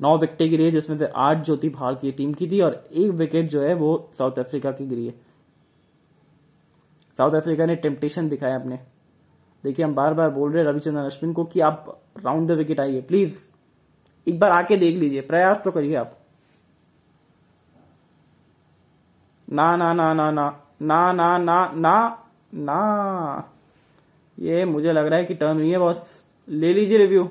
नौ 0.00 0.16
विकेटें 0.18 0.50
गिरी 0.50 0.64
है, 0.64 0.70
जिसमें 0.70 0.98
से 0.98 1.06
आठ 1.06 1.38
जो 1.38 1.56
थी 1.56 1.68
भारतीय 1.70 2.12
टीम 2.12 2.32
की 2.34 2.46
थी, 2.50 2.60
और 2.60 2.84
एक 2.92 3.10
विकेट 3.10 3.48
जो 3.48 3.62
है 3.62 3.74
वो 3.74 4.10
साउथ 4.18 4.38
अफ्रीका 4.38 4.70
की 4.72 4.86
गिरी 4.86 5.06
है। 5.06 5.14
साउथ 7.18 7.32
अफ्रीका 7.32 7.66
ने 7.66 7.76
टेम्पटेशन 7.76 8.28
दिखाया 8.28 8.58
अपने। 8.58 8.78
देखिए, 9.64 9.84
हम 9.84 9.94
बार 9.94 10.14
बार 10.14 10.30
बोल 10.30 10.52
रहे 10.52 10.62
हैं 10.62 10.70
रविचंद्रन 10.70 11.04
अश्विन 11.04 11.32
को 11.32 11.44
कि 11.44 11.60
आप 11.60 12.00
राउंड 12.24 12.48
द 12.48 12.52
विकेट 12.52 12.80
आइए 12.80 13.00
प्लीज़ 13.00 13.38
एक 14.26 14.38
बार 14.40 14.50
आके 14.50 14.76
देख 14.76 14.96
लीजिए, 14.96 15.20
प्रयास 15.20 15.62
तो 15.64 15.70
करिए 15.70 15.94
आप। 15.94 16.14
ना 19.48 19.76
ना 19.76 19.92
ना 19.92 20.12
ना 20.14 20.30
ना 20.30 20.48
ना 20.82 21.12
ना 21.12 21.38
ना 21.38 21.72
ना 21.74 22.26
ना। 22.54 23.52
ये 24.38 24.64
मुझे 24.64 24.92
लग 24.92 25.06
रहा 25.06 25.18
है 25.18 25.24
कि 25.24 25.34
टर्न 25.34 25.56
हुई 25.56 25.70
है 25.70 25.78
बॉस 25.78 26.24
ले 26.48 26.72
लीजिए 26.72 26.98
रिव्यू 26.98 27.24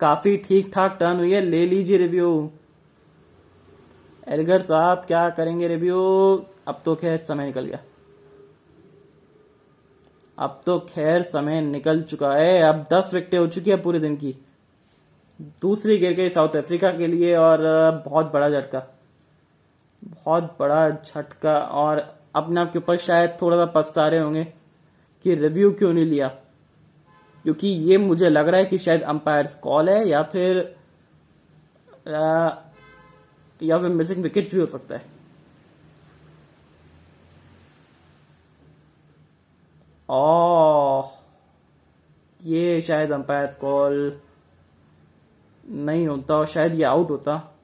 काफ़ी 0.00 0.36
ठीक 0.38 0.70
ठाक 0.74 0.96
टर्न 1.00 1.18
हुई 1.18 1.32
है, 1.32 1.40
ले 1.40 1.64
लीजिए 1.66 1.98
रिव्यू 1.98 2.50
एलगर 4.28 4.62
साहब, 4.62 5.04
क्या 5.06 5.28
करेंगे 5.30 5.68
रिव्यू 5.68 6.00
अब 6.68 6.80
तो 6.84 6.94
खैर 6.94 7.16
समय 7.18 7.46
निकल 7.46 7.64
गया। 7.64 7.78
अब 10.38 10.60
तो 10.66 10.78
खैर 10.88 11.22
समय 11.22 11.60
निकल 11.60 12.00
चुका 12.02 12.32
है। 12.34 12.60
अब 12.62 12.86
दस 12.92 13.10
विकेटें 13.14 13.38
हो 13.38 13.46
चुकी 13.46 13.70
है 13.70 13.76
पूरे 13.82 13.98
दिन 14.00 14.16
की। 14.16 14.34
दूसरी 15.62 15.96
गिर 15.98 16.12
गई 16.12 16.30
साउथ 16.30 16.56
अफ्रीका 16.56 16.90
के 16.92 17.06
लिए 17.06 17.34
और 17.36 17.60
बहुत 18.06 18.32
बड़ा 18.32 18.48
झटका। 18.50 18.82
बहुत 20.02 20.56
बड़ा 20.60 20.88
झटका 20.90 21.58
और 21.58 21.98
अपने 22.34 22.60
आप 22.60 22.72
के 22.72 22.78
ऊपर 22.78 22.96
शायद 22.98 23.36
थोड़ा 23.42 23.56
सा 23.56 23.64
पछता 23.74 24.06
रहे 24.08 24.20
होंगे 24.20 24.44
कि 25.24 25.34
रिव्यू 25.34 25.70
क्यों 25.72 25.92
नहीं 25.92 26.06
लिया। 26.06 26.28
क्योंकि 27.44 27.68
ये 27.68 27.98
मुझे 27.98 28.28
लग 28.28 28.48
रहा 28.48 28.60
है 28.60 28.66
कि 28.66 28.78
शायद 28.78 29.02
अंपायर 29.02 29.46
कॉल 29.62 29.88
है 29.88 30.08
या 30.08 30.22
फिर 30.22 30.58
आ, 32.08 32.50
या 33.62 33.78
फिर 33.78 33.88
मिसिंग 33.88 34.22
विकेट 34.22 34.50
भी 34.50 34.60
हो 34.60 34.66
सकता 34.66 34.94
है। 34.96 35.02
ओ 40.08 41.02
ये 42.40 42.80
शायद 42.80 43.12
अंपायर 43.12 43.46
कॉल 43.60 44.20
नहीं 45.68 46.06
होता 46.08 46.34
और 46.34 46.46
शायद 46.46 46.74
ये 46.74 46.84
आउट 46.84 47.10
होता। 47.10 47.56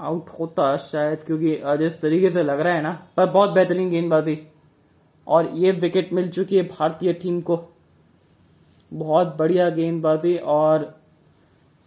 आउट 0.00 0.28
होता 0.28 0.76
शायद 0.76 1.22
क्योंकि 1.24 1.54
जिस 1.78 2.00
तरीके 2.00 2.30
से 2.30 2.42
लग 2.42 2.60
रहा 2.60 2.74
है 2.74 2.82
ना। 2.82 2.92
पर 3.16 3.26
बहुत 3.26 3.50
बेहतरीन 3.50 3.90
गेंदबाजी। 3.90 4.34
और 5.28 5.50
ये 5.54 5.70
विकेट 5.70 6.12
मिल 6.12 6.28
चुकी 6.28 6.56
है 6.56 6.62
भारतीय 6.62 7.12
टीम 7.12 7.40
को। 7.40 7.60
बहुत 8.92 9.36
बढ़िया 9.38 9.68
गेंदबाजी 9.70 10.36
और 10.36 10.94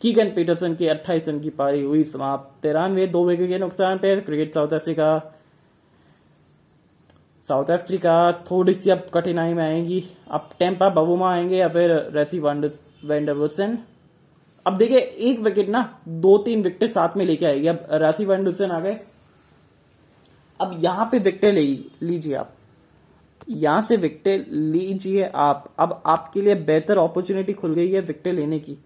कीगन 0.01 0.29
पीटरसन 0.29 0.75
की 0.75 0.87
28 0.87 1.27
रन 1.29 1.39
की 1.39 1.49
पारी 1.49 1.81
हुई, 1.81 2.03
समाप्त। 2.03 2.61
तिरानवे, 2.63 3.07
दो 3.07 3.25
विकेट 3.25 3.49
के 3.49 3.57
नुकसान 3.57 3.97
पे 3.97 4.19
cricket 4.21 4.53
South 4.53 4.73
Africa 4.73 5.37
South 7.47 7.65
Africa 7.65 8.31
थोड़ी 8.51 8.73
सी 8.75 8.89
अब 8.89 9.05
कठिनाई 9.13 9.53
में 9.53 9.63
आएँगी। 9.63 10.03
अब 10.31 10.49
टेम्पा 10.59 10.89
बबूमा 10.89 11.31
आएँगे 11.33 11.57
या 11.57 11.67
फिर 11.67 11.91
रेसी 12.13 12.39
वेंडरसन 12.39 13.77
अब 14.65 14.77
देखिए, 14.77 14.97
एक 14.97 15.39
विकेट 15.39 15.69
ना, 15.69 15.99
दो 16.07 16.37
तीन 16.37 16.61
विकेट 16.63 16.91
साथ 16.91 17.17
में 17.17 17.25
लेके 17.25 17.45
आएगी। 17.45 17.67
अब 17.67 17.87
राशि 17.91 18.25
वेंडरसन 18.25 18.71
आ 18.71 18.79
गए। 18.79 18.97
अब 20.61 20.79
यहाँ 20.83 21.09
पे 21.11 21.19
विकेट 21.19 21.53
ले 21.53 21.61
लीजिए 22.01 22.35
आप। 22.35 22.53
यहाँ 23.53 23.81
से 23.81 23.95
विकटे 23.97 24.37
लीजिए 24.49 25.23
आप। 25.25 25.73
अब 25.79 26.01
आपके 26.05 26.41
लिए 26.41 26.55
बेहतर 26.55 26.97
अपॉर्चुनिटी 26.97 27.53
खुल 27.53 27.73
गई 27.73 27.91
है 27.91 28.01
विकटे 28.01 28.31
लेने 28.31 28.59
की। 28.59 28.77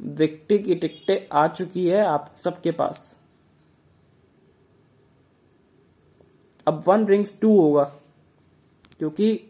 विकटे 0.00 0.58
की 0.58 0.74
टिकटें 0.74 1.26
आ 1.32 1.46
चुकी 1.48 1.86
है 1.86 2.04
आप 2.04 2.34
सबके 2.44 2.70
पास। 2.72 3.16
अब 6.66 6.82
वन 6.86 7.06
रिंग्स 7.06 7.38
टू 7.40 7.60
होगा, 7.60 7.84
क्योंकि 8.98 9.40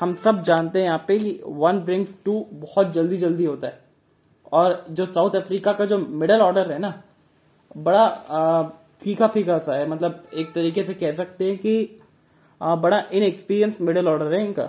हम 0.00 0.14
सब 0.14 0.42
जानते 0.42 0.78
हैं 0.78 0.86
यहाँ 0.86 1.04
पे 1.08 1.18
कि 1.18 1.40
वन 1.44 1.84
रिंग्स 1.84 2.14
टू 2.24 2.44
बहुत 2.52 2.92
जल्दी 2.92 3.16
जल्दी 3.16 3.44
होता 3.44 3.66
है। 3.66 3.82
और 4.52 4.84
जो 4.90 5.06
साउथ 5.06 5.36
अफ्रीका 5.36 5.72
का 5.72 5.84
जो 5.84 5.98
मिडल 5.98 6.40
ऑर्डर 6.40 6.70
है 6.72 6.78
ना, 6.78 7.02
बड़ा 7.70 8.06
फीका 9.02 9.26
फीका 9.28 9.58
सा 9.58 9.74
है। 9.74 9.88
मतलब 9.88 10.22
एक 10.34 10.52
तरीके 10.52 10.84
से 10.84 10.94
कह 10.94 11.12
सकते 11.14 11.44
हैं 11.44 11.56
कि 11.58 12.00
आ, 12.60 12.74
बड़ा 12.76 13.02
इनएक्सपीरियंस 13.12 13.80
मिडिल 13.80 14.08
ऑर्डर 14.08 14.32
है 14.34 14.44
इनका। 14.46 14.68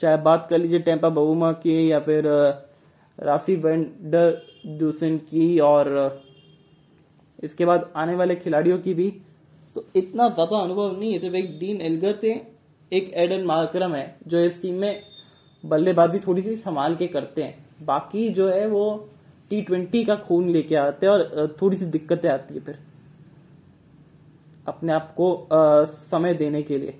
चाहे 0.00 0.16
बात 0.22 0.46
कर 0.50 0.58
लीजिए 0.58 0.78
टेम्पा 0.80 1.08
बबूमा 1.08 1.50
की 1.54 1.90
या 1.90 2.00
फिर 2.00 2.26
राफी 3.18 3.56
वेंडर 3.56 4.42
दूसन 4.78 5.16
की 5.26 5.58
और 5.60 5.90
इसके 7.44 7.64
बाद 7.64 7.90
आने 7.96 8.14
वाले 8.16 8.36
खिलाड़ियों 8.36 8.78
की 8.78 8.94
भी। 8.94 9.10
तो 9.76 9.84
इतना 9.96 10.28
ज़्यादा 10.28 10.58
अनुभव 10.58 10.98
नहीं 10.98 11.12
है। 11.12 11.18
सिर्फ़ 11.18 11.36
एक 11.36 11.58
डीन 11.58 11.80
एल्गर 11.82 12.18
से 12.20 12.30
एक 12.92 13.12
एडन 13.16 13.44
मार्क्रम 13.44 13.94
है 13.94 14.16
जो 14.26 14.38
इस 14.40 14.60
टीम 14.62 14.74
में 14.74 15.02
बल्लेबाजी 15.64 16.18
थोड़ी 16.18 16.42
सी 16.42 16.56
संभाल 16.56 16.94
के 16.96 17.06
करते 17.06 17.42
हैं। 17.42 17.84
बाकी 17.84 18.28
जो 18.30 18.48
है 18.48 18.66
वो 18.66 18.84
टी 19.50 19.60
ट्वेंटी 19.62 20.04
का 20.04 20.14
खून 20.16 20.48
लेके 20.48 20.76
आते 20.76 21.06
हैं 21.06 21.12
और 21.12 21.56
थोड़ी 21.62 21.76
सी 21.76 21.86
दिक्कतें 21.86 22.28
आती 22.30 22.54
है 22.54 22.60
फिर। 22.60 22.78
अपने 24.68 24.92
आप 24.92 25.12
को 25.16 25.48
समय 25.84 26.34
देने 26.34 26.62
के 26.62 26.78
लिए। 26.78 26.98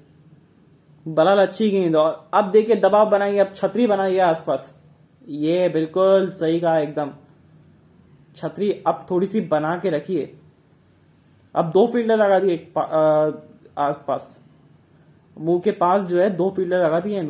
बलाल 1.06 1.38
अच्छी 1.38 1.68
गेंद 1.70 1.96
और 1.96 2.28
अब 2.34 2.50
देखिए, 2.50 2.76
दबाव 2.76 3.10
बनाइए, 3.10 3.38
अब 3.38 3.52
छतरी 3.54 3.86
बनाइए 3.86 4.18
आसपास। 4.18 4.74
ये 5.24 5.68
बिल्कुल 5.68 6.30
सही 6.30 6.60
कहा 6.60 6.78
एकदम। 6.78 7.10
छतरी 8.36 8.70
अब 8.86 9.06
थोड़ी 9.10 9.26
सी 9.26 9.40
बना 9.48 9.76
के 9.78 9.90
रखिए। 9.90 10.34
अब 11.54 11.70
दो 11.70 11.86
फील्डर 11.86 12.16
लगा 12.16 12.38
दिए 12.38 12.56
आसपास। 13.78 14.38
मुँह 15.36 15.60
के 15.60 15.70
पास 15.72 16.02
जो 16.02 16.20
है 16.20 16.28
दो 16.30 16.50
फील्डर 16.50 16.84
लगा 16.84 17.00
दिए 17.00 17.22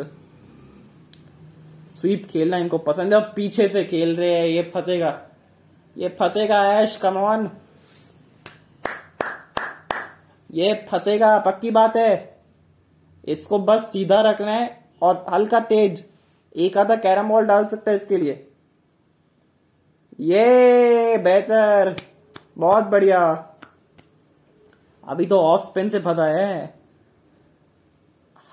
स्वीप 1.88 2.26
खेलना 2.30 2.56
इनको 2.56 2.78
पसंद 2.78 3.14
है 3.14 3.20
पीछे 3.20 3.68
से 3.68 3.84
खेल 3.84 4.16
रहे 4.16 4.34
हैं, 4.34 4.46
ये 4.46 4.70
फंसेगा। 4.74 5.22
ये 5.96 6.08
फंसेगा, 6.08 6.72
ऐश 6.72 6.96
कमॉन 6.96 7.50
ये 10.50 10.86
फंसेगा, 10.90 11.38
पक्की 11.38 11.70
बात 11.70 11.96
है। 11.96 12.40
इसको 13.24 13.58
बस 13.58 13.80
सीधा 13.92 14.20
रखना 14.20 14.52
है, 14.52 14.84
और 15.02 15.26
हल्का 15.32 15.60
तेज। 15.60 16.08
एक 16.56 16.78
आधा 16.78 16.96
कैरम 16.96 17.28
बॉल 17.28 17.46
डाल 17.46 17.66
सकता 17.66 17.90
है 17.90 17.96
इसके 17.96 18.16
लिए। 18.16 18.44
ये 20.20 21.18
बेहतर। 21.18 21.96
बहुत 22.58 22.84
बढ़िया। 22.84 23.50
अभी 25.08 25.26
तो 25.26 25.40
ऑफ़ 25.40 25.60
स्पिन 25.60 25.90
से 25.90 25.98
फंसा 25.98 26.24
है। 26.24 26.74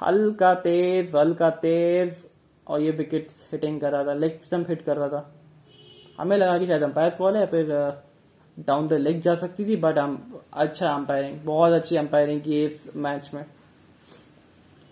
हल्का 0.02 0.54
तेज 0.54 1.16
हल्का 1.16 1.50
तेज। 1.50 2.30
और 2.68 2.82
ये 2.82 2.92
विकेट 2.94 3.28
हिटिंग 3.52 3.80
कर 3.82 3.92
रहा 3.92 4.04
था 4.06 4.14
लेग 4.16 4.40
स्टम्प 4.44 4.70
हिट 4.70 4.82
कर 4.82 4.98
रहा 4.98 5.08
था। 5.10 5.32
हमें 6.20 6.38
लगा 6.38 6.58
कि 6.58 6.66
शायद 6.66 6.84
अंपायर 6.84 7.12
फॉल 7.12 7.36
है 7.36 7.46
फिर 7.48 7.68
डाउन 8.58 8.88
द 8.88 8.94
लेग 8.94 9.20
जा 9.22 9.36
सकती 9.36 9.66
थी 9.66 9.76
बट 9.78 9.98
अच्छा 9.98 10.90
अंपायरिंग 10.90 11.40
बहुत 11.46 11.74
अच्छी 11.74 11.96
अंपायरिंग 11.98 12.42
की 12.42 12.64
इस 12.66 12.84
मैच 12.96 13.30
में 13.34 13.46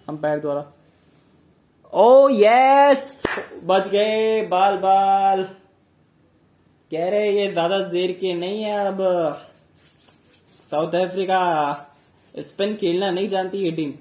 अंपायर 0.10 0.40
द्वारा। 0.40 0.66
ओ 1.94 2.30
यस 2.32 3.24
बच 3.64 3.88
गए, 3.90 4.42
बाल 4.44 4.78
बाल। 4.78 5.44
कह 6.92 7.10
रहे 7.10 7.32
ये 7.32 7.52
ज़्यादा 7.52 7.80
देर 7.90 8.12
के 8.22 8.34
नहीं 8.36 8.64
है 8.64 8.78
अब। 8.88 8.98
साउथ 10.72 10.96
अफ्रीका 10.98 11.40
स्पिन 12.36 12.76
खेलना 12.76 13.10
नहीं 13.12 13.28
जानती 13.30 13.58
ये 13.58 13.72
टीम 13.72 13.94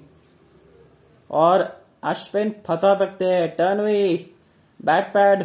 और 1.29 1.63
अश्विन 2.03 2.49
फंसा 2.49 2.97
सकते 2.97 3.25
हैं 3.25 3.55
टर्न 3.55 3.79
हुई 3.79 4.33
बैट 4.81 5.13
पैड 5.13 5.43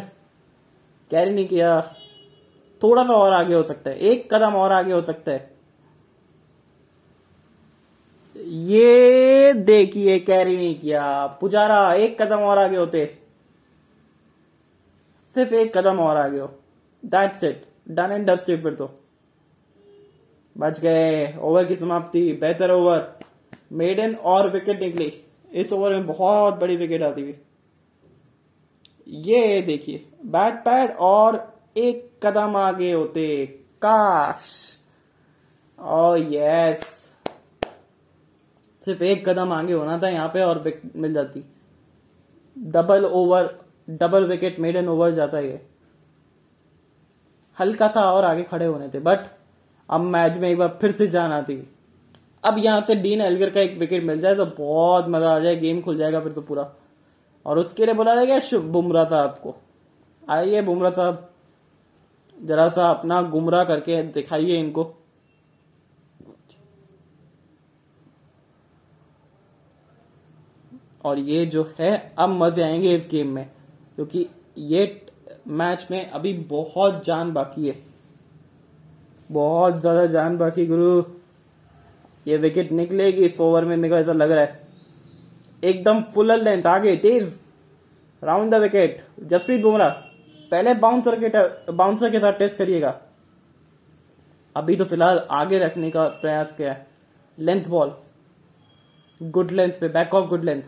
कैरी 1.11 1.33
नहीं 1.33 1.47
किया। 1.47 1.95
थोड़ा 2.83 3.03
सा 3.03 3.13
और 3.13 3.33
आगे 3.33 3.53
हो 3.55 3.63
सकता 3.63 3.89
है। 3.89 3.97
एक 3.97 4.33
कदम 4.33 4.55
और 4.55 4.71
आगे 4.71 4.91
हो 4.91 5.01
सकता 5.01 5.31
है। 5.31 5.57
ये 8.45 9.53
देखिए 9.53 10.19
कैरी 10.19 10.57
नहीं 10.57 10.79
किया। 10.79 11.27
पुजारा, 11.27 11.93
एक 11.93 12.21
कदम 12.21 12.37
और 12.37 12.57
आगे 12.57 12.77
होते। 12.77 13.17
सिर्फ़ 15.35 15.53
एक 15.53 15.77
कदम 15.77 15.99
और 15.99 16.17
आगे 16.17 16.39
हो। 16.39 16.59
That's 17.05 17.43
it 17.43 17.65
done 17.89 18.11
and 18.11 18.29
dusted 18.29 18.63
फिर 18.63 18.73
तो। 18.73 18.99
बच 20.57 20.79
गए। 20.79 21.37
ओवर 21.37 21.65
की 21.65 21.75
समाप्ति। 21.75 22.33
बेहतर 22.33 22.71
ओवर 22.71 23.19
मेडन 23.71 24.15
और 24.15 24.49
विकेट 24.49 24.79
निकली। 24.79 25.28
इस 25.51 25.71
ओवर 25.73 25.91
में 25.91 26.05
बहुत 26.07 26.59
बड़ी 26.59 26.75
विकेट 26.75 27.03
आती 27.03 27.21
हुई। 27.21 27.35
ये 29.07 29.61
देखिए 29.61 30.05
बैट 30.25 30.63
पैड 30.65 30.91
और 30.91 31.35
एक 31.77 32.09
कदम 32.23 32.55
आगे 32.55 32.91
होते, 32.91 33.45
काश। 33.81 34.79
ओ 35.79 36.15
यस 36.15 36.83
सिर्फ़ 38.83 39.03
एक 39.03 39.27
कदम 39.29 39.51
आगे 39.53 39.73
होना 39.73 39.97
था 39.99 40.09
यहाँ 40.09 40.27
पे 40.27 40.41
और 40.41 40.59
विकेट 40.61 40.95
मिल 40.95 41.13
जाती। 41.13 41.43
Double 42.57 43.05
over 43.05 43.57
double 43.91 44.25
wicket 44.25 44.59
maiden 44.75 44.87
over 44.87 45.11
जाता 45.11 45.39
ये। 45.39 45.61
हल्का 47.57 47.87
था 47.95 48.01
और 48.11 48.25
आगे 48.25 48.43
खड़े 48.43 48.65
होने 48.65 48.87
थे 48.89 48.99
बट 48.99 49.27
अब 49.89 50.01
मैच 50.01 50.37
में 50.37 50.49
एक 50.49 50.57
बार 50.57 50.77
फिर 50.81 50.91
से 50.91 51.07
जान 51.07 51.31
आती। 51.31 51.55
अब 52.43 52.57
यहाँ 52.57 52.81
से 52.81 52.95
डीन 52.95 53.21
एलगर 53.21 53.49
का 53.49 53.61
एक 53.61 53.77
विकेट 53.77 54.03
मिल 54.03 54.19
जाए 54.19 54.35
तो 54.35 54.45
बहुत 54.47 55.09
मज़ा 55.09 55.35
आ 55.35 55.39
जाए, 55.39 55.55
गेम 55.55 55.81
खुल 55.81 55.97
जाएगा 55.97 56.19
फिर 56.19 56.31
तो 56.31 56.41
पूरा। 56.41 56.69
और 57.45 57.59
उसके 57.59 57.85
लिए 57.85 57.95
बोला 57.95 58.15
जाएगा 58.15 58.39
शुभ 58.41 58.63
बुमराह 58.63 59.05
साहब 59.05 59.35
को? 59.43 59.55
आइए 60.23 60.61
बुमराह 60.61 60.91
साहब। 60.91 61.27
जरा 62.37 62.67
सा 62.69 62.89
अपना 62.89 63.21
गुमराह 63.21 63.63
करके 63.63 64.01
दिखाइए 64.03 64.57
इनको। 64.57 64.93
और 71.05 71.19
ये 71.19 71.45
जो 71.45 71.63
है, 71.79 72.13
अब 72.17 72.29
मज़े 72.31 72.63
आएँगे 72.63 72.95
इस 72.95 73.07
गेम 73.11 73.27
में, 73.27 73.45
क्योंकि 73.95 74.25
ये 74.57 75.01
मैच 75.47 75.87
में 75.91 76.05
अभी 76.05 76.33
बहुत 76.49 77.03
जान 77.05 77.31
बाकी 77.33 77.67
है। 77.67 77.75
बहुत 79.29 79.79
ज़्यादा 79.81 80.05
जान 80.05 80.37
बाकी, 80.37 80.65
गुरु। 80.65 81.01
ये 82.25 82.37
विकेट 82.37 82.71
निकलेगी 82.71 83.25
इस 83.25 83.39
ओवर 83.41 83.65
में, 83.65 83.75
मेरे 83.77 83.89
को 83.89 83.95
ऐसा 83.95 84.13
लग 84.13 84.31
रहा 84.31 84.43
है। 84.43 84.67
एकदम 85.63 86.01
फुल 86.13 86.31
लेंथ 86.33 86.65
आगे, 86.67 86.95
तेज। 86.95 87.37
Round 88.23 88.51
the 88.51 88.55
wicket 88.55 89.05
Jasprit 89.21 89.61
Bumrah, 89.61 89.89
पहले 90.51 90.73
बाउंसर 90.75 91.19
के 91.19 91.71
बाउंसर 91.73 92.09
के 92.09 92.19
साथ 92.19 92.33
टेस्ट 92.33 92.57
करिएगा। 92.57 92.99
अभी 94.55 94.75
तो 94.75 94.85
फ़िलहाल 94.85 95.19
आगे 95.31 95.59
रखने 95.59 95.91
का 95.91 96.07
प्रयास 96.21 96.53
किया 96.57 96.71
है। 96.71 96.87
लेंथ 97.37 97.65
बॉल 97.65 97.93
गुड 99.21 99.51
लेंथ 99.51 99.71
पे 99.71 99.87
back 99.89 100.13
of 100.15 100.27
good 100.29 100.43
length 100.43 100.63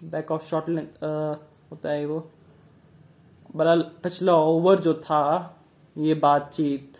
back 0.00 0.30
of 0.30 0.42
short 0.44 0.68
length 0.68 1.04
होता 1.70 1.90
है 1.90 2.04
वो। 2.06 2.18
बहरहाल, 3.56 3.80
पिछला 4.02 4.34
ओवर 4.34 4.80
जो 4.80 4.94
था, 4.94 5.56
ये 5.96 6.14
बातचीत 6.14 6.97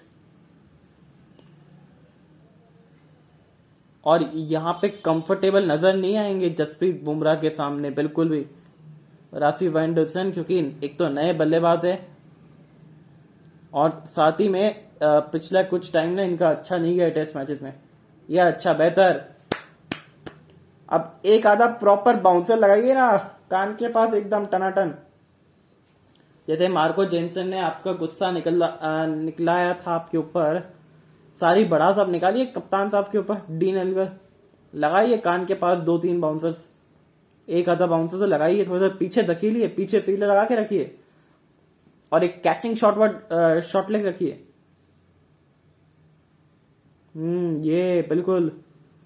और 4.08 4.22
यहाँ 4.34 4.72
पे 4.82 4.88
कंफर्टेबल 5.04 5.70
नज़र 5.70 5.96
नहीं 5.96 6.16
आएँगे 6.16 6.50
जसप्रीत 6.50 7.02
बुमराह 7.04 7.34
के 7.36 7.50
सामने, 7.50 7.90
बिल्कुल 7.92 8.28
भी। 8.28 8.44
राशि 9.34 9.68
वेंडरसन 9.68 10.30
क्योंकि 10.32 10.58
एक 10.84 10.98
तो 10.98 11.08
नए 11.10 11.32
बल्लेबाज 11.34 11.84
है। 11.86 11.98
और 13.72 14.02
साथ 14.08 14.40
ही 14.40 14.48
में 14.48 14.84
पिछला 15.02 15.62
कुछ 15.64 15.92
टाइम 15.92 16.12
ना 16.12 16.22
इनका 16.22 16.50
अच्छा 16.50 16.76
नहीं 16.76 16.96
गया 16.96 17.08
टेस्ट 17.10 17.36
मैचेस 17.36 17.58
में। 17.62 17.72
यह 18.28 18.46
अच्छा 18.46 18.72
बेहतर। 18.74 19.20
अब 20.88 21.20
एक 21.26 21.46
आधा 21.46 21.66
प्रॉपर 21.74 22.16
बाउंसर 22.18 22.58
लगाइए 22.58 22.94
ना, 22.94 23.16
कान 23.50 23.74
के 23.74 23.88
पास 23.88 24.14
एकदम 24.14 24.46
टनाटन। 24.46 24.94
जैसे 26.48 26.68
मार्को 26.68 27.04
जेनसन 27.04 27.48
ने 27.48 27.58
आपका 27.60 27.92
गुस्सा 27.94 28.30
निकल 28.30 28.60
निकलाया 29.14 29.72
था 29.76 29.92
आपके 29.92 30.18
ऊपर। 30.18 30.62
सारी 31.40 31.64
बड़ा 31.64 31.92
साहब 31.92 32.10
निकालिए 32.10 32.46
कप्तान 32.46 32.90
साहब 32.90 33.08
के 33.12 33.18
ऊपर 33.18 33.42
डीन 33.58 33.76
एलगर 33.78 34.10
लगाइए 34.72 35.16
कान 35.18 35.44
के 35.46 35.54
पास 35.54 35.78
दो 35.78 35.98
तीन 35.98 36.20
बाउंसर्स 36.20 36.68
एक 37.48 37.68
आधा 37.68 37.86
बाउंसर 37.86 38.18
तो 38.18 38.26
लगाइए 38.26 38.66
थोड़ा 38.66 38.88
सा 38.88 38.94
पीछे 38.98 39.22
धकीलिए 39.22 39.68
पीछे 39.76 40.00
फ़ील्ड 40.00 40.24
लगा 40.24 40.44
के 40.44 40.56
रखिए 40.56 40.94
और 42.12 42.24
एक 42.24 42.42
catching 42.42 42.76
short 42.76 42.96
word 42.98 43.60
short 43.62 43.90
leg 43.90 44.06
रखिए 44.06 44.44
हम्म 47.14 47.56
ये 47.62 48.02
बिल्कुल, 48.08 48.50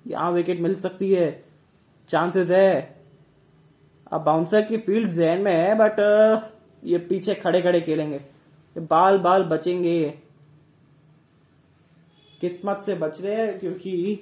यहाँ 0.07 0.31
विकेट 0.33 0.61
मिल 0.61 0.75
सकती 0.75 1.11
है। 1.13 1.31
चांसेस 2.09 2.51
है। 2.51 3.03
अब 4.13 4.21
बाउंसर 4.21 4.63
की 4.63 4.77
फ़ील्ड 4.77 5.11
जहन 5.13 5.41
में 5.43 5.53
है 5.53 5.75
बट 5.79 6.01
ये 6.83 6.99
पीछे 6.99 7.35
खड़े 7.35 7.61
खड़े 7.63 7.81
खेलेंगे। 7.81 8.21
बाल 8.77 9.19
बाल 9.19 9.43
बचेंगे। 9.45 9.99
किस्मत 12.43 12.83
से 12.87 12.95
बच 12.95 13.21
रहे 13.21 13.35
हैं, 13.37 13.59
क्योंकि 13.61 14.21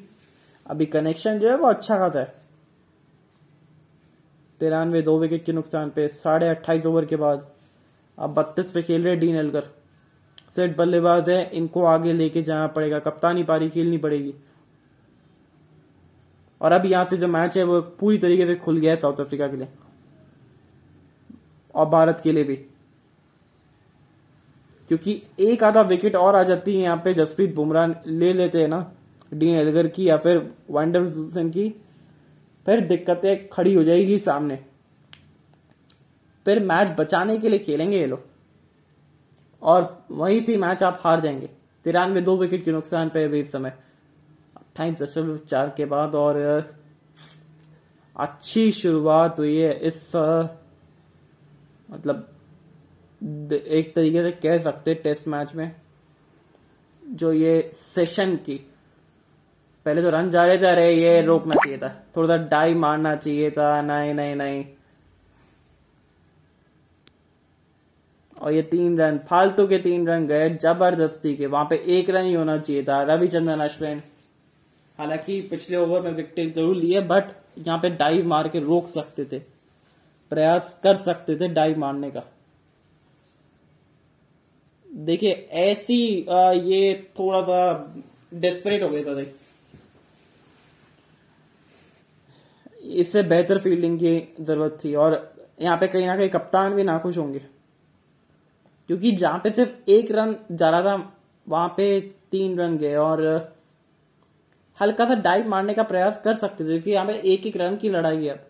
अभी 0.66 0.86
कनेक्शन 0.86 1.38
जो 1.38 1.48
है 1.48 1.56
वो 1.56 1.66
अच्छा 1.66 1.98
खासा 1.98 2.20
है। 2.20 2.34
तिरानवे 4.60 5.02
दो 5.02 5.18
विकेट 5.18 5.44
के 5.44 5.52
नुकसान 5.52 5.90
पे, 5.90 6.08
साढ़े 6.08 6.48
अट्ठाईस 6.48 6.86
ओवर 6.86 7.04
के 7.04 7.16
बाद 7.16 7.48
अब 8.18 8.34
बत्तीस 8.34 8.70
पे 8.70 8.82
खेल 8.82 9.04
रहे 9.04 9.16
डीन 9.16 9.36
एलगर 9.36 9.68
सेट 10.56 10.76
बल्लेबाज 10.76 11.28
है, 11.30 11.50
इनको 11.50 11.84
आगे 11.84 12.12
लेके 12.12 12.42
जाना 12.42 12.66
पड़ेगा, 12.66 12.98
कप्तानी 12.98 13.42
पारी 13.42 13.68
खेलनी 13.70 13.98
पड़ेगी। 13.98 14.34
और 16.60 16.72
अब 16.72 16.86
यहाँ 16.86 17.04
से 17.04 17.16
जो 17.16 17.28
मैच 17.28 17.56
है, 17.58 17.64
वो 17.64 17.80
पूरी 17.80 18.18
तरीके 18.18 18.46
से 18.46 18.54
खुल 18.54 18.78
गया 18.78 18.92
है 18.92 18.96
साउथ 18.96 19.20
अफ्रीका 19.20 19.48
के 19.48 19.56
लिए। 19.56 19.68
और 21.74 21.86
भारत 21.86 22.20
के 22.24 22.32
लिए 22.32 22.44
भी। 22.44 22.66
क्योंकि 24.90 25.22
एक 25.40 25.62
आधा 25.64 25.80
विकेट 25.80 26.16
और 26.16 26.36
आ 26.36 26.42
जाती 26.42 26.74
है 26.76 26.82
यहाँ 26.82 26.96
पे 26.96 27.12
जसप्रीत 27.14 27.54
बुमराह 27.54 27.86
ले 28.06 28.32
लेते 28.32 28.60
हैं 28.60 28.68
ना 28.68 28.92
डीन 29.34 29.54
एलगर 29.54 29.86
की 29.88 30.08
या 30.08 30.16
फिर 30.16 30.38
वाइंडर 30.70 31.06
की। 31.48 31.68
फिर 32.66 32.80
दिक्कतें 32.80 33.48
खड़ी 33.48 33.74
हो 33.74 33.84
जाएगी 33.84 34.18
सामने। 34.18 34.56
फिर 36.44 36.60
मैच 36.60 36.96
बचाने 36.98 37.38
के 37.38 37.48
लिए 37.48 37.58
खेलेंगे 37.58 37.98
ये 37.98 38.06
लोग। 38.06 38.24
और 39.62 40.04
वहीं 40.10 40.40
से 40.44 40.56
मैच 40.56 40.82
आप 40.82 41.00
हार 41.04 41.20
जाएँगे। 41.20 41.50
तिरानवे 41.84 42.20
दो 42.20 42.36
विकेट 42.36 42.64
के 42.64 42.72
नुकसान 42.72 43.08
पे 43.08 43.26
भी 43.28 43.40
इस 43.40 43.52
समय। 43.52 43.70
अट्ठाईस 44.56 45.02
दशमलव 45.02 45.36
चार 45.36 45.74
के 45.76 45.84
बाद 45.84 46.14
और, 46.14 46.66
अच्छी 48.16 48.72
शुरुआत 48.72 49.38
हुई 49.38 49.56
है 49.56 49.72
इस 49.78 50.12
मतलब 51.90 52.28
एक 53.22 53.92
तरीके 53.94 54.22
से 54.22 54.30
कह 54.32 54.58
सकते 54.60 54.94
टेस्ट 54.96 55.28
मैच 55.28 55.54
में, 55.54 55.70
जो 57.02 57.32
ये 57.32 57.70
सेशन 57.76 58.34
की, 58.38 58.54
पहले 59.86 60.02
तो 60.02 60.10
रन 60.10 60.30
जा 60.30 60.44
रहे 60.44 60.58
थे, 60.58 60.66
अरे 60.66 60.92
ये 60.92 61.20
रोकना 61.22 61.54
चाहिए 61.54 61.78
था 61.78 61.88
थोड़ा 62.16 62.28
सा 62.28 62.36
डाई 62.48 62.74
मारना 62.76 63.14
चाहिए 63.16 63.50
था, 63.50 63.80
नहीं 63.82 64.14
नहीं 64.14 64.34
नहीं। 64.36 64.64
और 68.36 68.52
ये 68.52 68.62
तीन 68.64 68.98
रन 68.98 69.18
फालतू 69.28 69.66
के 69.66 69.78
तीन 69.78 70.06
रन 70.08 70.26
गए, 70.26 70.48
ज़बरदस्ती 70.52 71.34
के, 71.36 71.46
वहाँ 71.46 71.64
पे 71.64 71.76
एक 71.88 72.10
रन 72.10 72.24
ही 72.24 72.34
होना 72.34 72.56
चाहिए 72.58 72.82
था, 72.84 73.02
रविचंद्रन 73.04 73.60
अश्विन। 73.60 74.02
हालाँकि 74.98 75.40
पिछले 75.50 75.76
ओवर 75.76 76.00
में 76.02 76.10
विकेट 76.12 76.54
ज़रूर 76.54 76.76
लिए 76.76 77.00
बट 77.02 77.24
यहाँ 77.58 77.78
पे 77.78 77.90
डाइव 77.90 78.26
मार 78.26 78.48
के 78.48 78.60
रोक 78.60 78.86
सकते 78.88 79.24
थे, 79.24 79.38
प्रयास 80.32 80.76
कर 80.82 80.96
सकते 80.98 81.36
थे 81.36 81.48
डाइव 81.50 81.78
मारने 81.78 82.10
का। 82.10 82.22
देखिए 85.00 85.32
ऐसी 85.60 86.26
आ, 86.26 86.50
ये 86.52 87.10
थोड़ा 87.18 87.40
सा 87.42 87.92
डेस्परेट 88.34 88.82
हो 88.82 88.88
गया 88.88 89.04
था 89.04 89.14
देख। 89.14 89.34
इससे 93.00 93.22
बेहतर 93.24 93.58
फील्डिंग 93.58 93.98
की 93.98 94.44
ज़रूरत 94.44 94.78
थी 94.84 94.94
और 94.96 95.14
यहाँ 95.60 95.76
पे 95.78 95.86
कहीं 95.88 96.06
ना 96.06 96.16
कहीं 96.16 96.28
कप्तान 96.28 96.74
भी 96.74 96.82
नाखुश 96.84 97.18
होंगे। 97.18 97.38
क्योंकि 98.88 99.12
जहाँ 99.12 99.38
पे 99.38 99.50
सिर्फ़ 99.50 99.90
एक 99.90 100.10
रन 100.12 100.34
जा 100.52 100.70
रहा 100.70 100.82
था 100.82 101.12
वहाँ 101.46 101.68
पे 101.76 102.00
तीन 102.30 102.58
रन 102.58 102.76
गए 102.78 102.94
और 102.96 103.22
हल्का 104.78 105.04
सा 105.06 105.14
डाइव 105.22 105.48
मारने 105.48 105.74
का 105.74 105.82
प्रयास 105.82 106.20
कर 106.24 106.34
सकते 106.34 106.64
थे 106.64 106.68
क्योंकि 106.68 106.90
यहाँ 106.90 107.06
पे 107.06 107.20
एक 107.32 107.46
एक 107.46 107.56
रन 107.56 107.76
की 107.76 107.88
लड़ाई 107.90 108.24
है। 108.24 108.30
अब 108.30 108.46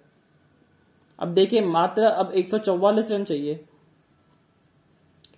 अब 1.19 1.35
देखिए 1.35 1.61
मात्र 1.63 2.03
अब 2.03 2.33
एक 2.33 2.49
सौ 2.49 2.59
चौवालिस 2.59 3.11
रन 3.11 3.25
चाहिए। 3.25 3.61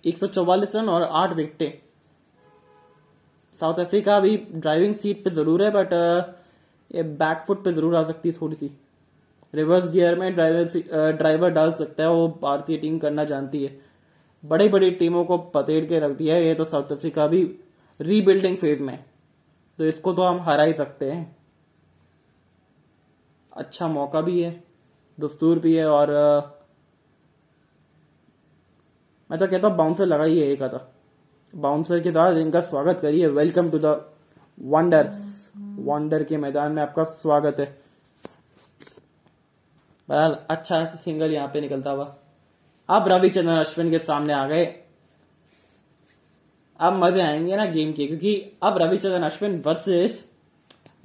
एक 0.03 0.17
सौ 0.17 0.27
चौवालीस 0.27 0.75
रन 0.75 0.89
और 0.89 1.03
आठ 1.03 1.33
विकेटें। 1.33 1.81
साउथ 3.59 3.79
अफ्रीका 3.79 4.15
अभी 4.17 4.35
ड्राइविंग 4.47 4.95
सीट 4.95 5.23
पे 5.23 5.29
ज़रूर 5.31 5.63
है 5.63 5.69
बट 5.71 5.93
ये 6.91 7.03
बैकफुट 7.03 7.63
पे 7.63 7.73
ज़रूर 7.73 7.95
आ 7.95 8.03
सकती 8.03 8.29
है 8.29 8.35
थोड़ी 8.41 8.55
सी। 8.55 8.69
रिवर्स 9.53 9.89
गियर 9.89 10.15
में 10.19 10.33
ड्राइवर 10.35 11.13
ड्राइवर 11.13 11.49
डाल 11.51 11.71
सकता 11.73 12.03
है, 12.03 12.09
वो 12.09 12.27
भारतीय 12.41 12.77
टीम 12.77 12.97
करना 12.99 13.23
जानती 13.25 13.63
है। 13.63 13.77
बड़ी 14.43 14.67
बड़ी 14.69 14.89
टीमों 14.93 15.23
को 15.25 15.37
पतेड़ 15.49 15.85
के 15.85 15.99
रख 15.99 16.11
दिया 16.13 16.35
है, 16.35 16.45
ये 16.45 16.55
तो 16.55 16.65
साउथ 16.65 16.91
अफ्रीका 16.91 17.27
भी 17.27 17.43
रीबिल्डिंग 17.99 18.57
फ़ेज़ 18.57 18.81
में 18.83 18.97
तो 19.79 19.85
इसको 19.85 20.13
तो 20.13 20.23
हम 20.23 20.39
हरा 20.41 20.63
ही 20.63 20.73
सकते 20.73 21.11
हैं। 21.11 21.35
अच्छा 23.51 23.87
मौका 23.89 24.21
भी 24.21 24.39
है, 24.41 24.63
दस्तूर 25.17 25.59
भी 25.59 25.75
है 25.75 25.85
और 25.87 26.11
तो 29.33 29.47
कहता 29.47 29.69
बाउंसर 29.69 30.05
लगाइए 30.05 30.51
एक 30.53 30.61
आता 30.63 30.79
बाउंसर 31.53 31.99
के 31.99 32.11
साथ 32.11 32.35
इनका 32.37 32.59
स्वागत 32.61 32.99
करिए। 33.01 33.27
Welcome 33.29 33.69
to 33.69 33.79
the 33.79 33.85
Wanderers 34.57 35.15
Wanderer 35.79 36.23
के 36.23 36.37
मैदान 36.37 36.71
में 36.71 36.81
आपका 36.81 37.03
स्वागत 37.11 37.59
है। 37.59 37.65
बहरहाल 40.09 40.37
अच्छा 40.49 40.83
सिंगल 40.85 41.31
यहाँ 41.31 41.47
पे 41.47 41.61
निकलता 41.61 41.91
हुआ। 41.91 42.05
अब 42.89 43.07
रविचंद्रन 43.07 43.57
अश्विन 43.57 43.91
के 43.91 43.99
सामने 44.01 44.33
आ 44.33 44.45
गए। 44.47 44.65
अब 46.79 47.03
मज़े 47.03 47.21
आएँगे 47.21 47.55
ना 47.55 47.65
गेम 47.67 47.93
के, 47.93 48.07
क्योंकि 48.07 48.35
अब 48.63 48.77
रविचंद्रन 48.77 49.23
अश्विन 49.23 49.61
वर्सेस 49.65 50.23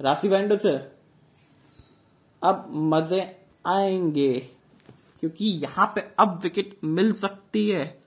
राशि 0.01 0.29
बैंडो 0.29 0.57
से 0.57 0.79
अब 2.41 2.67
मज़े 2.93 3.21
आएँगे, 3.67 4.33
क्योंकि 5.23 5.45
यहाँ 5.63 5.91
पे 5.95 6.09
अब 6.19 6.39
विकेट 6.43 6.77
मिल 6.83 7.13
सकती 7.15 7.69
है। 7.69 7.98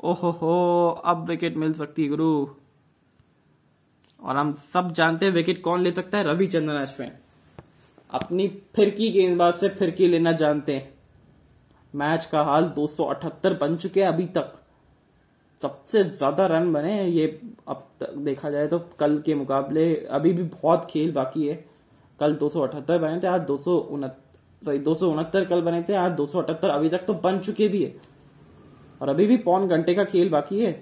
ओहो 0.00 0.30
हो 0.32 0.88
अब 1.04 1.24
विकेट 1.28 1.56
मिल 1.56 1.72
सकती 1.74 2.02
है 2.02 2.08
गुरु। 2.08 2.46
और 4.20 4.36
हम 4.36 4.52
सब 4.64 4.92
जानते 4.92 5.26
हैं 5.26 5.32
विकेट 5.32 5.62
कौन 5.62 5.80
ले 5.82 5.92
सकता 5.92 6.18
है? 6.18 6.24
रविचंद्रन 6.24 6.76
अश्विन। 6.76 7.12
अपनी 8.10 8.48
फिरकी 8.76 9.10
गेंदबाज 9.12 9.54
से 9.54 9.68
फिरकी 9.70 10.06
लेना 10.08 10.32
जानते 10.34 10.74
हैं। 10.74 10.94
मैच 11.94 12.26
का 12.26 12.42
हाल 12.42 12.64
278 12.76 13.58
बन 13.60 13.76
चुके 13.76 14.00
हैं 14.00 14.08
अभी 14.08 14.26
तक। 14.36 14.52
सबसे 15.62 16.02
ज़्यादा 16.04 16.46
रन 16.46 16.72
बने 16.72 16.92
हैं 16.92 17.06
ये 17.06 17.26
अब 17.68 17.88
तक 18.00 18.14
देखा 18.20 18.50
जाए 18.50 18.66
तो 18.68 18.78
कल 19.00 19.18
के 19.26 19.34
मुकाबले। 19.34 19.94
अभी 19.96 20.32
भी 20.32 20.42
बहुत 20.44 20.86
खेल 20.90 21.12
बाकी 21.12 21.46
है। 21.48 21.54
कल 22.18 22.34
278 22.36 22.98
बने 22.98 23.20
थे, 23.20 23.26
आज 23.26 23.40
दो 23.42 23.56
सॉरी 23.58 24.78
दो 24.80 24.94
सौ 24.94 25.10
उनहत्तर 25.10 25.44
कल 25.44 25.60
बने 25.62 25.82
थे, 25.82 25.94
आज 25.94 26.12
278 26.12 26.70
अभी 26.70 26.88
तक 26.88 27.04
तो 27.06 27.14
बन 27.16 27.38
चुके 27.40 27.68
भी 27.68 27.82
है। 27.84 27.94
और 29.00 29.08
अभी 29.08 29.26
भी 29.26 29.36
पौन 29.38 29.66
घंटे 29.68 29.94
का 29.94 30.04
खेल 30.04 30.28
बाकी 30.28 30.60
है। 30.60 30.72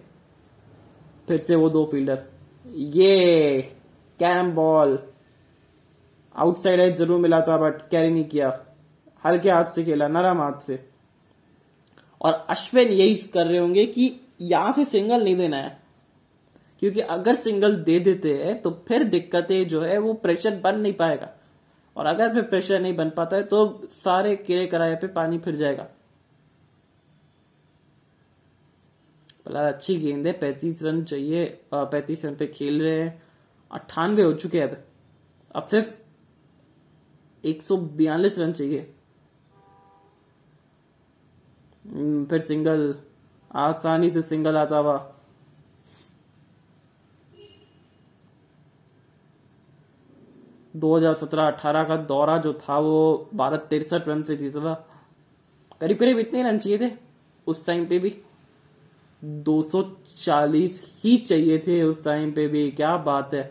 फिर 1.28 1.38
से 1.38 1.54
वो 1.54 1.68
दो 1.70 1.84
फील्डर। 1.84 2.22
ये 2.66 3.60
कैरम 4.20 4.50
बॉल। 4.52 4.98
आउटसाइड 6.34 6.80
एज 6.80 6.96
ज़रूर 6.96 7.20
मिला 7.20 7.40
था, 7.40 7.56
बट 7.58 7.88
कैरी 7.90 8.10
नहीं 8.10 8.24
किया। 8.24 8.52
हल्के 9.24 9.50
हाथ 9.50 9.64
से 9.66 9.84
खेला, 9.84 10.08
नरम 10.08 10.40
हाथ 10.40 10.60
से। 10.60 10.84
और 12.20 12.46
अश्विन 12.50 12.88
यही 12.88 13.14
कर 13.34 13.46
रहे 13.46 13.58
होंगे 13.58 13.86
कि 13.86 14.10
यहाँ 14.42 14.72
से 14.72 14.84
सिंगल 14.84 15.24
नहीं 15.24 15.36
देना 15.36 15.56
है। 15.56 15.78
क्योंकि 16.82 17.00
अगर 17.00 17.34
सिंगल 17.34 17.76
दे 17.76 17.98
देते 18.00 18.32
हैं 18.36 18.60
तो 18.62 18.70
फिर 18.88 19.02
दिक्कतें 19.04 19.66
जो 19.68 19.80
है, 19.80 19.98
वो 19.98 20.12
प्रेशर 20.14 20.60
बन 20.60 20.78
नहीं 20.80 20.92
पाएगा। 20.92 21.28
और 21.96 22.06
अगर 22.06 22.32
फिर 22.32 22.42
प्रेशर 22.42 22.80
नहीं 22.80 22.96
बन 22.96 23.10
पाता 23.10 23.36
है 23.36 23.42
तो 23.42 23.66
सारे 23.86 24.34
किरे 24.36 24.66
कराए 24.66 24.94
पे 24.94 25.06
पानी 25.08 25.38
फिर 25.38 25.56
जाएगा। 25.56 25.86
फ़िलहाल 29.46 29.72
अच्छी 29.72 29.96
गेंद 29.96 30.26
है 30.26 30.32
पैंतीस 30.32 30.82
रन 30.82 31.02
चाहिए 31.04 31.46
पैंतीस 31.74 32.24
रन 32.24 32.34
पे 32.34 32.46
खेल 32.48 32.80
रहे 32.82 33.00
हैं। 33.00 33.22
अट्ठानवे 33.70 34.22
हो 34.22 34.32
चुके 34.34 34.60
हैं 34.60 34.68
अब। 34.68 34.76
अब 35.54 35.66
सिर्फ़ 35.68 35.96
एक 37.44 37.62
सौ 37.62 37.76
बयालीस 37.76 38.38
रन 38.38 38.52
चाहिए। 38.52 38.92
हम्म, 41.84 42.24
फिर 42.26 42.40
सिंगल। 42.40 42.94
आसानी 43.50 44.10
से 44.10 44.22
सिंगल 44.22 44.56
आता 44.56 44.76
हुआ। 44.76 44.96
दो 50.74 50.96
हज़ार 50.96 51.14
सत्रह 51.14 51.46
अठारह 51.46 51.84
का 51.84 51.96
दौरा 52.04 52.36
जो 52.38 52.52
था 52.60 52.78
वो 52.78 53.28
भारत 53.34 53.66
तिरसठ 53.70 54.08
रन 54.08 54.22
से 54.22 54.36
जीता 54.36 54.60
था। 54.60 54.74
करीब 55.80 55.98
करीब 55.98 56.18
इतने 56.18 56.42
रन 56.42 56.58
चाहिए 56.58 56.78
थे 56.78 56.92
उस 57.46 57.64
टाइम 57.66 57.86
पे 57.86 57.98
भी। 57.98 58.16
240 59.44 60.80
ही 61.04 61.16
चाहिए 61.18 61.58
थे 61.58 61.82
उस 61.82 62.04
टाइम 62.04 62.32
पे 62.32 62.46
भी 62.48 62.70
क्या 62.70 62.96
बात 62.96 63.34
है। 63.34 63.44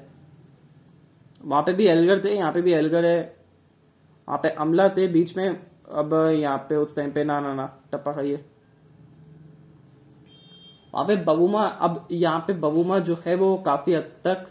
वहाँ 1.42 1.62
पे 1.64 1.74
भी 1.74 1.86
एलगर 1.88 2.24
थे 2.26 2.36
यहाँ 2.36 2.52
पे 2.54 2.62
भी 2.62 2.74
एलगर 2.74 3.06
है। 3.06 3.20
वहाँ 4.28 4.40
पे 4.44 4.50
अमला 4.50 4.88
थे 4.90 5.08
बीच 5.08 5.36
में 5.38 5.48
अब 5.48 6.14
यहाँ 6.34 6.58
पे 6.70 6.76
उस 6.76 6.96
टाइम 6.96 7.12
पे 7.12 7.24
ना 7.24 7.40
ना 7.40 7.54
ना 7.54 7.66
टप्पा 7.92 8.14
खाइए। 8.14 8.44
वहाँ 10.94 11.06
पे 11.08 11.16
बबूमा 11.24 11.66
अब 11.66 12.08
यहाँ 12.12 12.40
पे 12.48 12.54
बबूमा 12.54 13.00
जो 13.00 13.18
है 13.26 13.36
वो 13.36 13.56
काफ़ी 13.66 13.94
हद 13.94 14.12
तक 14.24 14.46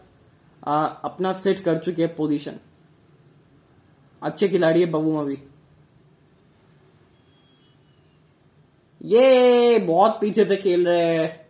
आ, 0.63 0.85
अपना 0.85 1.33
सेट 1.33 1.59
कर 1.65 1.79
चुके 1.79 2.03
हैं 2.03 2.15
पोजीशन 2.17 2.59
अच्छे 4.23 4.49
खिलाड़ी 4.49 4.81
है 4.81 4.87
बबूमा 4.91 5.23
भी। 5.25 5.39
ये 9.03 9.79
बहुत 9.79 10.19
पीछे 10.21 10.45
से 10.45 10.57
खेल 10.57 10.87
रहे 10.87 11.07
हैं। 11.07 11.41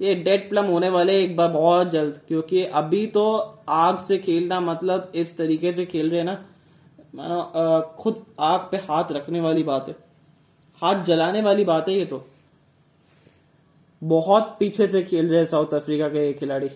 ये 0.00 0.14
डेड 0.16 0.48
प्लम 0.50 0.64
होने 0.64 0.88
वाले 0.88 1.20
एक 1.22 1.36
बार 1.36 1.48
बहुत 1.50 1.90
जल्द, 1.90 2.20
क्योंकि 2.28 2.64
अभी 2.64 3.06
तो 3.06 3.24
आग 3.70 3.98
से 3.98 4.18
खेलना 4.18 4.60
मतलब 4.60 5.12
इस 5.14 5.36
तरीके 5.36 5.72
से 5.72 5.86
खेल 5.86 6.10
रहे 6.10 6.18
हैं 6.18 6.26
ना। 6.26 6.44
मानो 7.14 7.80
खुद 7.98 8.24
आग 8.42 8.60
पे 8.70 8.76
हाथ 8.84 9.12
रखने 9.12 9.40
वाली 9.40 9.62
बात 9.62 9.88
है। 9.88 9.96
हाथ 10.82 11.02
जलाने 11.04 11.42
वाली 11.42 11.64
बात 11.64 11.88
है 11.88 11.94
ये 11.94 12.04
तो। 12.04 12.24
बहुत 14.02 14.56
पीछे 14.60 14.86
से 14.86 15.02
खेल 15.02 15.28
रहे 15.28 15.40
हैं 15.40 15.46
साउथ 15.46 15.74
अफ्रीका 15.74 16.08
के 16.08 16.32
खिलाड़ी। 16.34 16.68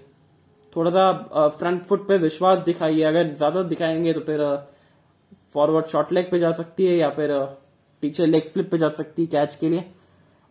थोड़ा 0.72 0.90
सा 0.90 1.48
फ्रंट 1.50 1.82
फुट 1.82 2.06
पे 2.08 2.18
विश्वास 2.18 2.58
दिखाइए। 2.60 3.02
अगर 3.04 3.34
ज़्यादा 3.34 3.62
दिखाएँगे 3.64 4.12
तो 4.12 4.20
फिर 4.22 4.40
फॉरवर्ड 5.54 5.86
शॉर्ट 5.86 6.12
लेग 6.12 6.30
पे 6.30 6.38
जा 6.38 6.52
सकती 6.52 6.86
है 6.86 6.96
या 6.96 7.08
फिर 7.10 7.30
पीछे 8.02 8.26
लेग 8.26 8.44
स्लिप 8.44 8.70
पे 8.70 8.78
जा 8.78 8.88
सकती 8.90 9.22
है 9.22 9.28
कैच 9.28 9.54
के 9.56 9.68
लिए। 9.68 9.84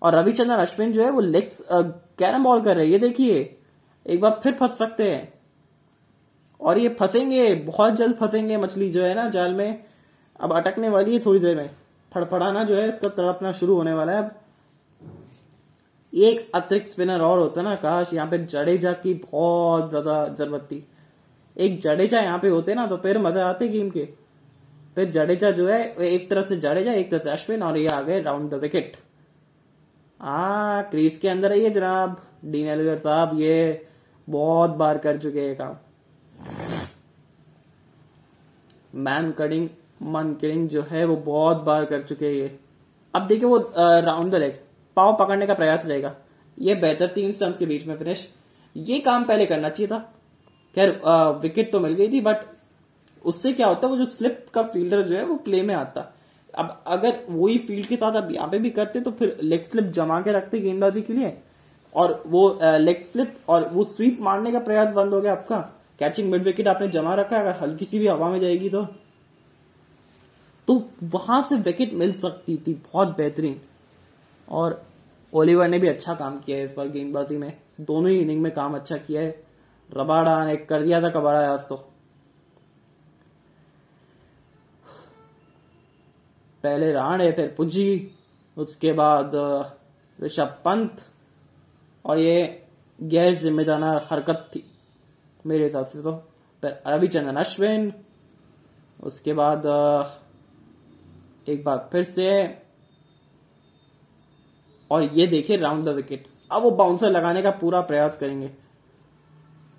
और 0.02 0.16
रविचंद्रन 0.16 0.58
अश्विन 0.58 0.92
जो 0.94 1.04
है, 1.04 1.10
वो 1.12 1.22
लेग 1.22 1.50
कैरम 2.20 2.44
बॉल 2.44 2.62
कर 2.62 2.76
रहे 2.76 2.86
हैं। 2.86 2.92
ये 2.92 3.00
देखिए, 3.00 3.58
एक 4.06 4.22
बार 4.22 4.40
फिर 4.44 4.54
फंस 4.54 4.78
सकते 4.78 5.12
हैं। 5.12 5.34
और 6.60 6.78
ये 6.78 6.90
फंसेंगे, 6.90 7.54
बहुत 7.56 7.94
जल्द 7.94 8.16
फंसेंगे 8.16 8.58
मछली 8.58 8.90
जो 8.90 9.04
है 9.04 9.14
ना 9.16 9.30
जाल 9.30 9.54
में। 9.54 9.84
अब 10.40 10.54
अटकने 10.54 10.90
वाली 10.90 11.14
है 11.14 11.20
थोड़ी 11.20 11.40
देर 11.40 11.56
में। 11.56 11.70
फड़फड़ाना 12.12 12.64
जो 12.64 12.76
है, 12.76 12.88
इसका 12.90 13.10
तड़पना 13.10 13.52
शुरू 13.54 13.76
होने 13.76 13.94
वाला 13.94 14.14
है। 14.14 14.24
अब 14.24 14.36
एक 16.14 16.52
अतिरिक्त 16.56 16.88
स्पिनर 16.88 17.22
और 17.22 17.40
होता 17.40 17.62
ना, 17.62 17.76
काश, 17.76 18.14
यहाँ 18.14 18.28
पे 18.28 18.38
जडेजा 18.46 18.92
की 18.94 19.14
बहुत 19.16 19.90
ज़्यादा 19.90 20.26
ज़रूरत 20.30 20.68
थी। 20.72 20.86
एक 21.58 21.80
जडेजा 21.82 22.20
यहाँ 22.20 22.40
पे 22.40 22.50
होते 22.50 22.74
ना 22.76 22.86
तो 22.88 22.98
फिर 22.98 23.18
मज़ा 23.18 23.46
आते 23.46 23.68
गेम 23.68 23.90
के। 23.90 24.08
फिर 24.98 25.10
जडेजा 25.12 25.50
जो 25.52 25.68
है 25.68 25.80
एक 25.96 26.30
तरफ़ 26.30 26.48
से 26.48 26.56
जडेजा, 26.58 26.92
एक 26.92 27.10
तरफ़ 27.12 27.24
से 27.24 27.30
अश्विन 27.30 27.64
और 27.64 27.78
ये 27.78 27.88
आ 27.88 28.02
गए 28.02 28.22
राउंड 28.22 28.50
द 28.52 28.54
विकेट। 28.54 28.96
आ, 30.20 30.82
क्रीज 30.84 31.18
के 31.18 31.28
अंदर 31.30 31.52
आइए 31.52 31.70
जनाब। 31.70 32.22
डीन 32.46 32.68
एलिगर 32.68 32.98
साहब 32.98 33.40
ये 33.40 33.86
बहुत 34.28 34.70
बार 34.72 34.98
कर 34.98 35.18
चुके 35.18 35.42
हैं 35.42 35.56
काम। 35.58 35.76
मैन 38.96 39.32
कडिंग 39.32 39.70
मन 40.04 40.34
किडिंग 40.42 40.68
जो 40.70 40.82
है, 40.82 41.06
वो 41.06 41.16
बहुत 41.16 41.58
बार 41.58 41.86
कर 41.86 42.02
चुके 42.04 42.26
हैं 42.26 42.34
ये। 42.34 42.60
अब 43.14 43.28
देखिए 43.28 43.50
वो 43.50 43.58
राउंड 43.78 44.32
द 44.32 44.36
लेग 44.36 44.60
पाव 44.98 45.16
पकड़ने 45.20 45.48
का 45.48 45.54
प्रयास 45.54 45.86
रहेगा। 45.86 46.16
ये 46.58 46.76
बेहतर 46.78 47.08
तीन 47.08 47.32
स्टंप 47.32 47.58
के 47.58 47.66
बीच 47.66 47.88
में 47.88 47.98
फिनिश 47.98 48.28
ये 48.76 49.00
काम 49.00 49.24
पहले 49.26 49.46
करना 49.46 49.70
चाहिए 49.70 49.88
था। 49.88 50.00
खैर 50.76 51.00
विकेट 51.42 51.72
तो 51.72 51.80
मिल 51.80 51.94
गई 51.94 52.08
थी 52.08 52.22
बट 52.22 52.46
उससे 53.28 53.52
क्या 53.54 53.68
होता 53.68 53.88
है, 53.88 53.92
वो 53.92 53.98
जो 53.98 54.06
स्लिप 54.06 54.46
का 54.54 54.64
फील्डर 54.64 55.02
जो 55.02 55.16
है, 55.16 55.24
वो 55.26 55.36
प्ले 55.36 55.62
में 55.62 55.74
आता। 55.76 56.14
अब 56.54 56.84
अगर 56.88 57.20
वही 57.30 57.58
फ़ील्ड 57.58 57.88
के 57.88 57.96
साथ 57.96 58.14
अब 58.14 58.32
यहाँ 58.32 58.48
पे 58.50 58.60
भी 58.60 58.70
करते 58.70 59.00
तो 59.02 59.12
फिर 59.12 59.38
लेग 59.44 59.64
स्लिप 59.64 59.86
जमा 59.86 60.20
के 60.22 60.32
रखते 60.32 60.60
गेंदबाजी 60.60 61.02
के 61.02 61.14
लिए। 61.14 61.38
और 61.96 62.24
वो 62.28 62.60
लेग 62.62 63.04
स्लिप 63.04 63.36
और 63.50 63.68
वो 63.70 63.84
स्वीप 63.84 64.18
मारने 64.22 64.52
का 64.52 64.60
प्रयास 64.60 64.94
बंद 64.94 65.14
हो 65.14 65.22
गया 65.22 65.32
आपका। 65.32 65.58
कैचिंग 66.00 66.30
मिड 66.32 66.44
विकेट 66.44 66.68
आपने 66.68 66.88
जमा 66.88 67.14
रखा 67.16 67.36
है, 67.38 67.42
अगर 67.44 67.60
हल्की 67.60 67.86
सी 67.86 68.00
भी 68.00 68.08
हवा 68.08 68.30
में 68.30 68.40
जाएगी 68.40 68.70
तो। 68.70 68.84
तो 70.68 70.84
वहाँ 71.04 71.42
से 71.50 71.56
विकेट 71.56 71.94
मिल 71.94 72.14
सकती 72.14 72.58
थी, 72.58 72.74
बहुत 72.74 73.16
बेहतरीन। 73.18 73.60
और 74.48 74.82
ओलिवर 75.34 75.68
ने 75.68 75.80
भी 75.80 75.88
अच्छा 75.88 76.14
काम 76.14 76.40
किया 76.40 76.58
है 76.58 76.66
इस 76.66 76.74
बार 76.78 76.88
गेंदबाजी 76.88 77.38
में। 77.38 77.52
दोनों 77.82 78.12
ही 78.12 78.20
इनिंग 78.20 78.42
में 78.42 78.52
काम 78.54 78.76
अच्छा 78.76 78.98
किया 78.98 79.22
है। 79.22 79.44
रबाडा 79.90 80.44
ने 80.46 80.56
कर 80.56 80.82
दिया 80.82 81.02
था 81.02 81.10
कबाड़ा, 81.10 81.40
आज 81.54 81.60
तो। 81.60 81.84
पहले 86.68 86.92
राणे 86.92 87.32
फिर 87.32 87.54
पुजी 87.58 88.12
उसके 88.58 88.92
बाद 88.94 89.32
ऋषभ 90.20 90.56
पंत, 90.66 91.04
और 92.06 92.18
ये 92.20 92.64
गैर 93.00 93.36
जिम्मेदार 93.36 93.84
हरकत 94.12 94.50
थी 94.56 94.64
मेरे 95.46 95.64
हिसाब 95.64 95.86
से 95.86 96.02
तो। 96.02 96.12
फिर 96.64 96.82
रविचंद्रन 96.88 97.36
अश्विन, 97.36 97.92
उसके 99.00 99.34
बाद 99.34 99.66
एक 101.48 101.64
बार 101.64 101.88
फिर 101.92 102.04
से, 102.04 102.30
और 104.92 105.04
ये 105.14 105.28
देखिए 105.28 105.58
राउंड 105.58 105.86
द 105.86 105.90
विकेट। 105.90 106.28
अब 106.52 106.64
वो 106.64 106.72
बाउंसर 106.72 107.12
लगाने 107.12 107.42
का 107.42 107.52
पूरा 107.52 107.82
प्रयास 107.84 108.18
करेंगे। 108.18 108.50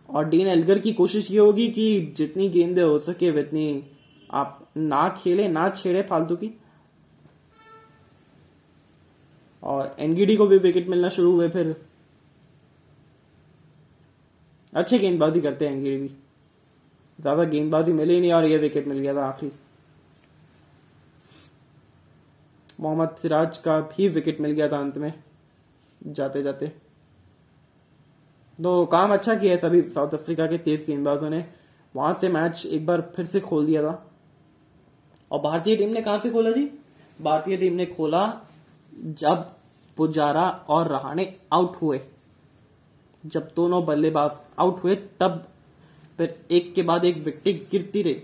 और 0.09 0.29
डीन 0.29 0.47
एल्गर 0.47 0.79
की 0.79 0.93
कोशिश 0.93 1.31
ये 1.31 1.39
होगी 1.39 1.69
कि 1.69 2.15
जितनी 2.17 2.49
गेंदे 2.49 2.83
हो 2.83 2.99
सके, 2.99 3.31
उतनी 3.41 3.85
आप 4.31 4.69
ना 4.77 5.09
खेले, 5.19 5.49
ना 5.49 5.69
छेड़े 5.69 6.03
फालतू 6.03 6.37
की। 6.37 6.49
और 9.63 9.95
एनगीडी 9.99 10.37
को 10.37 10.47
भी 10.47 10.59
विकेट 10.59 10.89
मिलना 10.89 11.09
शुरू 11.09 11.33
हुए 11.33 11.49
फिर। 11.49 11.75
अच्छे 14.73 14.99
गेंदबाजी 14.99 15.41
करते 15.41 15.67
हैं 15.67 15.73
एनगीडी 15.73 15.97
भी। 15.99 16.09
ज़्यादा 17.19 17.45
गेंदबाजी 17.45 17.93
मिली 17.93 18.19
नहीं 18.21 18.33
और 18.33 18.45
ये 18.45 18.57
विकेट 18.59 18.87
मिल 18.89 18.99
गया 18.99 19.15
था 19.15 19.25
आखिरी। 19.27 19.53
मोहम्मद 22.81 23.15
सिराज 23.17 23.59
का 23.59 23.79
भी 23.89 24.09
विकेट 24.09 24.41
मिल 24.41 24.53
गया 24.53 24.69
था 24.69 24.79
अंत 24.79 24.99
में। 24.99 25.13
जाते 26.01 26.43
जाते। 26.43 26.67
तो 28.59 28.85
काम 28.87 29.13
अच्छा 29.13 29.35
किया 29.35 29.53
है 29.53 29.59
सभी 29.59 29.81
साउथ 29.85 30.15
अफ्रीका 30.15 30.47
के 30.47 30.59
तेज 30.59 30.85
गेंदबाजों 30.87 31.31
ने। 31.31 31.45
वहाँ 31.95 32.19
से 32.21 32.29
मैच 32.29 32.65
एक 32.67 32.87
बार 32.87 33.01
फिर 33.17 33.27
से 33.27 33.41
खोल 33.41 33.67
दिया 33.67 33.83
था। 33.83 34.05
और 35.31 35.41
भारतीय 35.41 35.77
टीम 35.77 35.91
ने 35.91 36.03
कहा 36.03 36.19
से 36.19 36.31
खोला 36.31 36.51
जी? 36.51 36.65
भारतीय 37.19 37.57
टीम 37.57 37.73
ने 37.73 37.87
खोला 37.87 38.25
जब 38.99 39.47
पुजारा 39.97 40.49
और 40.69 40.89
रहाणे 40.89 41.35
आउट 41.53 41.77
हुए 41.83 42.01
जब 43.25 43.51
दोनों 43.57 43.85
बल्लेबाज 43.87 44.39
आउट 44.59 44.83
हुए 44.85 44.95
तब 45.21 45.45
फिर 46.19 46.35
एक 46.51 46.73
के 46.75 46.83
बाद 46.83 47.05
एक 47.05 47.17
विकेट 47.25 47.69
गिरती 47.71 48.03
रही। 48.03 48.15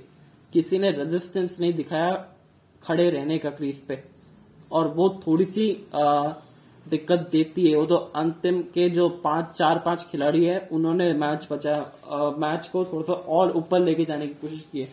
किसी 0.52 0.78
ने 0.78 0.90
रेजिस्टेंस 0.90 1.56
नहीं 1.60 1.72
दिखाया 1.74 2.12
खड़े 2.82 3.08
रहने 3.10 3.38
का 3.38 3.50
क्रीज 3.50 3.80
पे। 3.80 4.02
और 4.70 4.88
वो 4.88 5.08
थोड़ी 5.26 5.44
सी 5.46 5.70
आ, 5.94 6.28
दिक्कत 6.86 7.28
देती 7.32 7.66
है। 7.70 7.76
वो 7.76 7.84
तो 7.86 7.96
अंतिम 8.16 8.60
के 8.74 8.88
जो 8.90 9.08
पाँच 9.24 9.52
चार 9.56 9.78
पाँच 9.78 10.06
खिलाड़ी 10.10 10.44
है 10.44 10.58
उन्होंने 10.72 11.12
मैच 11.14 11.46
बचाया 11.52 12.30
मैच 12.38 12.68
को 12.68 12.84
थोड़ा 12.84 13.02
सा 13.04 13.12
और 13.12 13.52
ऊपर 13.56 13.80
लेके 13.80 14.04
जाने 14.04 14.26
की 14.26 14.34
कोशिश 14.34 14.66
की 14.72 14.80
है। 14.80 14.88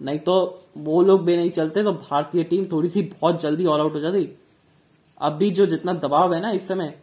नहीं 0.00 0.18
तो 0.18 0.34
वो 0.78 1.02
लोग 1.02 1.24
भी 1.24 1.36
नहीं 1.36 1.50
चलते 1.50 1.82
तो 1.84 1.92
भारतीय 1.92 2.44
टीम 2.44 2.64
थोड़ी 2.72 2.88
सी 2.88 3.02
बहुत 3.12 3.40
जल्दी 3.42 3.66
ऑल 3.66 3.80
आउट 3.80 3.94
हो 3.94 4.00
जाती। 4.00 4.28
अभी 5.20 5.50
जो 5.50 5.66
जितना 5.66 5.92
दबाव 5.94 6.34
है 6.34 6.40
ना 6.40 6.50
इस 6.50 6.66
समय 6.68 6.94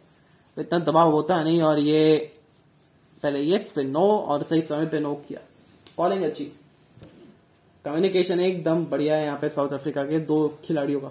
इतना 0.56 0.78
दबाव 0.80 1.10
होता 1.10 1.42
नहीं 1.42 1.60
और 1.62 1.78
ये 1.78 2.16
पहले 3.22 3.40
यस 3.44 3.70
फिर 3.72 3.84
नो 3.86 4.06
और 4.18 4.42
सही 4.42 4.60
समय 4.62 4.86
पे 4.86 5.00
नो 5.00 5.14
किया। 5.28 5.40
कॉलिंग 5.96 6.22
अच्छी। 6.24 6.44
कम्युनिकेशन 7.84 8.40
एकदम 8.40 8.84
बढ़िया 8.86 9.16
है 9.16 9.24
यहाँ 9.24 9.38
पे 9.38 9.48
साउथ 9.48 9.72
अफ्रीका 9.72 10.04
के 10.04 10.18
दो 10.20 10.46
खिलाड़ियों 10.64 11.00
का। 11.00 11.10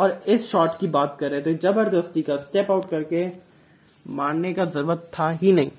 और 0.00 0.20
इस 0.28 0.46
शॉट 0.50 0.78
की 0.80 0.86
बात 0.88 1.16
कर 1.20 1.30
रहे 1.30 1.42
थे 1.42 1.54
ज़बरदस्ती 1.58 2.22
का 2.22 2.36
स्टेप 2.36 2.70
आउट 2.70 2.88
करके 2.90 3.26
मारने 4.06 4.52
का 4.54 4.64
ज़रूरत 4.66 5.10
था 5.18 5.30
ही 5.32 5.52
नहीं। 5.52 5.70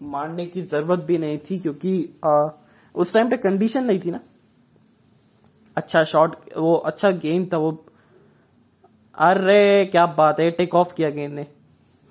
मारने 0.00 0.46
की 0.46 0.62
ज़रूरत 0.64 1.04
भी 1.04 1.18
नहीं 1.18 1.38
थी 1.50 1.58
क्योंकि 1.58 2.08
आ, 2.24 2.48
उस 2.98 3.12
टाइम 3.14 3.30
पे 3.30 3.36
कंडीशन 3.36 3.84
नहीं 3.84 4.00
थी 4.00 4.10
ना। 4.10 4.20
अच्छा 5.76 6.04
शॉट 6.04 6.36
वो 6.56 6.74
अच्छा 6.74 7.10
गेंद 7.10 7.52
था 7.52 7.56
वो। 7.56 7.86
अरे, 9.14 9.86
क्या 9.86 10.06
बात 10.06 10.40
है 10.40 10.50
टेक 10.50 10.74
ऑफ़ 10.74 10.94
किया 10.94 11.10
गेंद 11.10 11.34
ने। 11.34 11.46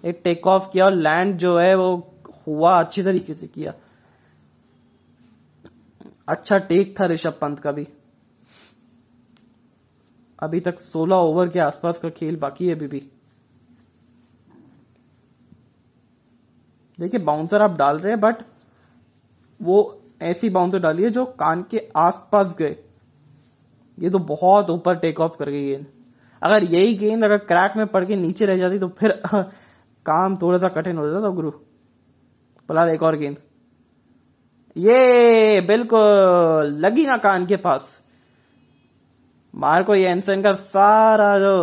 एक 0.06 0.22
टेक 0.24 0.48
ऑफ़ 0.48 0.70
किया 0.72 0.86
और 0.86 0.94
लैंड 0.94 1.38
जो 1.38 1.60
है 1.60 1.76
वो 1.76 2.16
हुआ 2.48 2.80
अच्छी 2.80 3.04
तरीके 3.04 3.34
से 3.34 3.48
किया। 3.48 3.74
अच्छा 6.28 6.58
टेक 6.58 7.00
था 7.00 7.06
ऋषभ 7.06 7.32
पंत 7.32 7.60
का 7.60 7.72
भी। 7.72 7.88
अभी 10.40 10.60
तक 10.60 10.80
16 10.80 11.16
ओवर 11.16 11.50
के 11.50 11.60
आसपास 11.60 12.00
का 12.00 12.10
खेल 12.10 12.36
बाकी 12.36 12.68
है 12.68 12.76
अभी 12.76 12.88
भी। 12.88 13.12
देखिए 17.00 17.20
बाउंसर 17.20 17.62
आप 17.62 17.72
डाल 17.72 17.98
रहे 17.98 18.12
हैं 18.12 18.22
बट 18.22 18.36
वो 19.62 20.02
ऐसी 20.22 20.49
बाउंसर 20.49 20.80
डाली 20.80 21.03
है 21.03 21.09
जो 21.09 21.26
कान 21.39 21.61
के 21.72 21.82
आसपास 21.97 22.55
गए। 22.59 22.76
ये 23.97 24.09
तो 24.09 24.20
बहुत 24.26 24.70
ऊपर 24.70 24.95
टेक 24.97 25.20
ऑफ़ 25.22 25.38
कर 25.39 25.49
गई 25.49 25.65
गेंद 25.65 25.86
अगर 26.41 26.63
यही 26.65 26.93
गेंद 26.95 27.24
अगर 27.24 27.38
क्रैक 27.45 27.74
में 27.78 27.86
पड़ 27.88 28.03
के 28.05 28.15
नीचे 28.15 28.45
रह 28.45 28.57
जाती 28.57 28.80
तो 28.80 28.88
फिर 28.99 29.11
काम 30.05 30.36
थोड़ा 30.38 30.57
सा 30.57 30.68
कठिन 30.72 30.97
हो 30.97 31.09
जाता 31.09 31.30
गुरु। 31.32 31.51
फ़िलहाल 32.70 32.89
एक 32.89 33.03
और 33.03 33.18
गेंद 33.18 33.38
ये, 34.76 35.61
बिल्कुल, 35.61 36.76
लगी 36.80 37.05
ना 37.05 37.18
कान 37.18 37.45
के 37.45 37.55
पास। 37.57 37.93
मार्को 39.53 39.95
एनसन 39.95 40.41
का 40.41 40.51
सारा 40.53 41.34
जो 41.39 41.53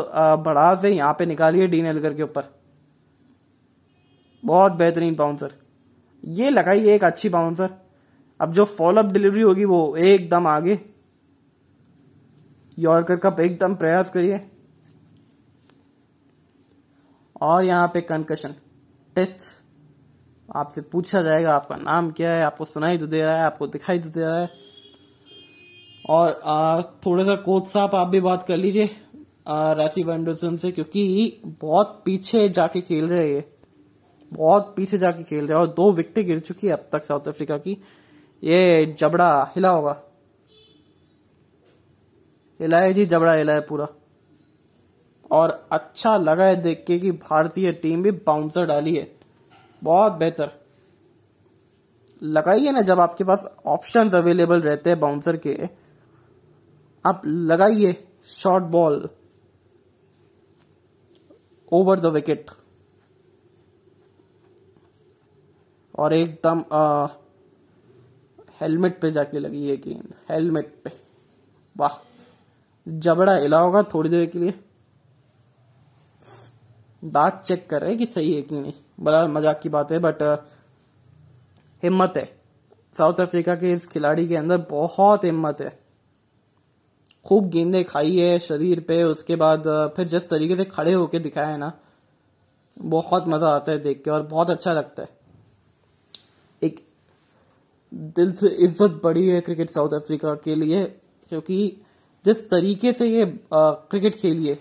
बढ़ाव 0.43 0.87
है 0.87 0.93
यहाँ 0.93 1.13
पे 1.19 1.27
निकालिए 1.27 1.67
डीन 1.67 1.87
एलगर 1.87 2.15
के 2.15 2.23
ऊपर। 2.23 2.49
बहुत 4.43 4.73
बेहतरीन 4.73 5.15
बाउंसर 5.15 5.53
ये 6.25 6.51
लगाई 6.51 6.89
एक 6.91 7.05
अच्छी 7.05 7.29
बाउंसर 7.29 7.69
अब 8.45 8.53
जो 8.53 8.65
फॉलोअप 8.67 9.13
डिलीवरी 9.13 9.43
होगी 9.43 9.65
वो 9.67 9.81
एकदम 9.99 10.47
आगे। 10.49 10.79
यॉर्कर 12.79 13.17
कप 13.19 13.41
एकदम 13.41 13.75
प्रयास 13.77 14.11
करिए। 14.11 14.41
और 17.43 17.65
यहाँ 17.65 17.87
पे 17.89 18.01
कंकशन 18.03 18.55
टेस्ट 19.17 19.47
आपसे 20.49 20.81
पूछा 20.83 21.23
जाएगा, 21.23 21.55
आपका 21.55 21.77
नाम 21.77 22.11
क्या 22.11 22.31
है, 22.33 22.43
आपको 22.43 22.65
सुनाई 22.65 22.99
तो 22.99 23.07
दे 23.07 23.21
रहा 23.21 23.37
है, 23.37 23.45
आपको 23.45 23.67
दिखाई 23.69 23.99
तो 23.99 24.09
दे 24.09 24.21
रहा 24.21 24.41
है। 24.41 24.49
और 26.05 26.83
थोड़ा 27.07 27.25
सा 27.25 27.35
कोच 27.43 27.67
साहब 27.67 27.95
आप 27.95 28.09
भी 28.09 28.21
बात 28.21 28.43
कर 28.43 28.57
लीजिए 28.57 28.91
राशि 29.49 30.03
वेंडरसन 30.03 30.57
से, 30.57 30.71
क्योंकि 30.71 31.41
बहुत 31.61 32.01
पीछे 32.05 32.49
जाके 32.51 32.81
खेल 32.81 33.07
रहे 33.07 33.35
हैं 33.35 33.45
बहुत 34.33 34.73
पीछे 34.77 34.99
जाके 34.99 35.23
खेल 35.23 35.47
रहे 35.47 35.59
हैं 35.59 35.61
और 35.61 35.73
दो 35.75 35.91
विकेट 35.93 36.27
गिर 36.27 36.39
चुकी 36.41 36.67
है 36.67 36.73
अब 36.73 36.89
तक 36.93 37.05
साउथ 37.05 37.29
अफ्रीका 37.29 37.57
की। 37.59 37.77
ये 38.45 38.87
जबड़ा 38.99 39.53
हिला 39.57 39.69
होगा। 39.69 40.03
हिला 42.61 42.81
है 42.81 42.93
जी 42.93 43.07
जबड़ा 43.07 43.33
हिला 43.35 43.53
है 43.53 43.61
पूरा। 43.61 43.87
और 45.31 45.69
अच्छा 45.73 46.17
लगा 46.17 46.45
है 46.45 46.57
देख 46.57 46.85
के 46.87 46.99
कि 46.99 47.11
भारतीय 47.11 47.73
टीम 47.73 48.03
भी 48.03 48.11
बाउंसर 48.11 48.67
डाली 48.67 48.95
है। 48.97 49.07
बहुत 49.83 50.13
बेहतर। 50.13 50.51
लगाइए 52.23 52.73
ना 52.73 52.81
जब 52.81 53.01
आपके 53.01 53.25
पास 53.25 53.45
ऑप्शंस 53.67 54.15
अवेलेबल 54.15 54.61
रहते 54.61 54.91
हैं 54.91 55.01
बाउंसर 55.01 55.37
के। 55.37 55.69
आप 57.05 57.23
लगाइए 57.27 57.97
short 58.25 58.65
ball 58.65 59.09
over 61.73 62.01
the 62.01 62.07
wicket 62.07 62.51
और 65.99 66.13
एकदम 66.13 66.65
हेलमेट 68.61 69.01
पे 69.01 69.11
जाके 69.11 69.39
लगी 69.39 69.69
है 69.69 69.77
गेंद 69.79 70.15
हेलमेट 70.31 70.75
पे। 70.85 70.91
वाह। 71.77 71.99
जबड़ा 72.87 73.35
हिला 73.37 73.59
होगा 73.59 73.83
थोड़ी 73.95 74.11
देर 74.11 74.27
के 74.27 74.39
लिए। 74.39 74.55
दांत 77.03 77.43
चेक 77.47 77.69
कर 77.71 77.83
रहे 77.83 77.97
कि 77.97 78.07
सही 78.07 78.33
है 78.35 78.43
कि 78.43 78.55
नहीं। 78.55 78.73
बड़ा 79.01 79.27
मज़ाक 79.29 79.61
की 79.61 79.69
बात 79.69 79.93
है 79.93 79.99
बट 79.99 80.23
हिम्मत 81.83 82.15
है। 82.17 82.25
साउथ 82.97 83.21
अफ्रीका 83.21 83.55
के 83.55 83.73
इस 83.73 83.87
खिलाड़ी 83.87 84.27
के 84.29 84.37
अंदर 84.37 84.59
बहुत 84.71 85.25
हिम्मत 85.25 85.61
है। 85.61 85.79
खूब 87.27 87.49
गेंदे 87.51 87.83
खाई 87.85 88.17
है 88.17 88.39
शरीर 88.39 88.81
पे, 88.81 89.03
उसके 89.03 89.37
बाद 89.37 89.63
फिर 89.97 90.09
जिस 90.09 90.29
तरीके 90.29 90.57
से 90.57 90.65
खड़े 90.67 90.93
होके 90.93 91.19
दिखाया 91.19 91.49
है 91.49 91.59
ना, 91.59 91.73
बहुत 92.77 93.29
मज़ा 93.29 93.49
आता 93.49 93.73
है 93.73 93.79
देख 93.79 94.03
के 94.05 94.11
और 94.11 94.23
बहुत 94.25 94.51
अच्छा 94.51 94.73
लगता 94.73 95.03
है। 95.03 95.09
एक 96.63 96.81
दिल 97.95 98.33
से 98.33 98.49
इज़्ज़त 98.49 99.01
बड़ी 99.05 99.27
है 99.29 99.41
क्रिकेट 99.41 99.71
साउथ 99.71 99.93
अफ्रीका 99.95 100.35
के 100.45 100.55
लिए 100.55 100.85
क्योंकि 101.33 101.57
जिस 102.25 102.49
तरीके 102.51 102.93
से 102.93 103.07
ये 103.07 103.23
आ, 103.53 103.71
क्रिकेट 103.71 104.15
खेली 104.17 104.47
है 104.47 104.59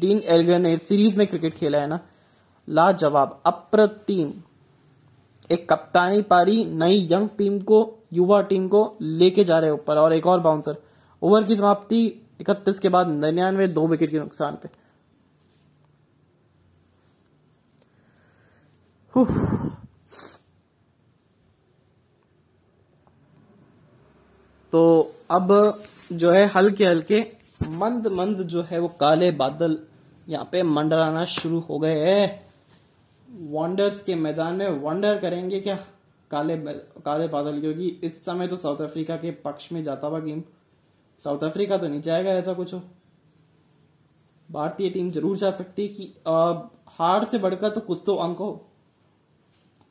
डीन 0.00 0.22
एल्गर 0.28 0.58
ने 0.58 0.76
सीरीज़ 0.78 1.16
में 1.18 1.26
क्रिकेट 1.26 1.54
खेला 1.54 1.78
है 1.78 1.86
ना 1.88 2.00
लाजवाब 2.68 3.40
अप्रतिम। 3.46 4.32
एक 5.50 5.68
कप्तानी 5.70 6.22
पारी 6.22 6.64
नई 6.64 7.06
यंग 7.12 7.28
टीम 7.38 7.58
को 7.60 7.78
युवा 8.12 8.40
टीम 8.42 8.68
को 8.68 8.82
लेके 9.02 9.44
जा 9.44 9.58
रहे 9.58 9.70
ऊपर 9.70 9.96
और 9.96 10.12
एक 10.12 10.26
और 10.26 10.40
बाउंसर 10.40 10.76
ओवर 11.22 11.44
की 11.44 11.56
समाप्ति 11.56 12.04
इकतीस 12.40 12.78
के 12.78 12.88
बाद 12.88 13.10
निन्यानवे 13.10 13.66
दो 13.68 13.86
विकेट 13.86 14.10
के 14.10 14.18
नुकसान 14.18 14.58
पे। 14.62 14.68
तो 24.72 25.12
अब 25.30 25.50
जो 26.12 26.30
है 26.30 26.46
हल्के 26.46 26.84
हल्के 26.84 27.20
मंद 27.70 28.06
मंद 28.12 28.42
जो 28.44 28.62
है 28.62 28.78
वो 28.78 28.88
काले 29.00 29.30
बादल 29.32 29.78
यहाँ 30.26 30.48
पे 30.52 30.62
मंडराना 30.64 31.24
शुरू 31.26 31.58
हो 31.60 31.78
गए 31.78 32.00
हैं। 32.00 32.40
वंडर्स 33.50 34.02
के 34.02 34.14
मैदान 34.16 34.56
में 34.56 34.68
वंडर 34.80 35.18
करेंगे 35.18 35.60
क्या? 35.60 35.76
काले 36.30 36.56
काले 36.56 37.26
बादल, 37.28 37.60
क्योंकि 37.60 37.88
इस 38.04 38.24
समय 38.24 38.48
तो 38.48 38.56
साउथ 38.56 38.80
अफ्रीका 38.80 39.16
के 39.16 39.30
पक्ष 39.44 39.70
में 39.72 39.82
जाता 39.84 40.06
हुआ 40.06 40.18
गेम 40.20 40.42
साउथ 41.24 41.44
अफ्रीका 41.44 41.76
तो 41.78 41.88
नहीं 41.88 42.00
जाएगा 42.02 42.30
ऐसा 42.32 42.52
कुछ 42.52 42.74
हो। 42.74 42.82
भारतीय 44.48 44.90
टीम 44.90 45.10
ज़रूर 45.10 45.36
जा 45.36 45.50
सकती 45.52 45.82
है 45.82 45.88
कि 45.88 46.12
हार 46.90 47.24
से 47.24 47.38
बढ़कर 47.38 47.70
तो 47.70 47.80
कुछ 47.82 48.02
तो 48.06 48.14
अंक 48.18 48.38
हो। 48.38 48.50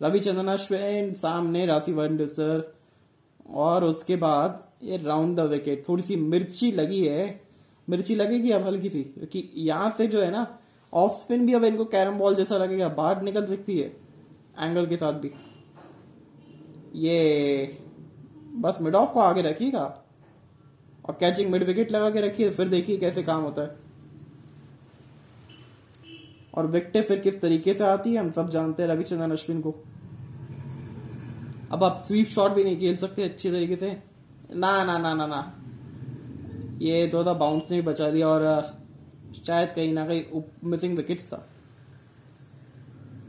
रविचंद्रन 0.02 0.48
अश्विन 0.48 1.14
सामने, 1.16 1.66
राशि 1.66 1.94
वंडर 1.94 2.72
और 3.56 3.84
उसके 3.86 4.16
बाद 4.18 4.64
ये 4.84 4.98
राउंड 4.98 5.38
द 5.38 5.40
विकेट 5.40 5.90
थोड़ी 5.90 6.04
सी 6.04 6.16
मिर्ची 6.16 6.72
लगी 6.72 7.06
है। 7.08 7.42
मिर्ची 7.90 8.16
लगेगी 8.16 8.52
अब 8.52 8.62
हल्की 8.62 8.90
सी? 8.90 9.04
क्योंकि 9.04 9.52
यहाँ 9.56 9.92
से 9.98 10.08
जो 10.08 10.22
है 10.22 10.32
ना 10.32 10.60
ऑफ़ 10.94 11.12
स्पिन 11.12 11.46
भी 11.46 11.54
अब 11.54 11.64
इनको 11.64 11.86
कैरम 11.86 12.18
बॉल 12.18 12.36
जैसा 12.36 12.58
लगेगा। 12.58 12.90
बाहर 12.90 13.22
निकल 13.22 13.46
सकती 13.46 13.80
है। 13.80 13.88
एंगल 14.60 14.86
के 14.86 14.98
साथ 14.98 15.14
भी। 15.14 15.32
ये 16.96 17.78
बस 18.56 18.78
मिड 18.82 18.96
ऑफ़ 18.96 19.14
को 19.14 19.20
आगे 19.20 19.42
रखिएगा। 19.42 20.04
और 21.06 21.18
कैचिंग 21.20 21.52
मिड 21.52 21.64
विकेट 21.64 21.92
लगा 21.92 22.10
के 22.10 22.22
रखिए, 22.22 22.50
फिर 22.50 22.68
देखिए 22.68 22.98
कैसे 22.98 23.24
काम 23.24 23.42
होता 23.42 23.62
है। 23.62 23.76
और 26.54 26.68
विकेटें 26.68 27.04
फिर 27.04 27.20
किस 27.20 27.42
तरीके 27.42 27.74
से 27.74 27.84
आती 27.84 28.14
है, 28.14 28.20
हम 28.20 28.32
सब 28.32 28.50
जानते 28.50 28.84
हैं 28.84 28.90
रविचंद्रन 28.90 29.32
अश्विन 29.32 29.62
को। 29.62 29.76
अब 31.72 31.84
आप 31.84 32.04
स्वीप 32.08 32.28
शॉट 32.28 32.52
भी 32.52 32.64
नहीं 32.64 32.80
खेल 32.80 32.98
सकते 32.98 33.24
अच्छी 33.24 33.52
तरीके 33.52 33.76
से। 33.76 34.11
ना 34.52 34.84
ना 34.84 34.98
ना 34.98 35.14
ना 35.14 35.26
ना। 35.28 35.42
ये 36.82 37.08
तो 37.08 37.24
था 37.26 37.34
बाउंस 37.36 37.72
ने 37.72 37.82
बचा 37.82 38.10
दिया 38.12 38.28
और 38.28 38.44
शायद 39.38 39.70
कहीं 39.72 39.94
ना 39.94 40.06
कहीं 40.08 40.42
मिसिंग 40.66 40.96
विकेट 40.98 41.20
था। 41.24 41.46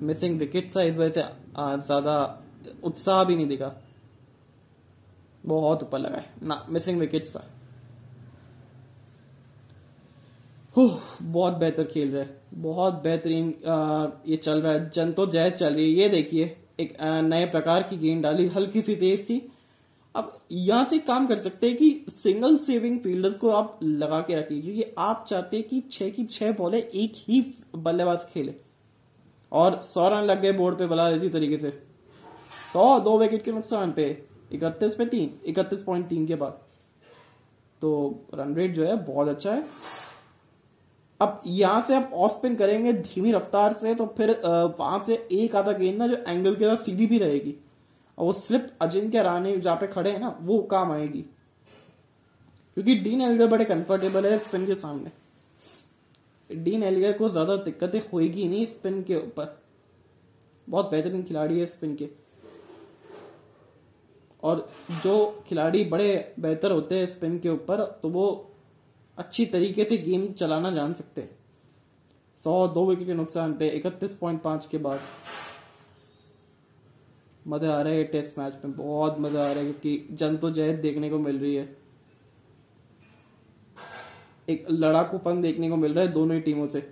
मिसिंग 0.03 0.39
विकेट 0.39 0.71
था, 0.77 0.83
इस 0.83 0.97
वजह 0.97 1.11
से 1.13 1.23
ज़्यादा 1.87 2.15
उत्साह 2.85 3.25
भी 3.25 3.37
नहीं 3.37 3.47
दिखा। 3.49 3.73
बहुत 5.45 5.83
ऊपर 5.83 5.99
लगा 5.99 6.17
है। 6.17 6.31
ना 6.43 6.65
मिसिंग 6.69 6.99
विकेट 7.01 7.27
था। 7.27 7.45
बहुत 10.77 11.55
बेहतर 11.55 11.85
खेल 11.85 12.13
रहे 12.13 12.25
बहुत 12.61 13.03
बेहतरीन 13.03 13.49
ये 14.27 14.37
चल 14.39 14.61
रहा 14.61 14.73
है। 14.73 14.91
जन 14.91 15.13
तो 15.13 15.27
जय 15.27 15.51
चल 15.51 15.75
रही 15.75 15.85
है। 15.85 15.99
ये 15.99 16.09
देखिए, 16.09 16.45
एक 16.81 16.97
नए 17.01 17.47
प्रकार 17.47 17.83
की 17.83 17.97
गेंद 17.99 18.23
डाली। 18.23 18.47
हल्की 18.49 18.83
सी 18.83 18.95
तेज 18.97 19.29
थी। 19.29 19.41
अब 20.15 20.33
यहाँ 20.53 20.85
से 20.85 20.99
काम 21.01 21.27
कर 21.27 21.41
सकते 21.41 21.69
हैं 21.69 21.77
कि 21.77 22.05
सिंगल 22.11 22.57
सेविंग 22.59 22.99
फील्डर्स 23.01 23.39
को 23.39 23.51
आप 23.51 23.79
लगा 23.83 24.21
के 24.21 24.35
रखिए, 24.35 24.61
क्योंकि 24.63 24.85
आप 24.99 25.25
चाहते 25.29 25.57
हैं 25.57 25.69
कि 25.69 25.81
छह 25.91 26.11
की 26.11 26.25
छह 26.27 26.53
बॉले 26.53 26.79
एक 26.79 27.13
ही 27.19 27.41
बल्लेबाज 27.77 28.25
खेले। 28.31 28.55
और 29.53 29.81
सौ 29.85 30.09
रन 30.09 30.25
लग 30.25 30.41
गए 30.41 30.53
बोर्ड 30.53 30.79
पे 30.79 30.87
बला 30.87 31.09
इसी 31.11 31.29
तरीके 31.29 31.59
से। 31.59 31.71
सौ, 32.73 33.01
दो 33.01 33.19
विकेट 33.19 33.45
के 33.45 33.53
नुकसान 33.53 33.93
पे, 33.93 34.07
इकतीस 34.53 34.95
पे 34.95 35.07
तीन, 35.07 35.35
इकतीस 35.47 35.83
पॉइंट 35.83 36.09
तीन 36.09 36.27
के 36.27 36.35
बाद। 36.35 36.61
तो 37.83 38.29
रन 38.35 38.55
रेट 38.55 38.75
जो 38.75 38.85
है, 38.85 38.97
बहुत 39.05 39.29
अच्छा 39.29 39.53
है। 39.53 39.65
अब 41.21 41.43
यहाँ 41.47 41.85
से 41.89 41.95
आप 41.95 42.11
ऑफ़ 42.15 42.33
स्पिन 42.33 42.55
करेंगे 42.57 42.93
धीमी 42.93 43.33
रफ्तार 43.33 43.73
से 43.73 43.95
तो 43.95 44.07
फिर 44.17 44.31
वहाँ 44.45 45.03
से 45.07 45.15
एक 45.33 45.57
आधा 45.57 45.73
गेंद 45.73 45.99
ना, 45.99 46.07
जो 46.07 46.17
एंगल 46.29 46.55
के 46.55 46.65
साथ 46.67 46.85
सीधी 46.85 47.07
भी 47.07 47.19
रहेगी। 47.19 47.55
और 48.19 48.25
वो 48.25 48.33
स्लिप 48.33 48.69
अजिंक्य 48.81 49.23
रानी 49.23 49.57
जहाँ 49.57 49.77
पे 49.77 49.87
खड़े 49.87 50.11
हैं 50.11 50.19
ना, 50.21 50.37
वो 50.41 50.59
काम 50.63 50.93
आएगी। 50.93 51.25
क्योंकि 52.77 52.95
डीन 52.97 53.21
एलगर 53.21 53.47
बड़े 53.47 53.65
कंफर्टेबल 53.65 54.27
है 54.27 54.39
स्पिन 54.39 54.67
के 54.67 54.75
सामने। 54.77 55.11
डीन 56.51 56.83
एलगर 56.83 57.13
को 57.13 57.29
ज़्यादा 57.29 57.57
दिक्कतें 57.59 58.01
होगी 58.13 58.49
नहीं 58.49 58.65
स्पिन 58.67 59.03
के 59.03 59.17
ऊपर। 59.17 59.59
बहुत 60.69 60.91
बेहतरीन 60.91 61.23
खिलाड़ी 61.23 61.59
है 61.61 61.67
स्पिन 61.67 61.95
के। 61.97 62.09
और 64.43 64.67
जो 65.03 65.45
खिलाड़ी 65.47 65.85
बड़े 65.85 66.35
बेहतर 66.41 66.73
होते 66.73 66.99
हैं 66.99 67.07
स्पिन 67.07 67.39
के 67.39 67.49
ऊपर 67.49 67.85
तो 68.03 68.09
वो 68.09 68.25
अच्छी 69.19 69.47
तरीके 69.47 69.85
से 69.85 69.97
गेम 69.99 70.27
चलाना 70.33 70.71
जान 70.71 70.95
सकते 70.95 71.29
सौ 72.41 72.67
दो 72.69 72.85
विकेट 72.87 73.07
के 73.07 73.15
नुकसान 73.15 73.53
पे, 73.55 73.69
इकतीस 73.69 74.15
पॉइंट 74.15 74.43
पाँच 74.43 74.67
के 74.67 74.79
बाद। 74.79 75.01
मज़ा 77.47 77.73
आ 77.75 77.81
रहा 77.83 77.93
है 77.93 78.05
टेस्ट 78.05 78.39
मैच 78.39 78.53
में, 78.65 78.75
बहुत 78.77 79.19
मज़ा 79.21 79.41
आ 79.41 79.47
रहा 79.47 79.55
है 79.55 79.65
क्योंकि 79.65 80.17
जन 80.17 80.37
तो 80.37 80.51
जय 80.51 80.73
देखने 80.75 81.11
को 81.11 81.19
मिल 81.19 81.39
रही 81.39 81.55
है। 81.55 81.69
एक 84.49 84.67
लड़ाकूपन 84.71 85.41
देखने 85.43 85.69
को 85.71 85.77
मिल 85.77 85.95
रहा 85.95 86.05
है 86.05 86.13
दोनों 86.13 86.37
ही 86.37 86.41
टीमों 86.43 86.67
से। 86.67 86.83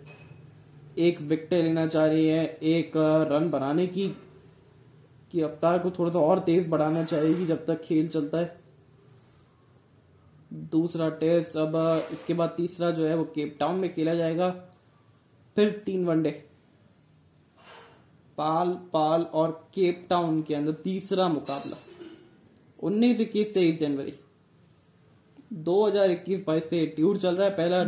एक 0.99 1.21
विकेट 1.21 1.53
लेना 1.55 1.87
चाह 1.87 2.07
रही 2.07 2.27
है, 2.27 2.45
एक 2.45 2.93
रन 3.31 3.51
बनाने 3.51 3.87
की 3.87 4.09
की 5.33 5.43
रफ्तार 5.43 5.79
को 5.79 5.91
थोड़ा 5.91 6.11
सा 6.11 6.19
और 6.19 6.39
तेज 6.41 6.69
बढ़ाना 6.69 7.03
चाहेगी 7.05 7.47
जब 7.47 7.65
तक 7.67 7.81
खेल 7.81 8.09
चलता 8.09 8.39
है। 8.39 8.59
दूसरा 10.71 11.09
टेस्ट 11.11 11.57
अब 11.57 11.77
इसके 12.13 12.35
बाद 12.35 12.55
तीसरा 12.57 12.91
जो 12.91 13.07
है 13.07 13.17
वो 13.17 13.25
केप 13.35 13.57
टाउन 13.61 13.77
में 13.77 13.93
खेला 13.95 14.15
जाएगा। 14.15 14.49
फिर 15.57 15.71
तीन 15.87 16.05
वनडे 16.07 16.31
पाल 18.41 18.69
पाल 18.93 19.23
और 19.23 19.51
केप 19.75 20.07
टाउन 20.11 20.41
के 20.43 20.55
अंदर 20.55 20.73
तीसरा 20.85 21.29
मुकाबला। 21.29 21.77
उन्नीस 22.79 23.21
इक्कीस 23.21 23.47
से 23.47 23.53
तेईस 23.55 23.79
जनवरी। 23.81 24.13
2021-22 25.65 26.65
से 26.65 26.87
टूर 26.87 27.17
चल 27.17 27.37
रहा 27.37 27.49
है। 27.49 27.55
पहला 27.55 27.83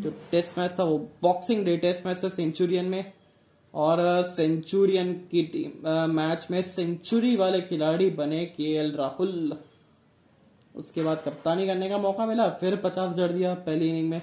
जो 0.00 0.10
टेस्ट 0.30 0.58
मैच 0.58 0.78
था 0.78 0.84
वो 0.84 0.98
बॉक्सिंग 1.22 1.64
डे 1.64 1.76
टेस्ट 1.76 2.06
मैच 2.06 2.22
था 2.24 2.28
सेंचुरियन 2.28 2.84
में। 2.84 3.12
और 3.74 4.00
सेंचुरियन 4.26 5.12
की 5.30 5.42
टीम 5.42 5.88
मैच 6.10 6.46
में 6.50 6.60
सेंचुरी 6.62 7.34
वाले 7.36 7.60
खिलाड़ी 7.60 8.10
बने 8.10 8.44
के 8.46 8.72
एल 8.76 8.90
राहुल। 8.92 9.52
उसके 10.74 11.02
बाद 11.02 11.22
कप्तानी 11.24 11.66
करने 11.66 11.88
का 11.88 11.98
मौका 11.98 12.26
मिला, 12.26 12.48
फिर 12.50 12.76
पचास 12.76 13.14
जड़ 13.14 13.30
दिया 13.32 13.54
पहली 13.54 13.88
इनिंग 13.88 14.10
में। 14.10 14.20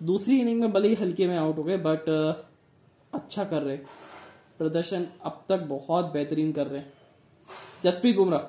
दूसरी 0.00 0.40
इनिंग 0.40 0.60
में 0.60 0.72
भले 0.72 0.88
ही 0.88 0.94
हल्के 0.94 1.26
में 1.26 1.36
आउट 1.36 1.56
हो 1.56 1.62
गए, 1.62 1.76
बट 1.76 2.08
अच्छा 3.14 3.44
कर 3.44 3.62
रहे। 3.62 3.78
प्रदर्शन 4.62 5.06
अब 5.24 5.44
तक 5.48 5.60
बहुत 5.68 6.12
बेहतरीन 6.12 6.52
कर 6.52 6.66
रहे 6.66 6.80
हैं। 6.80 6.92
जसप्रीत 7.84 8.16
बुमराह, 8.16 8.42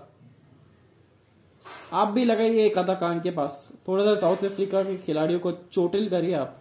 आप 1.93 2.07
भी 2.07 2.23
लगाइए 2.25 2.65
एक 2.65 2.77
आधा 2.77 2.93
कान 2.95 3.19
के 3.21 3.31
पास। 3.31 3.67
थोड़ा 3.87 4.03
सा 4.05 4.15
साउथ 4.15 4.43
अफ्रीका 4.45 4.83
के 4.83 4.97
खिलाड़ियों 4.97 5.39
को 5.39 5.51
चोटिल 5.51 6.09
करिए 6.09 6.33
आप। 6.33 6.59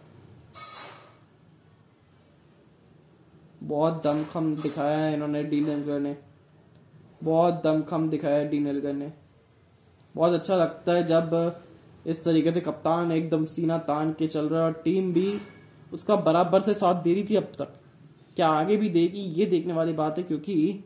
बहुत 3.63 4.01
दमखम 4.03 4.55
दिखाया 4.55 4.97
है 4.97 5.13
इन्होंने 5.13 5.43
डी 5.43 5.61
नेलगर 5.61 5.99
ने। 5.99 6.15
बहुत 7.23 7.61
दमखम 7.63 8.09
दिखाया 8.09 8.35
है 8.35 8.47
डी 8.49 8.59
नेलगर 8.59 8.93
ने। 8.93 9.11
बहुत 10.15 10.33
अच्छा 10.33 10.55
लगता 10.55 10.93
है 10.93 11.03
जब 11.03 11.61
इस 12.05 12.23
तरीके 12.23 12.51
से 12.51 12.61
कप्तान 12.61 13.11
एकदम 13.11 13.45
सीना 13.45 13.77
तान 13.83 14.13
के 14.13 14.27
चल 14.27 14.49
रहा 14.49 14.59
है 14.59 14.65
और 14.65 14.81
टीम 14.83 15.13
भी 15.13 15.39
उसका 15.93 16.15
बराबर 16.15 16.61
से 16.61 16.73
साथ 16.73 17.03
दे 17.03 17.13
रही 17.13 17.23
थी 17.23 17.35
अब 17.35 17.51
तक। 17.59 17.79
क्या 18.37 18.47
आगे 18.49 18.75
भी 18.77 18.89
देगी, 18.89 19.19
ये 19.19 19.45
देखने 19.45 19.73
वाली 19.73 19.93
बात 19.93 20.17
है 20.17 20.23
क्योंकि 20.23 20.83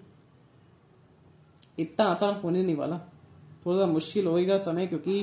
इतना 1.80 2.06
आसान 2.06 2.36
होने 2.36 2.64
नहीं 2.64 2.76
वाला। 2.76 2.98
थोड़ा 3.66 3.78
सा 3.78 3.86
मुश्किल 3.86 4.28
होएगा 4.28 4.58
समय 4.60 4.88
क्योंकि 4.88 5.22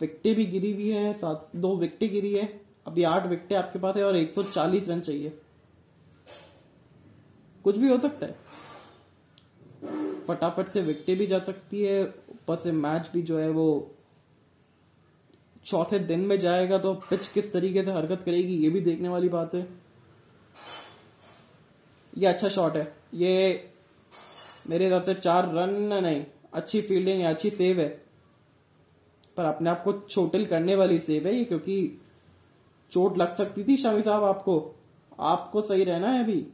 विकटें 0.00 0.34
भी 0.34 0.44
गिरी 0.46 0.72
हुई 0.72 0.88
है, 0.88 1.12
सात, 1.12 1.50
दो 1.56 1.76
विकटें 1.76 2.10
गिरी 2.10 2.32
है। 2.34 2.46
अभी 2.86 3.02
आठ 3.04 3.26
विकटें 3.26 3.56
आपके 3.56 3.78
पास 3.78 3.96
है 3.96 4.04
और 4.04 4.16
140 4.16 4.88
रन 4.88 5.00
चाहिए। 5.00 5.38
कुछ 7.64 7.76
भी 7.78 7.88
हो 7.88 7.98
सकता 7.98 8.26
है। 8.26 8.36
फटाफट 10.26 10.66
से 10.66 10.80
विकटें 10.82 11.16
भी 11.16 11.26
जा 11.26 11.38
सकती 11.40 11.82
है, 11.82 12.02
ऊपर 12.30 12.56
से 12.56 12.72
मैच 12.74 13.10
भी 13.12 13.22
जो 13.22 13.38
है 13.38 13.50
वो 13.50 13.94
चौथे 15.66 15.98
दिन 16.00 16.20
में 16.20 16.38
जाएगा 16.38 16.78
तो 16.78 16.94
पिच 17.10 17.26
किस 17.28 17.52
तरीके 17.52 17.82
से 17.82 17.90
हरकत 17.92 18.22
करेगी, 18.22 18.54
ये 18.54 18.70
भी 18.70 18.80
देखने 18.80 19.08
वाली 19.08 19.28
बात 19.28 19.54
है। 19.54 19.66
ये 22.18 22.26
अच्छा 22.26 22.48
शॉट 22.48 22.76
है। 22.76 22.92
ये 23.14 23.70
मेरे 24.70 24.84
हिसाब 24.84 25.02
से 25.02 25.14
चार 25.14 25.52
रन 25.54 25.74
नहीं, 25.94 26.24
अच्छी 26.54 26.80
फील्डिंग 26.80 27.20
है, 27.20 27.26
अच्छी 27.26 27.50
सेव 27.50 27.80
है। 27.80 27.88
पर 29.36 29.44
अपने 29.44 29.70
आप 29.70 29.82
को 29.84 29.92
चोटिल 29.92 30.46
करने 30.46 30.74
वाली 30.74 30.98
सेव 31.00 31.26
है 31.26 31.34
ये, 31.34 31.44
क्योंकि 31.44 32.00
चोट 32.92 33.18
लग 33.18 33.36
सकती 33.36 33.64
थी 33.64 33.76
शमी 33.76 34.02
साहब 34.02 34.24
आपको। 34.24 34.74
आपको 35.20 35.62
सही 35.62 35.84
रहना 35.84 36.10
है 36.10 36.22
अभी। 36.24 36.46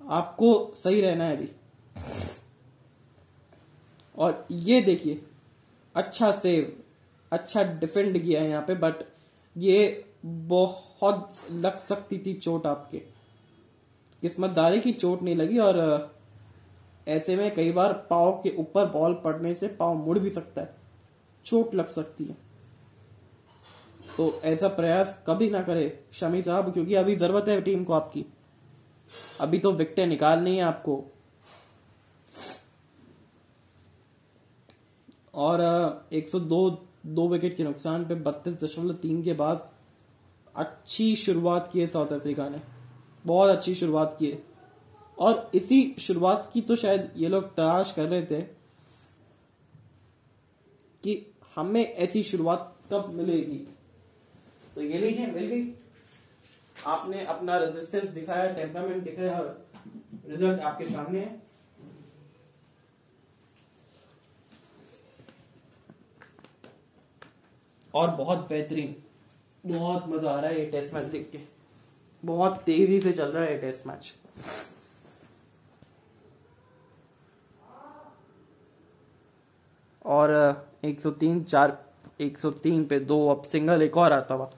आपको 0.00 0.72
सही 0.76 1.00
रहना 1.00 1.24
है 1.24 1.36
अभी। 1.36 1.48
और 4.14 4.46
ये 4.50 4.80
देखिए 4.80 5.22
अच्छा 5.94 6.32
सेव 6.32 6.76
अच्छा 7.32 7.62
डिफेंड 7.62 8.22
किया 8.22 8.40
है 8.42 8.48
यहाँ 8.50 8.62
पे 8.62 8.74
बट 8.74 9.04
ये 9.56 10.04
बहुत 10.24 11.34
लग 11.50 11.80
सकती 11.80 12.18
थी 12.18 12.34
चोट 12.34 12.66
आपके। 12.66 12.98
किस्मतदारी 14.22 14.80
की 14.80 14.92
चोट 14.92 15.22
नहीं 15.22 15.36
लगी 15.36 15.58
और 15.58 15.80
ऐसे 17.08 17.36
में 17.36 17.54
कई 17.54 17.72
बार 17.72 17.92
पाव 17.92 18.32
के 18.32 18.54
ऊपर 18.56 18.86
बॉल 18.86 19.14
पड़ने 19.14 19.54
से 19.54 19.68
पाव 19.68 19.94
मुड़ 19.94 20.18
भी 20.18 20.30
सकता 20.30 20.60
है। 20.60 20.74
चोट 21.44 21.74
लग 21.74 21.86
सकती 21.86 22.24
है। 22.24 22.36
तो 24.16 24.40
ऐसा 24.44 24.68
प्रयास 24.68 25.24
कभी 25.26 25.50
ना 25.50 25.62
करे 25.62 26.04
शमी 26.12 26.42
साहब, 26.42 26.72
क्योंकि 26.72 26.94
अभी 26.94 27.16
ज़रूरत 27.16 27.48
है 27.48 27.60
टीम 27.60 27.84
को 27.84 27.92
आपकी। 27.92 28.24
अभी 29.40 29.58
तो 29.58 29.72
विकटें 29.72 30.06
निकालनी 30.06 30.56
है 30.56 30.62
आपको। 30.62 31.04
और 35.34 35.60
102 36.12 36.70
दो 37.06 37.28
विकेट 37.28 37.56
के 37.56 37.64
नुकसान 37.64 38.04
पे 38.04 38.14
बत्तीस 38.14 38.54
दशमलव 38.54 38.94
तीन 38.94 39.22
के 39.22 39.32
बाद 39.32 39.70
अच्छी 40.56 41.16
शुरुआत 41.16 41.70
की 41.72 41.80
है 41.80 41.86
साउथ 41.86 42.06
अफ्रीका 42.06 42.48
ने। 42.48 42.60
बहुत 43.26 43.50
अच्छी 43.50 43.74
शुरुआत 43.74 44.16
की 44.18 44.30
है। 44.30 44.42
और 45.18 45.50
इसी 45.54 45.96
शुरुआत 45.98 46.50
की 46.54 46.60
तो 46.60 46.76
शायद 46.76 47.12
ये 47.16 47.28
लोग 47.28 47.54
तलाश 47.54 47.92
कर 47.92 48.04
रहे 48.04 48.22
थे 48.22 48.42
कि 51.02 51.34
हमें 51.56 51.94
ऐसी 51.94 52.22
शुरुआत 52.22 52.76
कब 52.90 53.10
मिलेगी। 53.10 53.68
तो 54.74 54.82
ये 54.82 54.98
लीजिए, 54.98 55.26
मिल 55.26 55.44
गई। 55.44 55.74
आपने 56.86 57.26
अपना 57.26 57.58
रेजिस्टेंस 57.58 58.04
दिखाया 58.04 58.52
टेम्परामेंट 58.52 59.04
दिखाया 59.04 59.38
और 59.38 59.66
रिज़ल्ट 60.28 60.60
आपके 60.60 60.86
सामने 60.86 61.20
है। 61.20 61.41
और 67.94 68.10
बहुत 68.12 68.48
बेहतरीन। 68.48 68.94
बहुत 69.64 70.08
मज़ा 70.08 70.30
आ 70.30 70.40
रहा 70.40 70.50
है 70.50 70.58
ये 70.58 70.66
टेस्ट 70.66 70.94
मैच 70.94 71.04
देख 71.06 71.28
के। 71.32 71.38
बहुत 72.22 72.62
तेज़ी 72.66 73.00
से 73.00 73.12
चल 73.12 73.28
रहा 73.28 73.44
है 73.44 73.52
ये 73.52 73.58
टेस्ट 73.60 73.86
मैच 73.86 74.12
और 80.04 80.30
103 80.84 81.42
चार 81.44 81.78
103 82.20 82.84
पे 82.84 82.98
दो, 83.00 83.26
अब 83.28 83.42
सिंगल 83.44 83.82
एक 83.82 83.96
और 83.96 84.12
आता 84.12 84.34
हुआ। 84.34 84.50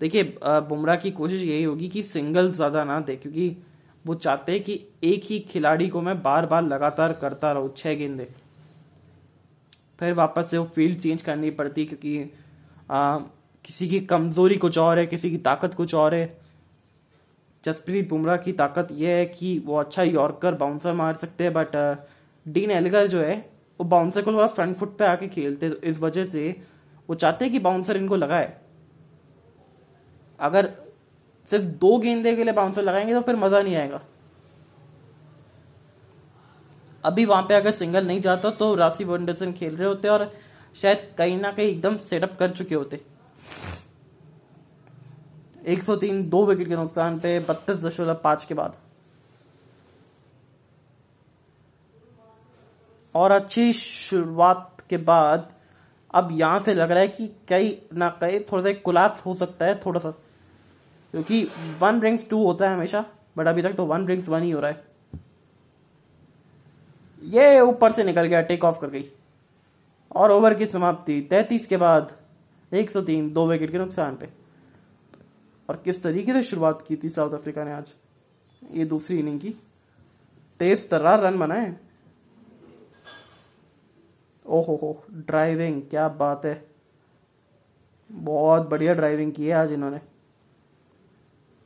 देखिए 0.00 0.22
बुमराह 0.44 0.96
की 0.96 1.10
कोशिश 1.12 1.40
यही 1.40 1.62
होगी 1.62 1.88
कि 1.88 2.02
सिंगल 2.02 2.52
ज़्यादा 2.52 2.84
ना 2.84 2.98
दे, 3.00 3.16
क्योंकि 3.16 3.56
वो 4.04 4.14
चाहते 4.16 4.52
हैं 4.52 4.62
कि 4.62 4.78
एक 5.04 5.24
ही 5.24 5.38
खिलाड़ी 5.40 5.88
को 5.88 6.00
मैं 6.00 6.22
बार 6.22 6.46
बार 6.46 6.62
लगातार 6.62 7.12
करता 7.14 7.52
रहूँ, 7.52 7.72
छह 7.76 7.94
गेंदे। 7.94 8.28
फिर 9.98 10.12
वापस 10.14 10.50
से 10.50 10.58
वो 10.58 10.64
फ़ील्ड 10.66 11.00
चेंज 11.00 11.22
करनी 11.22 11.50
पड़ती, 11.52 11.84
क्योंकि 11.84 12.30
आ, 12.92 13.18
किसी 13.64 13.88
की 13.88 14.00
कमज़ोरी 14.00 14.56
कुछ 14.56 14.78
और 14.78 14.98
है 14.98 15.06
किसी 15.06 15.30
की 15.30 15.36
ताकत 15.40 15.74
कुछ 15.74 15.94
और 15.94 16.14
है। 16.14 16.24
जसप्रीत 17.64 18.08
बुमराह 18.08 18.36
की 18.36 18.52
ताकत 18.52 18.88
यह 18.92 19.16
है 19.16 19.26
कि 19.26 19.58
वो 19.66 19.76
अच्छा 19.76 20.02
यॉर्कर 20.02 20.54
बाउंसर 20.54 20.92
मार 20.92 21.14
सकते 21.16 21.44
हैं 21.44 21.52
बट 21.52 21.76
डीन 22.46 22.70
एलगर 22.70 23.06
जो 23.06 23.20
है 23.20 23.36
वो 23.80 23.84
बाउंसर 23.86 24.22
को 24.22 24.32
थोड़ा 24.32 24.46
फ्रंट 24.48 24.76
फुट 24.76 24.96
पे 24.98 25.04
आके 25.04 25.28
खेलते 25.28 25.70
तो 25.70 25.76
इस 25.82 25.98
वजह 25.98 26.26
से 26.26 26.44
वो 27.08 27.14
चाहते 27.14 27.44
हैं 27.44 27.52
कि 27.52 27.58
बाउंसर 27.60 27.96
इनको 27.96 28.16
लगाए। 28.16 28.52
अगर 30.38 30.70
सिर्फ़ 31.50 31.64
दो 31.64 31.96
गेंदे 31.98 32.36
के 32.36 32.44
लिए 32.44 32.54
बाउंसर 32.54 32.82
लगाएँगे 32.82 33.14
तो 33.14 33.20
फिर 33.20 33.36
मज़ा 33.36 33.62
नहीं 33.62 33.76
आएगा। 33.76 34.00
अभी 37.04 37.24
वहाँ 37.24 37.42
पे 37.42 37.54
अगर 37.54 37.72
सिंगल 37.72 38.06
नहीं 38.06 38.20
जाता 38.20 38.50
तो 38.52 38.74
राशि 38.74 39.04
वंडरसन 39.04 39.52
खेल 39.52 39.76
रहे 39.76 39.88
होते 39.88 40.08
और 40.08 40.32
शायद 40.76 41.14
कहीं 41.18 41.40
ना 41.40 41.50
कहीं 41.52 41.68
एकदम 41.68 41.96
सेटअप 41.96 42.36
कर 42.38 42.50
चुके 42.50 42.74
होते। 42.74 43.00
103 45.66 46.22
दो 46.30 46.44
विकेट 46.46 46.68
के 46.68 46.76
नुकसान 46.76 47.18
पे 47.18 47.38
बत्तीस 47.38 47.76
दशमलव 47.76 48.20
पाँच 48.24 48.44
के 48.44 48.54
बाद। 48.54 48.76
और 53.14 53.32
अच्छी 53.32 53.72
शुरुआत 53.72 54.82
के 54.90 54.96
बाद, 54.96 55.50
अब 56.14 56.28
यहाँ 56.32 56.60
से 56.60 56.74
लग 56.74 56.90
रहा 56.90 57.00
है 57.00 57.08
कि 57.08 57.26
कई 57.48 57.82
ना 57.94 58.08
कई 58.20 58.38
थोड़ा 58.40 58.62
सा 58.62 58.72
कोलैप्स 58.72 59.26
हो 59.26 59.34
सकता 59.34 59.66
है, 59.66 59.78
थोड़ा 59.86 60.00
सा। 60.00 60.10
क्योंकि 60.10 61.42
वन 61.80 62.00
ब्रिंग्स 62.00 62.28
टू 62.30 62.44
होता 62.44 62.68
है 62.68 62.74
हमेशा 62.74 63.04
बट 63.38 63.46
अभी 63.46 63.62
तक 63.62 63.74
तो 63.74 63.84
वन 63.84 64.04
ब्रिंग्स 64.04 64.28
वन 64.28 64.42
ही 64.42 64.50
हो 64.50 64.60
रहा 64.60 64.70
है। 64.70 64.84
ये 67.22 67.60
ऊपर 67.60 67.92
से 67.92 68.04
निकल 68.04 68.26
गया 68.26 68.40
टेक 68.40 68.64
ऑफ़ 68.64 68.80
कर 68.80 68.90
गई। 68.90 69.10
और 70.16 70.30
ओवर 70.30 70.54
की 70.54 70.66
समाप्ति 70.66 71.26
तैतीस 71.30 71.66
के 71.66 71.76
बाद 71.76 72.16
103 72.72 73.32
दो 73.32 73.46
विकेट 73.46 73.72
के 73.72 73.78
नुकसान 73.78 74.16
पे। 74.16 74.28
और 75.68 75.76
किस 75.76 76.02
तरीके 76.02 76.32
से 76.32 76.42
शुरुआत 76.42 76.84
की 76.88 76.96
थी 76.96 77.10
साउथ 77.10 77.32
अफ्रीका 77.32 77.64
ने 77.64 77.72
आज? 77.72 77.94
ये 78.70 78.84
दूसरी 78.84 79.18
इनिंग 79.18 79.40
की। 79.40 79.50
तेज 80.58 80.90
तर्रार 80.90 81.20
रन 81.20 81.38
बनाए। 81.38 81.76
ओहो 84.46 84.76
हो, 84.76 85.04
ड्राइविंग, 85.10 85.82
क्या 85.82 86.08
बात 86.08 86.46
है। 86.46 86.68
बहुत 88.12 88.68
बढ़िया 88.68 88.94
ड्राइविंग 88.94 89.32
की 89.32 89.46
है 89.46 89.52
आज 89.52 89.72
इन्होंने। 89.72 89.98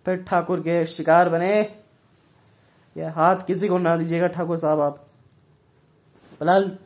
फिर 0.05 0.17
ठाकुर 0.17 0.61
के 0.61 0.87
शिकार 0.87 1.29
बने। 1.29 1.83
या 2.97 3.11
हाथ 3.11 3.37
किसी 3.37 3.69
को 3.69 3.79
ना 3.79 3.97
दीजिएगा, 3.97 4.27
ठाकुर 4.27 4.59
साहब 4.59 4.81
आप। 4.81 5.07
फ़िलहाल 6.39 6.79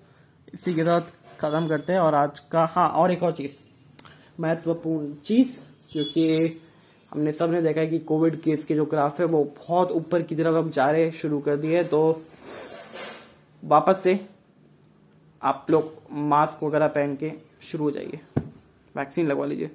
इसी 0.54 0.74
के 0.74 0.84
साथ 0.84 1.00
खत्म 1.40 1.68
करते 1.68 1.92
हैं। 1.92 2.00
और 2.00 2.14
आज 2.14 2.38
का 2.52 2.64
हाँ 2.70 2.88
और 2.90 3.12
एक 3.12 3.22
और 3.22 3.32
चीज़, 3.32 3.62
महत्वपूर्ण 4.40 5.14
चीज़, 5.14 5.58
क्योंकि 5.92 6.60
हमने 7.12 7.32
सबने 7.32 7.62
देखा 7.62 7.80
है 7.80 7.86
कि 7.86 7.98
कोविड 7.98 8.40
केस 8.40 8.64
के 8.64 8.74
जो 8.74 8.84
ग्राफ 8.84 9.20
है, 9.20 9.26
वो 9.26 9.44
बहुत 9.44 9.92
ऊपर 9.92 10.22
की 10.22 10.36
तरफ़ 10.36 10.56
अब 10.56 10.70
जा 10.70 10.90
रहे 10.90 11.10
शुरू 11.12 11.38
कर 11.40 11.56
दिए 11.56 11.84
तो 11.84 12.00
वापस 13.62 14.00
से 14.02 14.18
आप 15.42 15.66
लोग 15.70 15.92
मास्क 16.12 16.62
वगैरह 16.64 16.88
पहन 16.88 17.16
के 17.16 17.32
शुरू 17.62 17.84
हो 17.84 17.90
जाइए। 17.90 18.20
वैक्सीन 18.94 19.26
लगवा 19.26 19.46
लीजिए। 19.46 19.68